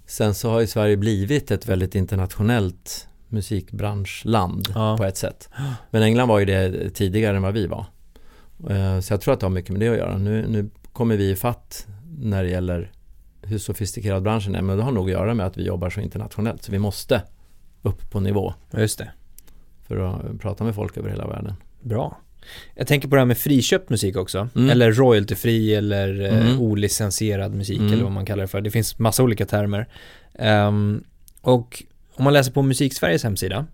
Sen 0.06 0.34
så 0.34 0.50
har 0.52 0.60
ju 0.60 0.68
Sverige 0.68 0.98
blivit 0.98 1.52
ett 1.52 1.68
väldigt 1.68 1.96
internationellt 1.96 3.08
musikbranschland 3.28 4.68
Ja. 4.76 4.98
på 4.98 5.04
ett 5.04 5.18
sätt. 5.18 5.50
Men 5.92 6.04
England 6.04 6.28
var 6.28 6.40
ju 6.40 6.46
det 6.46 6.90
tidigare 6.90 7.36
än 7.38 7.44
vad 7.44 7.54
vi 7.54 7.68
var. 7.68 7.86
Eh, 8.70 9.00
Så 9.00 9.14
jag 9.14 9.22
tror 9.22 9.34
att 9.34 9.40
det 9.40 9.46
har 9.46 9.52
mycket 9.52 9.72
med 9.72 9.80
det 9.80 9.90
att 9.90 9.98
göra. 9.98 10.18
Nu, 10.18 10.46
nu 10.48 10.70
kommer 10.94 11.18
vi 11.18 11.30
i 11.32 11.36
fatt 11.36 11.88
när 12.20 12.44
det 12.44 12.50
gäller 12.50 12.92
hur 13.42 13.58
sofistikerad 13.58 14.24
branschen 14.24 14.56
är. 14.56 14.62
Men 14.62 14.78
det 14.78 14.84
har 14.84 14.92
nog 14.92 15.06
att 15.06 15.12
göra 15.12 15.34
med 15.34 15.46
att 15.46 15.58
vi 15.58 15.64
jobbar 15.66 15.90
så 15.90 16.02
internationellt. 16.02 16.64
Så 16.64 16.72
vi 16.72 16.80
måste 16.80 17.22
upp 17.82 18.12
på 18.12 18.20
nivå 18.20 18.54
Just 18.72 18.98
det. 19.00 19.12
för 19.88 19.98
att 19.98 20.40
prata 20.40 20.64
med 20.64 20.76
folk 20.76 20.98
över 20.98 21.10
hela 21.10 21.28
världen. 21.28 21.54
Bra. 21.82 22.18
Jag 22.76 22.88
tänker 22.88 23.08
på 23.08 23.16
det 23.16 23.22
här 23.22 23.26
med 23.26 23.38
friköpt 23.38 23.90
musik 23.90 24.16
också. 24.18 24.50
Mm. 24.56 24.70
Eller 24.70 24.92
royaltyfri 24.92 25.76
eller 25.76 26.22
eh, 26.22 26.46
Mm. 26.48 26.62
olicensierad 26.62 27.54
musik 27.56 27.80
Mm. 27.80 27.94
eller 27.94 28.04
vad 28.04 28.12
man 28.12 28.26
kallar 28.26 28.42
det 28.44 28.48
för. 28.48 28.62
Det 28.62 28.72
finns 28.72 29.00
massa 29.00 29.24
olika 29.24 29.46
termer. 29.46 29.88
Ehm, 30.40 31.04
och 31.42 31.84
om 32.16 32.24
man 32.24 32.34
läser 32.34 32.52
på 32.52 32.62
Musiksveriges 32.62 33.24
hemsida 33.24 33.66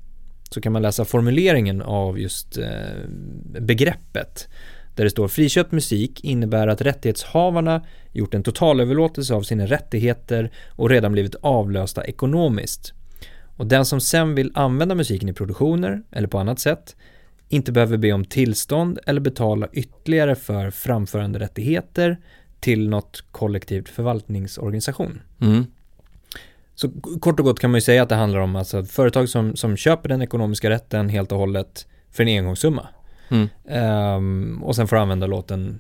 så 0.50 0.62
kan 0.62 0.74
man 0.74 0.82
läsa 0.82 1.06
formuleringen 1.06 1.82
av 1.82 2.20
just 2.20 2.58
eh, 2.58 2.66
begreppet. 3.60 4.48
Där 4.96 5.04
det 5.04 5.10
står 5.10 5.28
friköpt 5.28 5.72
musik 5.72 6.24
innebär 6.24 6.68
att 6.68 6.82
rättighetshavarna 6.82 7.86
gjort 8.12 8.34
en 8.34 8.44
totalöverlåtelse 8.44 9.34
av 9.34 9.42
sina 9.42 9.66
rättigheter 9.66 10.52
och 10.70 10.90
redan 10.90 11.12
blivit 11.12 11.36
avlösta 11.42 12.04
ekonomiskt. 12.06 12.94
Och 13.58 13.68
den 13.68 13.86
som 13.86 14.02
sen 14.02 14.36
vill 14.36 14.52
använda 14.56 14.96
musiken 14.96 15.30
i 15.30 15.34
produktioner 15.34 16.02
eller 16.12 16.28
på 16.28 16.40
annat 16.40 16.60
sätt 16.60 16.96
inte 17.52 17.72
behöver 17.72 17.98
be 17.98 18.12
om 18.12 18.26
tillstånd 18.26 19.00
eller 19.06 19.22
betala 19.22 19.68
ytterligare 19.74 20.36
för 20.36 20.72
framföranderättigheter 20.72 22.18
till 22.60 22.90
något 22.90 23.24
kollektivt 23.32 23.90
förvaltningsorganisation. 23.90 25.22
Mm. 25.42 25.66
Så 26.76 26.92
kort 27.20 27.40
och 27.40 27.46
gott 27.46 27.60
kan 27.60 27.72
man 27.72 27.78
ju 27.78 27.82
säga 27.82 28.04
att 28.04 28.10
det 28.10 28.16
handlar 28.16 28.40
om 28.40 28.56
alltså 28.56 28.84
företag 28.84 29.30
som, 29.30 29.56
som 29.56 29.78
köper 29.78 30.10
den 30.10 30.22
ekonomiska 30.22 30.70
rätten 30.70 31.10
helt 31.10 31.32
och 31.32 31.38
hållet 31.38 31.88
för 32.12 32.24
en 32.24 32.38
engångssumma. 32.38 32.88
Mm. 33.30 33.50
Ehm, 33.70 34.64
och 34.64 34.76
sen 34.76 34.88
får 34.88 34.96
använda 34.96 35.28
låten 35.28 35.80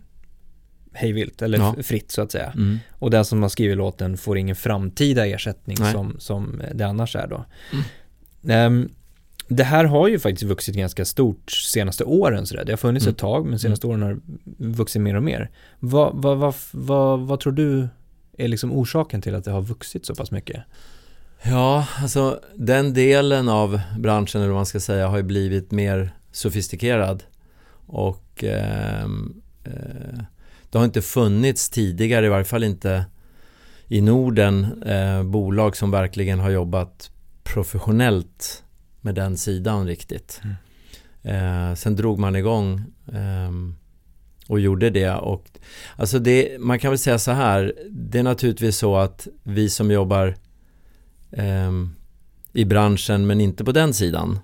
hejvilt 0.94 1.42
eller 1.42 1.58
Ja. 1.58 1.76
fritt 1.84 2.12
så 2.12 2.22
att 2.22 2.32
säga. 2.32 2.52
Mm. 2.56 2.80
Och 2.92 3.12
den 3.12 3.26
som 3.26 3.42
har 3.42 3.50
skrivit 3.50 3.78
låten 3.78 4.18
får 4.18 4.38
ingen 4.38 4.56
framtida 4.56 5.28
ersättning 5.28 5.78
Nej. 5.80 5.94
som, 5.94 6.16
som 6.20 6.62
det 6.74 6.84
annars 6.84 7.16
är 7.16 7.28
då. 7.28 7.46
Mm. 7.72 8.90
Det 9.54 9.64
här 9.64 9.86
har 9.86 10.08
ju 10.08 10.20
faktiskt 10.20 10.44
vuxit 10.44 10.76
ganska 10.76 11.06
stort 11.06 11.52
senaste 11.52 12.04
åren 12.04 12.46
sådär. 12.48 12.66
Det 12.66 12.72
har 12.72 12.78
funnits 12.78 13.06
Mm. 13.06 13.12
ett 13.14 13.18
tag 13.20 13.46
men 13.46 13.60
senaste 13.60 13.88
åren 13.88 14.02
har 14.02 14.20
vuxit 14.58 15.02
mer 15.02 15.16
och 15.16 15.24
mer. 15.24 15.50
Vad, 15.80 16.16
vad, 16.16 16.38
vad, 16.38 16.54
vad, 16.72 17.20
vad 17.20 17.40
tror 17.40 17.54
du 17.54 17.88
är 18.38 18.48
liksom 18.48 18.72
orsaken 18.72 19.22
till 19.22 19.36
att 19.36 19.44
det 19.46 19.52
har 19.52 19.62
vuxit 19.62 20.06
så 20.06 20.16
pass 20.16 20.32
mycket? 20.32 20.64
Ja, 21.44 21.88
alltså 22.02 22.40
den 22.56 22.94
delen 22.94 23.50
av 23.50 23.82
branschen, 24.00 24.42
eller 24.42 24.50
vad 24.52 24.58
man 24.60 24.66
ska 24.66 24.80
säga, 24.80 25.08
har 25.08 25.18
ju 25.18 25.24
blivit 25.24 25.72
mer 25.72 26.12
sofistikerad. 26.32 27.24
Och 27.88 28.44
ehm, 28.44 29.42
eh, 29.64 30.24
det 30.70 30.78
har 30.78 30.86
inte 30.86 31.02
funnits 31.02 31.70
tidigare, 31.70 32.26
i 32.26 32.30
varje 32.30 32.46
fall 32.46 32.64
inte 32.64 33.06
i 33.88 34.02
Norden, 34.02 34.84
eh, 34.84 35.24
bolag 35.24 35.78
som 35.78 35.92
verkligen 35.92 36.40
har 36.40 36.50
jobbat 36.50 37.12
professionellt 37.44 38.64
med 39.02 39.16
den 39.16 39.38
sidan 39.38 39.88
riktigt. 39.88 40.42
Eh, 41.24 41.74
sen 41.74 41.96
drog 41.96 42.20
man 42.20 42.36
igång 42.36 42.84
ehm, 43.14 43.76
och 44.48 44.60
gjorde 44.60 44.90
det. 44.90 45.12
Och, 45.12 45.46
alltså 45.96 46.20
det, 46.20 46.62
man 46.62 46.80
kan 46.80 46.92
väl 46.92 46.98
säga 46.98 47.20
så 47.20 47.32
här, 47.32 47.74
det 47.90 48.20
är 48.20 48.24
naturligtvis 48.24 48.78
så 48.78 48.98
att 48.98 49.28
vi 49.44 49.70
som 49.70 49.92
jobbar 49.92 50.36
ehm, 51.32 51.96
i 52.54 52.66
branschen 52.66 53.28
men 53.28 53.42
inte 53.42 53.64
på 53.64 53.72
den 53.72 53.94
sidan 53.94 54.40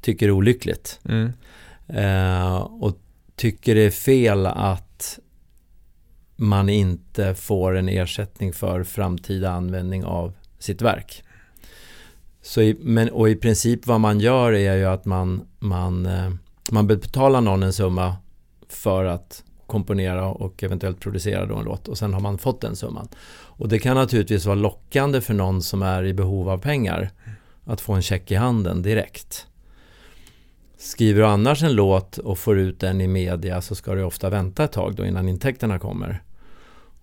tycker 0.00 0.26
det 0.26 0.30
är 0.30 0.34
olyckligt. 0.34 1.00
Mm. 1.04 1.32
Eh, 1.88 2.56
och 2.56 2.98
tycker 3.36 3.74
det 3.74 3.80
är 3.80 3.90
fel 3.90 4.46
att 4.46 5.18
man 6.36 6.68
inte 6.68 7.34
får 7.34 7.76
en 7.76 7.88
ersättning 7.88 8.52
för 8.52 8.84
framtida 8.84 9.50
användning 9.50 10.04
av 10.04 10.32
sitt 10.58 10.82
verk. 10.82 11.24
Så 12.46 12.62
i, 12.62 12.76
men, 12.80 13.08
och 13.08 13.28
i 13.28 13.36
princip 13.36 13.86
vad 13.86 14.00
man 14.00 14.20
gör 14.20 14.52
är 14.52 14.76
ju 14.76 14.84
att 14.84 15.04
man, 15.04 15.46
man, 15.58 16.06
eh, 16.06 16.30
man 16.72 16.86
betalar 16.86 17.40
någon 17.40 17.62
en 17.62 17.72
summa 17.72 18.16
för 18.68 19.04
att 19.04 19.44
komponera 19.66 20.26
och 20.26 20.62
eventuellt 20.62 21.00
producera 21.00 21.46
då 21.46 21.56
en 21.56 21.64
låt 21.64 21.88
och 21.88 21.98
sen 21.98 22.14
har 22.14 22.20
man 22.20 22.38
fått 22.38 22.60
den 22.60 22.76
summan. 22.76 23.08
Och 23.28 23.68
det 23.68 23.78
kan 23.78 23.96
naturligtvis 23.96 24.46
vara 24.46 24.54
lockande 24.54 25.20
för 25.20 25.34
någon 25.34 25.62
som 25.62 25.82
är 25.82 26.04
i 26.04 26.14
behov 26.14 26.48
av 26.48 26.58
pengar 26.58 27.10
att 27.64 27.80
få 27.80 27.92
en 27.92 28.02
check 28.02 28.30
i 28.30 28.34
handen 28.34 28.82
direkt. 28.82 29.46
Skriver 30.78 31.20
du 31.20 31.26
annars 31.26 31.62
en 31.62 31.72
låt 31.72 32.18
och 32.18 32.38
får 32.38 32.58
ut 32.58 32.80
den 32.80 33.00
i 33.00 33.06
media 33.08 33.60
så 33.60 33.74
ska 33.74 33.94
du 33.94 34.02
ofta 34.02 34.30
vänta 34.30 34.64
ett 34.64 34.72
tag 34.72 34.94
då 34.94 35.06
innan 35.06 35.28
intäkterna 35.28 35.78
kommer. 35.78 36.22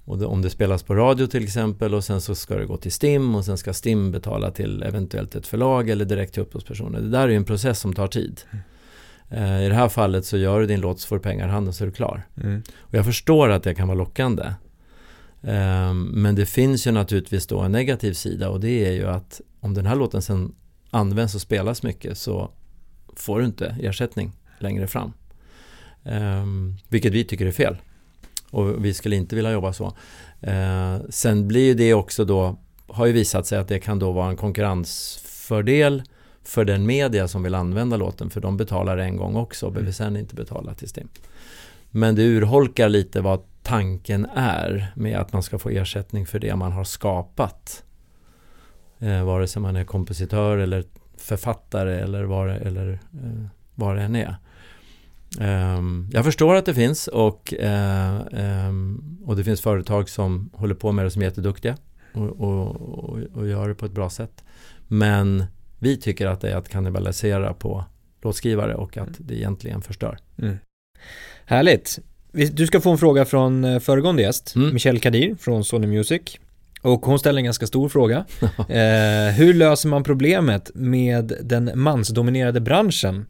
Och 0.06 0.18
det, 0.18 0.26
om 0.26 0.42
det 0.42 0.50
spelas 0.50 0.84
på 0.84 0.96
radio 0.96 1.28
till 1.28 1.44
exempel 1.44 1.94
och 1.94 2.04
sen 2.04 2.22
så 2.22 2.36
ska 2.36 2.56
det 2.56 2.66
gå 2.66 2.78
till 2.78 2.92
STIM 2.92 3.36
och 3.36 3.46
sen 3.46 3.58
ska 3.58 3.74
STIM 3.74 4.12
betala 4.12 4.52
till 4.52 4.84
eventuellt 4.84 5.36
ett 5.36 5.48
förlag 5.48 5.90
eller 5.90 6.06
direkt 6.06 6.34
till 6.34 6.42
upphovspersoner. 6.42 7.02
Det 7.02 7.10
där 7.10 7.24
är 7.24 7.28
ju 7.28 7.36
en 7.36 7.46
process 7.46 7.80
som 7.80 7.94
tar 7.94 8.08
tid. 8.08 8.42
Eh, 9.30 9.66
I 9.66 9.70
det 9.70 9.76
här 9.76 9.90
fallet 9.90 10.26
så 10.26 10.38
gör 10.38 10.60
du 10.60 10.66
din 10.66 10.82
låt 10.82 11.00
så 11.00 11.08
får 11.08 11.16
du 11.16 11.22
pengar 11.22 11.48
i 11.48 11.52
handen 11.52 11.74
så 11.74 11.84
är 11.84 11.86
du 11.86 11.94
klar. 11.94 12.28
Mm. 12.44 12.62
Och 12.80 12.94
jag 12.94 13.06
förstår 13.06 13.50
att 13.50 13.64
det 13.64 13.76
kan 13.76 13.88
vara 13.88 13.98
lockande. 13.98 14.54
Ehm, 15.44 16.04
Men 16.04 16.36
det 16.36 16.46
finns 16.46 16.88
ju 16.88 16.92
naturligtvis 16.92 17.48
då 17.48 17.60
en 17.60 17.72
negativ 17.72 18.14
sida 18.14 18.50
och 18.50 18.60
det 18.60 18.86
är 18.86 18.92
ju 18.92 19.08
att 19.08 19.42
om 19.60 19.74
den 19.74 19.86
här 19.86 19.96
låten 19.96 20.22
sen 20.22 20.56
används 20.90 21.36
och 21.36 21.42
spelas 21.42 21.84
mycket 21.84 22.18
så 22.18 22.52
får 23.16 23.40
du 23.40 23.46
inte 23.46 23.76
ersättning 23.82 24.32
längre 24.60 24.88
fram. 24.88 25.14
Ehm, 26.04 26.78
Vilket 26.90 27.14
vi 27.14 27.24
tycker 27.24 27.46
är 27.46 27.52
fel. 27.52 27.78
Och 28.54 28.86
vi 28.86 28.94
skulle 28.94 29.16
inte 29.16 29.36
vilja 29.36 29.52
jobba 29.52 29.74
så. 29.74 29.94
Eh, 30.42 30.98
Sen 31.10 31.48
blir 31.48 31.66
ju 31.66 31.74
det 31.74 31.94
också 31.94 32.26
då, 32.26 32.58
har 32.88 33.06
ju 33.06 33.12
visat 33.12 33.48
sig 33.48 33.58
att 33.60 33.68
det 33.68 33.80
kan 33.80 34.00
då 34.00 34.12
vara 34.12 34.30
en 34.30 34.38
konkurrensfördel 34.38 36.04
för 36.44 36.66
den 36.66 36.86
media 36.86 37.28
som 37.28 37.44
vill 37.44 37.56
använda 37.56 37.98
låten 37.98 38.30
för 38.30 38.42
de 38.42 38.58
betalar 38.58 38.98
en 38.98 39.18
gång 39.18 39.36
också 39.36 39.66
och 39.66 39.72
behöver 39.72 39.92
sen 39.92 40.18
inte 40.18 40.36
betala 40.36 40.74
till 40.74 40.90
STIM. 40.90 41.08
Men 41.92 42.16
det 42.16 42.24
urholkar 42.24 42.90
lite 42.90 43.22
vad 43.22 43.42
tanken 43.64 44.26
är 44.36 44.94
med 44.96 45.20
att 45.20 45.34
man 45.34 45.44
ska 45.44 45.60
få 45.60 45.70
ersättning 45.70 46.26
för 46.26 46.40
det 46.40 46.56
man 46.56 46.72
har 46.72 46.84
skapat. 46.84 47.84
Eh, 49.00 49.24
vare 49.24 49.48
sig 49.48 49.62
man 49.62 49.76
är 49.76 49.84
kompositör 49.84 50.58
eller 50.58 50.84
författare 51.18 52.00
eller 52.00 52.24
vad 52.24 52.50
eller, 52.50 52.92
eh, 52.94 53.46
vad 53.76 53.96
det 53.96 54.02
än 54.02 54.16
är. 54.16 54.36
Ehm, 55.40 56.10
jag 56.14 56.26
förstår 56.26 56.56
att 56.56 56.66
det 56.66 56.74
finns 56.74 57.08
och, 57.08 57.54
eh, 57.54 58.22
ehm, 58.34 59.18
och 59.26 59.36
det 59.36 59.44
finns 59.44 59.62
företag 59.62 60.10
som 60.10 60.50
håller 60.54 60.76
på 60.76 60.92
med 60.92 61.06
det 61.06 61.12
som 61.12 61.22
är 61.22 61.26
jätteduktiga 61.26 61.78
och, 62.14 62.40
och, 62.40 63.20
och, 63.34 63.48
gör 63.48 63.68
det 63.68 63.76
på 63.76 63.86
ett 63.86 63.92
bra 63.92 64.10
sätt. 64.10 64.44
Men 64.88 65.46
vi 65.80 65.98
tycker 65.98 66.28
att 66.28 66.42
det 66.42 66.50
är 66.50 66.56
att 66.56 66.70
kannibalisera 66.70 67.54
på 67.54 67.86
låtskrivare 68.22 68.76
och 68.76 68.98
att 68.98 69.10
det 69.18 69.36
egentligen 69.36 69.82
förstör. 69.82 70.18
Mm. 70.38 70.58
Härligt. 71.46 72.00
Du 72.32 72.68
ska 72.68 72.82
få 72.82 72.92
en 72.92 72.98
fråga 72.98 73.26
från 73.26 73.64
eh, 73.64 73.80
föregående 73.80 74.22
gäst, 74.22 74.56
Mm. 74.56 74.74
Michelle 74.74 75.00
Kadir 75.00 75.36
från 75.36 75.64
Sony 75.64 75.88
Music. 75.88 76.22
Och 76.82 77.06
hon 77.06 77.20
ställer 77.20 77.38
en 77.38 77.46
ganska 77.46 77.68
stor 77.68 77.90
fråga. 77.90 78.18
eh, 78.58 79.36
hur 79.36 79.54
löser 79.54 79.90
man 79.90 80.04
problemet 80.04 80.72
med 80.74 81.34
den 81.42 81.72
mansdominerade 81.76 82.62
branschen? 82.62 83.26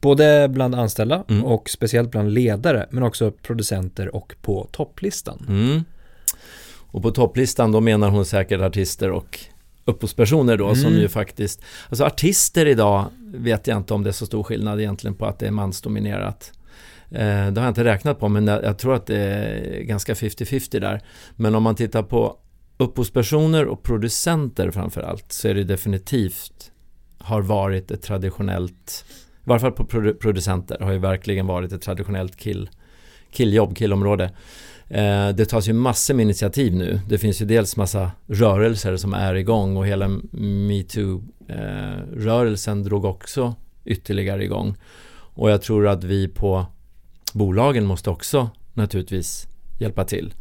Både 0.00 0.48
bland 0.48 0.74
anställda 0.74 1.24
Mm. 1.28 1.44
och 1.44 1.70
speciellt 1.70 2.10
bland 2.10 2.32
ledare, 2.34 2.86
men 2.90 3.02
också 3.02 3.30
producenter 3.30 4.14
och 4.16 4.34
på 4.42 4.68
topplistan. 4.72 5.46
Mm. 5.48 5.84
Och 6.92 7.02
på 7.02 7.10
topplistan 7.10 7.72
då 7.72 7.80
menar 7.80 8.10
hon 8.10 8.24
säkert 8.24 8.60
artister 8.60 9.10
och 9.10 9.38
upphovspersoner 9.84 10.56
då 10.56 10.74
som 10.74 10.86
Mm. 10.86 11.00
ju 11.00 11.08
faktiskt 11.08 11.62
Alltså 11.88 12.04
artister 12.04 12.66
idag 12.66 13.04
vet 13.34 13.66
jag 13.66 13.76
inte 13.76 13.94
om 13.94 14.02
det 14.02 14.10
är 14.10 14.12
så 14.12 14.26
stor 14.26 14.42
skillnad 14.42 14.80
egentligen 14.80 15.14
på 15.14 15.26
att 15.26 15.38
det 15.38 15.46
är 15.46 15.50
mansdominerat. 15.50 16.52
Eh, 17.10 17.18
det 17.50 17.60
har 17.60 17.62
jag 17.62 17.68
inte 17.68 17.84
räknat 17.84 18.20
på 18.20 18.28
men 18.28 18.46
jag, 18.46 18.64
jag 18.64 18.78
tror 18.78 18.94
att 18.94 19.06
det 19.06 19.16
är 19.18 19.80
ganska 19.82 20.14
50-50 20.14 20.80
där. 20.80 21.00
Men 21.36 21.54
om 21.54 21.62
man 21.62 21.74
tittar 21.74 22.02
på 22.02 22.36
upphovspersoner 22.76 23.66
och 23.66 23.82
producenter 23.82 24.70
framförallt 24.70 25.32
så 25.32 25.48
är 25.48 25.54
det 25.54 25.64
definitivt 25.64 26.72
har 27.18 27.40
varit 27.42 27.90
ett 27.90 28.02
traditionellt 28.02 29.04
i 29.40 29.42
varje 29.44 29.60
fall 29.60 29.72
på 29.72 29.84
produ- 29.84 30.14
producenter 30.14 30.78
har 30.80 30.92
ju 30.92 30.98
verkligen 30.98 31.46
varit 31.46 31.72
ett 31.72 31.82
traditionellt 31.82 32.36
kill, 32.36 32.70
killjobb, 33.30 33.76
killområde. 33.76 34.24
Eh, 34.88 35.28
det 35.28 35.44
tas 35.44 35.68
ju 35.68 35.72
massor 35.72 36.14
med 36.14 36.22
initiativ 36.22 36.74
nu. 36.74 37.00
Det 37.08 37.18
finns 37.18 37.42
ju 37.42 37.46
dels 37.46 37.76
massa 37.76 38.10
rörelser 38.26 38.96
som 38.96 39.14
är 39.14 39.34
igång 39.34 39.76
och 39.76 39.86
hela 39.86 40.08
metoo-rörelsen 40.68 42.84
drog 42.84 43.04
också 43.04 43.54
ytterligare 43.84 44.44
igång. 44.44 44.76
Och 45.12 45.50
jag 45.50 45.62
tror 45.62 45.88
att 45.88 46.04
vi 46.04 46.28
på 46.28 46.66
bolagen 47.32 47.86
måste 47.86 48.10
också 48.10 48.50
naturligtvis 48.74 49.48
hjälpa 49.80 50.04
till. 50.04 50.34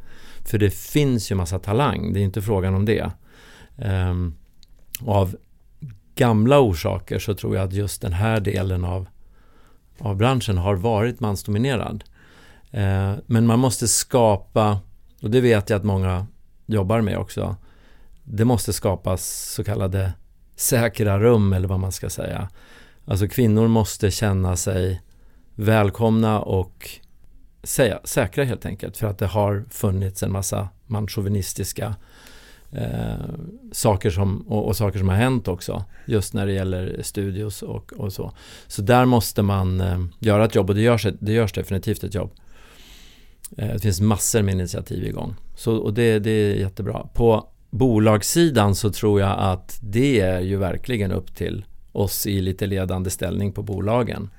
För 0.46 0.58
det 0.58 0.74
finns 0.74 1.32
ju 1.32 1.36
massa 1.36 1.60
talang, 1.60 2.14
det 2.14 2.20
är 2.20 2.24
inte 2.24 2.42
frågan 2.42 2.76
om 2.76 2.86
det. 2.86 3.12
Eh, 3.78 4.14
av 5.06 5.36
gamla 6.20 6.60
orsaker 6.60 7.20
så 7.20 7.36
tror 7.36 7.56
jag 7.56 7.66
att 7.66 7.74
just 7.74 8.02
den 8.02 8.14
här 8.14 8.40
delen 8.40 8.86
av, 8.86 9.08
av 10.00 10.16
branschen 10.16 10.58
har 10.58 10.76
varit 10.76 11.20
mansdominerad. 11.20 12.04
Eh, 12.72 13.14
men 13.26 13.46
man 13.46 13.60
måste 13.60 13.88
skapa, 13.88 14.80
och 15.22 15.30
det 15.30 15.42
vet 15.42 15.70
jag 15.70 15.78
att 15.78 15.84
många 15.84 16.28
jobbar 16.66 17.02
med 17.02 17.18
också, 17.18 17.56
det 18.24 18.46
måste 18.46 18.74
skapas 18.74 19.52
så 19.56 19.64
kallade 19.64 20.14
säkra 20.56 21.20
rum 21.20 21.54
eller 21.54 21.68
vad 21.68 21.80
man 21.80 21.92
ska 21.92 22.10
säga. 22.10 22.50
Alltså 23.06 23.28
kvinnor 23.28 23.68
måste 23.68 24.12
känna 24.12 24.56
sig 24.56 25.02
välkomna 25.56 26.40
och 26.40 26.90
säga, 27.64 28.00
säkra 28.04 28.44
helt 28.44 28.66
enkelt 28.66 28.98
för 28.98 29.08
att 29.08 29.18
det 29.18 29.28
har 29.28 29.66
funnits 29.70 30.24
en 30.24 30.32
massa 30.32 30.70
manschauvinistiska 30.88 31.96
eh, 32.72 33.30
saker 33.72 34.10
som, 34.10 34.42
och, 34.42 34.68
och, 34.68 34.76
saker 34.76 35.00
som 35.00 35.10
har 35.10 35.16
hänt 35.16 35.48
också 35.48 35.84
just 36.06 36.34
när 36.34 36.46
det 36.46 36.54
gäller 36.54 37.02
studios 37.02 37.62
och, 37.62 37.94
och 37.94 38.14
så. 38.14 38.32
Så 38.68 38.82
där 38.82 39.06
måste 39.06 39.42
man 39.42 39.82
eh, 39.82 40.00
göra 40.20 40.46
ett 40.46 40.56
jobb 40.56 40.70
och 40.70 40.76
det 40.76 40.82
görs, 40.82 41.08
det 41.20 41.34
görs 41.34 41.54
definitivt 41.54 42.04
ett 42.04 42.16
jobb. 42.16 42.32
Eh, 43.58 43.74
det 43.74 43.80
finns 43.80 44.02
massor 44.02 44.42
med 44.42 44.54
initiativ 44.54 45.06
igång. 45.06 45.36
Så, 45.56 45.76
och 45.76 45.94
det, 45.94 46.20
det 46.20 46.32
är 46.32 46.56
jättebra. 46.56 47.08
På 47.14 47.50
bolagssidan 47.70 48.76
så 48.76 48.92
tror 48.92 49.22
jag 49.22 49.36
att 49.40 49.80
det 49.82 50.20
är 50.20 50.40
ju 50.40 50.58
verkligen 50.58 51.12
upp 51.12 51.36
till 51.36 51.66
oss 51.92 52.28
i 52.28 52.42
lite 52.42 52.66
ledande 52.66 53.10
ställning 53.10 53.52
på 53.52 53.64
bolagen 53.64 54.30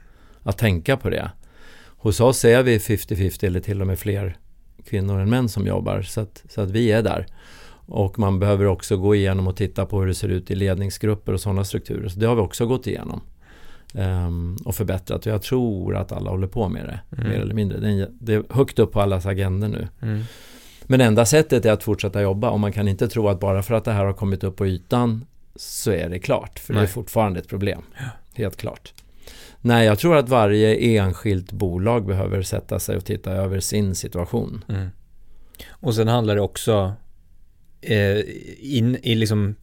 att 0.42 0.58
tänka 0.58 0.96
på 0.96 1.10
det. 1.10 1.30
Hos 1.86 2.20
oss 2.20 2.44
är 2.44 2.62
vi 2.62 2.78
50-50 2.78 3.46
eller 3.46 3.60
till 3.60 3.80
och 3.80 3.86
med 3.86 3.98
fler 3.98 4.38
kvinnor 4.84 5.20
än 5.20 5.30
män 5.30 5.48
som 5.48 5.66
jobbar 5.66 6.02
så 6.02 6.20
att, 6.20 6.44
så 6.48 6.60
att 6.60 6.70
vi 6.70 6.92
är 6.92 7.02
där. 7.02 7.26
Och 7.90 8.18
man 8.18 8.38
behöver 8.38 8.66
också 8.66 8.96
gå 8.96 9.14
igenom 9.14 9.46
och 9.46 9.56
titta 9.56 9.86
på 9.86 10.00
hur 10.00 10.06
det 10.06 10.14
ser 10.14 10.28
ut 10.28 10.50
i 10.50 10.54
ledningsgrupper 10.54 11.32
och 11.32 11.40
sådana 11.40 11.64
strukturer. 11.64 12.08
Så 12.08 12.18
det 12.18 12.26
har 12.26 12.34
vi 12.34 12.40
också 12.40 12.66
gått 12.66 12.86
igenom. 12.86 13.20
Um, 13.94 14.56
och 14.64 14.74
förbättrat. 14.74 15.26
Och 15.26 15.32
jag 15.32 15.42
tror 15.42 15.96
att 15.96 16.12
alla 16.12 16.30
håller 16.30 16.46
på 16.46 16.68
med 16.68 16.84
det, 16.84 17.16
mm. 17.16 17.30
mer 17.30 17.40
eller 17.40 17.54
mindre. 17.54 17.80
Det 17.80 17.90
är, 17.90 18.08
det 18.10 18.34
är 18.34 18.44
högt 18.50 18.78
upp 18.78 18.92
på 18.92 19.00
allas 19.00 19.26
agenda 19.26 19.68
nu. 19.68 19.88
Mm. 20.02 20.22
Men 20.82 21.00
enda 21.00 21.26
sättet 21.26 21.64
är 21.64 21.72
att 21.72 21.82
fortsätta 21.82 22.22
jobba 22.22 22.50
och 22.50 22.60
man 22.60 22.72
kan 22.72 22.88
inte 22.88 23.08
tro 23.08 23.28
att 23.28 23.40
bara 23.40 23.62
för 23.62 23.74
att 23.74 23.84
det 23.84 23.92
här 23.92 24.04
har 24.04 24.12
kommit 24.12 24.44
upp 24.44 24.56
på 24.56 24.66
ytan 24.66 25.24
så 25.56 25.90
är 25.90 26.08
det 26.08 26.18
klart. 26.18 26.58
För 26.58 26.74
Nej. 26.74 26.80
det 26.80 26.86
är 26.86 26.92
fortfarande 26.92 27.40
ett 27.40 27.48
problem. 27.48 27.82
Helt 28.34 28.56
klart. 28.56 28.94
Nej, 29.60 29.86
jag 29.86 29.98
tror 29.98 30.16
att 30.16 30.28
varje 30.28 30.74
enskilt 30.74 31.52
bolag 31.52 32.06
behöver 32.06 32.42
sätta 32.42 32.78
sig 32.78 32.96
och 32.96 33.04
titta 33.04 33.32
över 33.32 33.60
sin 33.60 33.94
situation. 33.94 34.64
Mm. 34.68 34.88
Och 35.70 35.94
sen 35.94 36.08
handlar 36.08 36.34
det 36.34 36.40
också 36.40 36.92
in, 38.58 38.96
i 39.02 39.14
liksom 39.14 39.54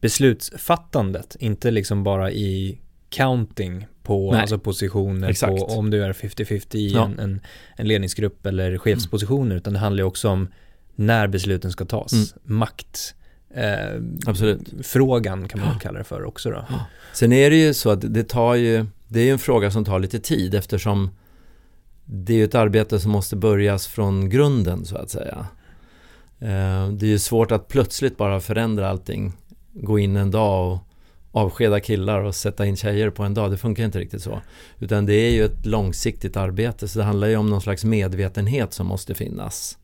beslutsfattandet, 0.00 1.36
inte 1.40 1.70
liksom 1.70 2.04
bara 2.04 2.30
i 2.30 2.78
counting 3.10 3.86
på 4.02 4.32
Nej. 4.32 4.40
alltså 4.40 4.58
positioner 4.58 5.28
Exakt. 5.28 5.50
på 5.50 5.64
om 5.64 5.90
du 5.90 6.04
är 6.04 6.12
50-50 6.12 6.76
i 6.76 6.88
Ja. 6.92 7.04
en, 7.04 7.18
en, 7.18 7.40
en 7.76 7.88
ledningsgrupp 7.88 8.46
eller 8.46 8.78
chefspositioner 8.78 9.56
utan 9.56 9.72
det 9.72 9.78
handlar 9.78 10.02
ju 10.02 10.06
också 10.06 10.28
om 10.28 10.48
när 10.94 11.26
besluten 11.26 11.72
ska 11.72 11.84
tas. 11.84 12.12
Mm. 12.12 12.58
Makt. 12.58 13.14
Eh, 13.54 14.00
Absolut. 14.26 14.60
frågan 14.82 15.48
kan 15.48 15.60
man 15.60 15.68
väl 15.68 15.78
kalla 15.80 15.98
det 15.98 16.04
för 16.04 16.24
också 16.24 16.50
då. 16.50 16.64
Sen 17.12 17.32
är 17.32 17.50
det 17.50 17.56
ju 17.56 17.74
så 17.74 17.90
att 17.90 18.14
det 18.14 18.28
tar 18.28 18.54
ju, 18.54 18.86
det 19.08 19.20
är 19.20 19.24
ju 19.24 19.30
en 19.30 19.38
fråga 19.38 19.70
som 19.70 19.84
tar 19.84 19.98
lite 19.98 20.18
tid 20.18 20.54
eftersom 20.54 21.10
det 22.04 22.32
är 22.32 22.36
ju 22.36 22.44
ett 22.44 22.54
arbete 22.54 23.00
som 23.00 23.10
måste 23.10 23.36
börjas 23.36 23.86
från 23.86 24.30
grunden 24.30 24.84
så 24.84 24.96
att 24.96 25.10
säga. 25.10 25.46
Eh, 26.44 26.88
det 26.88 27.06
är 27.06 27.10
ju 27.10 27.18
svårt 27.18 27.52
att 27.52 27.68
plötsligt 27.68 28.16
bara 28.16 28.40
förändra 28.40 28.88
allting, 28.88 29.32
gå 29.72 29.98
in 29.98 30.16
en 30.16 30.30
dag 30.30 30.72
och 30.72 30.78
avskeda 31.32 31.80
killar 31.80 32.20
och 32.20 32.34
sätta 32.34 32.66
in 32.66 32.76
tjejer 32.76 33.10
på 33.10 33.22
en 33.22 33.34
dag. 33.34 33.50
Det 33.50 33.56
funkar 33.56 33.84
inte 33.84 33.98
riktigt 33.98 34.22
så. 34.22 34.40
Utan 34.78 35.06
det 35.06 35.14
är 35.14 35.30
ju 35.30 35.44
ett 35.44 35.66
långsiktigt 35.66 36.36
arbete 36.36 36.88
så 36.88 36.98
det 36.98 37.04
handlar 37.04 37.28
ju 37.28 37.36
om 37.36 37.50
någon 37.50 37.60
slags 37.60 37.84
medvetenhet 37.84 38.72
som 38.72 38.86
måste 38.86 39.14
finnas. 39.14 39.78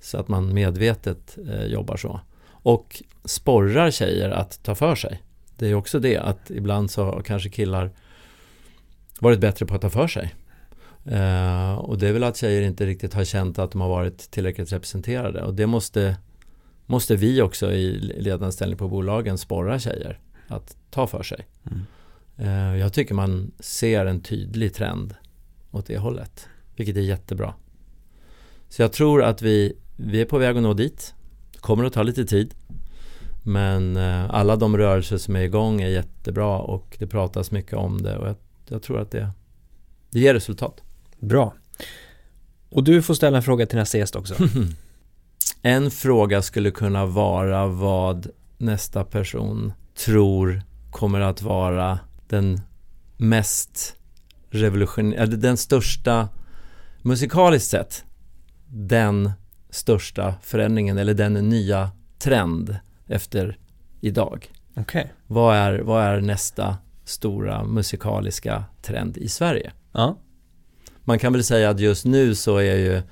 Så 0.00 0.18
att 0.18 0.28
man 0.28 0.54
medvetet 0.54 1.38
eh, 1.48 1.64
jobbar 1.64 1.96
så. 1.96 2.20
Och 2.48 3.02
sporrar 3.24 3.90
tjejer 3.90 4.30
att 4.30 4.62
ta 4.62 4.74
för 4.74 4.94
sig. 4.94 5.22
Det 5.56 5.64
är 5.64 5.68
ju 5.68 5.74
också 5.74 5.98
det 5.98 6.16
att 6.16 6.50
ibland 6.50 6.90
så 6.90 7.04
har 7.04 7.22
kanske 7.22 7.48
killar 7.48 7.90
varit 9.20 9.40
bättre 9.40 9.66
på 9.66 9.74
att 9.74 9.80
ta 9.80 9.90
för 9.90 10.08
sig. 10.08 10.34
Eh, 11.04 11.72
och 11.72 11.98
det 11.98 12.08
är 12.08 12.12
väl 12.12 12.24
att 12.24 12.36
tjejer 12.36 12.62
inte 12.62 12.86
riktigt 12.86 13.14
har 13.14 13.24
känt 13.24 13.58
att 13.58 13.72
de 13.72 13.80
har 13.80 13.88
varit 13.88 14.30
tillräckligt 14.30 14.72
representerade. 14.72 15.42
Och 15.42 15.54
det 15.54 15.66
måste, 15.66 16.16
måste 16.86 17.16
vi 17.16 17.42
också 17.42 17.72
i 17.72 17.92
ledande 17.98 18.52
ställning 18.52 18.78
på 18.78 18.88
bolagen 18.88 19.38
sporra 19.38 19.78
tjejer 19.78 20.18
att 20.48 20.76
ta 20.90 21.06
för 21.06 21.22
sig. 21.22 21.46
Mm. 21.70 21.86
Eh, 22.36 22.80
jag 22.80 22.92
tycker 22.92 23.14
man 23.14 23.52
ser 23.60 24.06
en 24.06 24.20
tydlig 24.20 24.74
trend 24.74 25.14
åt 25.70 25.86
det 25.86 25.98
hållet. 25.98 26.48
Vilket 26.76 26.96
är 26.96 27.00
jättebra. 27.00 27.54
Så 28.68 28.82
jag 28.82 28.92
tror 28.92 29.22
att 29.22 29.42
vi, 29.42 29.76
vi 29.96 30.20
är 30.20 30.24
på 30.24 30.38
väg 30.38 30.56
att 30.56 30.62
nå 30.62 30.74
dit. 30.74 31.14
kommer 31.60 31.84
att 31.84 31.92
ta 31.92 32.02
lite 32.02 32.24
tid. 32.24 32.54
Men 33.42 33.96
eh, 33.96 34.30
alla 34.30 34.56
de 34.56 34.76
rörelser 34.76 35.18
som 35.18 35.36
är 35.36 35.40
igång 35.40 35.80
är 35.80 35.88
jättebra 35.88 36.58
och 36.58 36.96
det 36.98 37.06
pratas 37.06 37.50
mycket 37.50 37.74
om 37.74 38.02
det 38.02 38.18
och 38.18 38.28
jag, 38.28 38.36
jag 38.68 38.82
tror 38.82 39.00
att 39.00 39.10
det, 39.10 39.30
det 40.10 40.20
ger 40.20 40.34
resultat. 40.34 40.82
Bra. 41.20 41.54
Och 42.70 42.84
du 42.84 43.02
får 43.02 43.14
ställa 43.14 43.36
en 43.36 43.42
fråga 43.42 43.66
till 43.66 43.78
nästa 43.78 43.98
gäst 43.98 44.16
också. 44.16 44.34
En 45.62 45.90
fråga 45.90 46.42
skulle 46.42 46.70
kunna 46.70 47.06
vara 47.06 47.66
vad 47.66 48.30
nästa 48.58 49.04
person 49.04 49.72
tror 50.04 50.62
kommer 50.90 51.20
att 51.20 51.42
vara 51.42 51.98
den 52.28 52.60
mest 53.16 53.96
revolutionerande, 54.50 55.36
den 55.36 55.56
största, 55.56 56.28
musikaliskt 57.02 57.70
sett, 57.70 58.04
den 58.66 59.32
största 59.70 60.34
förändringen 60.42 60.98
eller 60.98 61.14
den 61.14 61.32
nya 61.32 61.90
trend 62.18 62.76
efter 63.06 63.58
idag. 64.00 64.52
Okej. 64.76 65.12
Vad 65.26 65.56
är, 65.56 65.78
vad 65.78 66.04
är 66.04 66.20
nästa 66.20 66.76
stora 67.04 67.64
musikaliska 67.64 68.64
trend 68.82 69.16
i 69.16 69.28
Sverige? 69.28 69.72
Ja. 69.92 70.18
Man 71.04 71.18
kan 71.18 71.32
väl 71.32 71.44
säga 71.44 71.70
att 71.70 71.80
just 71.80 72.04
nu 72.04 72.34
så 72.34 72.56
är 72.56 72.76
ju 72.76 73.02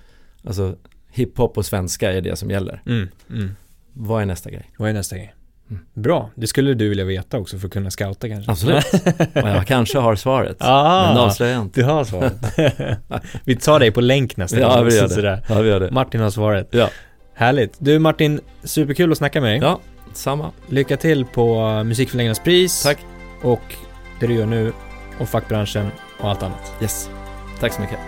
alltså 0.44 0.74
hiphop 1.10 1.58
och 1.58 1.66
svenska 1.66 2.12
är 2.12 2.20
det 2.20 2.36
som 2.36 2.50
gäller. 2.50 2.82
Mm. 2.86 3.08
Mm. 3.30 3.50
Vad 3.92 4.22
är 4.22 4.26
nästa 4.26 4.50
grej? 4.50 4.70
Vad 4.76 4.88
är 4.90 4.92
nästa 4.94 5.16
grej? 5.16 5.34
Mm. 5.70 5.82
Bra, 5.94 6.30
det 6.34 6.46
skulle 6.46 6.74
du 6.74 6.88
vilja 6.88 7.04
veta 7.04 7.38
också 7.38 7.58
för 7.58 7.66
att 7.66 7.72
kunna 7.72 7.90
scouta 7.90 8.28
kanske. 8.28 8.50
Absolut. 8.50 8.84
Och 9.34 9.48
jag 9.48 9.66
kanske 9.66 9.98
har 9.98 10.16
svaret. 10.16 10.56
Ah, 10.60 11.08
Men 11.08 11.16
avslöja 11.18 11.58
inte. 11.60 11.80
du 11.80 11.86
har 11.86 12.04
svaret. 12.04 12.34
vi 13.44 13.56
tar 13.56 13.80
dig 13.80 13.90
på 13.90 14.00
länk 14.00 14.36
nästa 14.36 14.60
Ja, 14.60 14.76
gång. 14.76 14.86
vi 14.86 14.96
gör 14.96 15.22
det. 15.22 15.42
Ja, 15.48 15.60
vi 15.60 15.68
gör 15.68 15.80
det. 15.80 15.90
Martin 15.90 16.20
har 16.20 16.30
svaret. 16.30 16.68
Ja. 16.70 16.90
Härligt. 17.34 17.74
Du 17.78 17.98
Martin, 17.98 18.40
superkul 18.64 19.12
att 19.12 19.18
snacka 19.18 19.40
med 19.40 19.50
dig. 19.50 19.58
Ja, 19.62 19.80
samma. 20.12 20.50
Lycka 20.68 20.96
till 20.96 21.24
på 21.24 21.68
Musikförläggarnas 21.84 22.40
pris. 22.40 22.82
Tack. 22.82 22.98
Och 23.42 23.74
det 24.20 24.26
du 24.26 24.34
gör 24.34 24.46
nu 24.46 24.72
och 25.20 25.28
fackbranschen 25.28 25.88
och 26.20 26.30
allt 26.30 26.42
annat. 26.42 26.72
Yes. 26.82 27.10
Tack 27.60 27.72
så 27.72 27.80
mycket. 27.80 27.98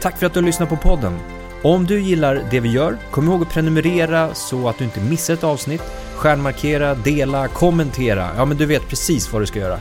Tack 0.00 0.18
för 0.18 0.26
att 0.26 0.34
du 0.34 0.40
har 0.40 0.46
lyssnat 0.46 0.68
på 0.68 0.76
podden. 0.76 1.18
Om 1.62 1.86
du 1.86 2.00
gillar 2.00 2.42
det 2.50 2.60
vi 2.60 2.68
gör, 2.68 2.98
kom 3.10 3.28
ihåg 3.28 3.42
att 3.42 3.50
prenumerera 3.50 4.34
så 4.34 4.68
att 4.68 4.78
du 4.78 4.84
inte 4.84 5.00
missar 5.00 5.34
ett 5.34 5.44
avsnitt. 5.44 5.82
Stjärnmarkera, 6.16 6.94
dela, 6.94 7.48
kommentera. 7.48 8.28
Ja, 8.36 8.44
men 8.44 8.56
du 8.56 8.66
vet 8.66 8.88
precis 8.88 9.32
vad 9.32 9.42
du 9.42 9.46
ska 9.46 9.58
göra. 9.58 9.78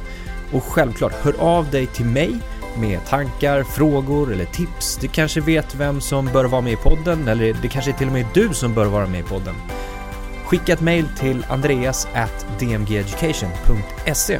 Och 0.53 0.63
självklart, 0.63 1.13
hör 1.13 1.35
av 1.39 1.69
dig 1.69 1.87
till 1.87 2.05
mig 2.05 2.39
med 2.77 3.05
tankar, 3.05 3.63
frågor 3.63 4.33
eller 4.33 4.45
tips. 4.45 4.97
Du 5.01 5.07
kanske 5.07 5.41
vet 5.41 5.75
vem 5.75 6.01
som 6.01 6.25
bör 6.25 6.45
vara 6.45 6.61
med 6.61 6.73
i 6.73 6.75
podden 6.75 7.27
eller 7.27 7.55
det 7.61 7.67
kanske 7.67 7.91
är 7.91 7.95
till 7.95 8.07
och 8.07 8.13
med 8.13 8.25
du 8.33 8.53
som 8.53 8.73
bör 8.73 8.85
vara 8.85 9.07
med 9.07 9.19
i 9.19 9.23
podden. 9.23 9.55
Skicka 10.45 10.73
ett 10.73 10.81
mail 10.81 11.05
till 11.19 11.45
andreas 11.49 12.07
at 12.13 12.45
dmgeducation.se 12.59 14.39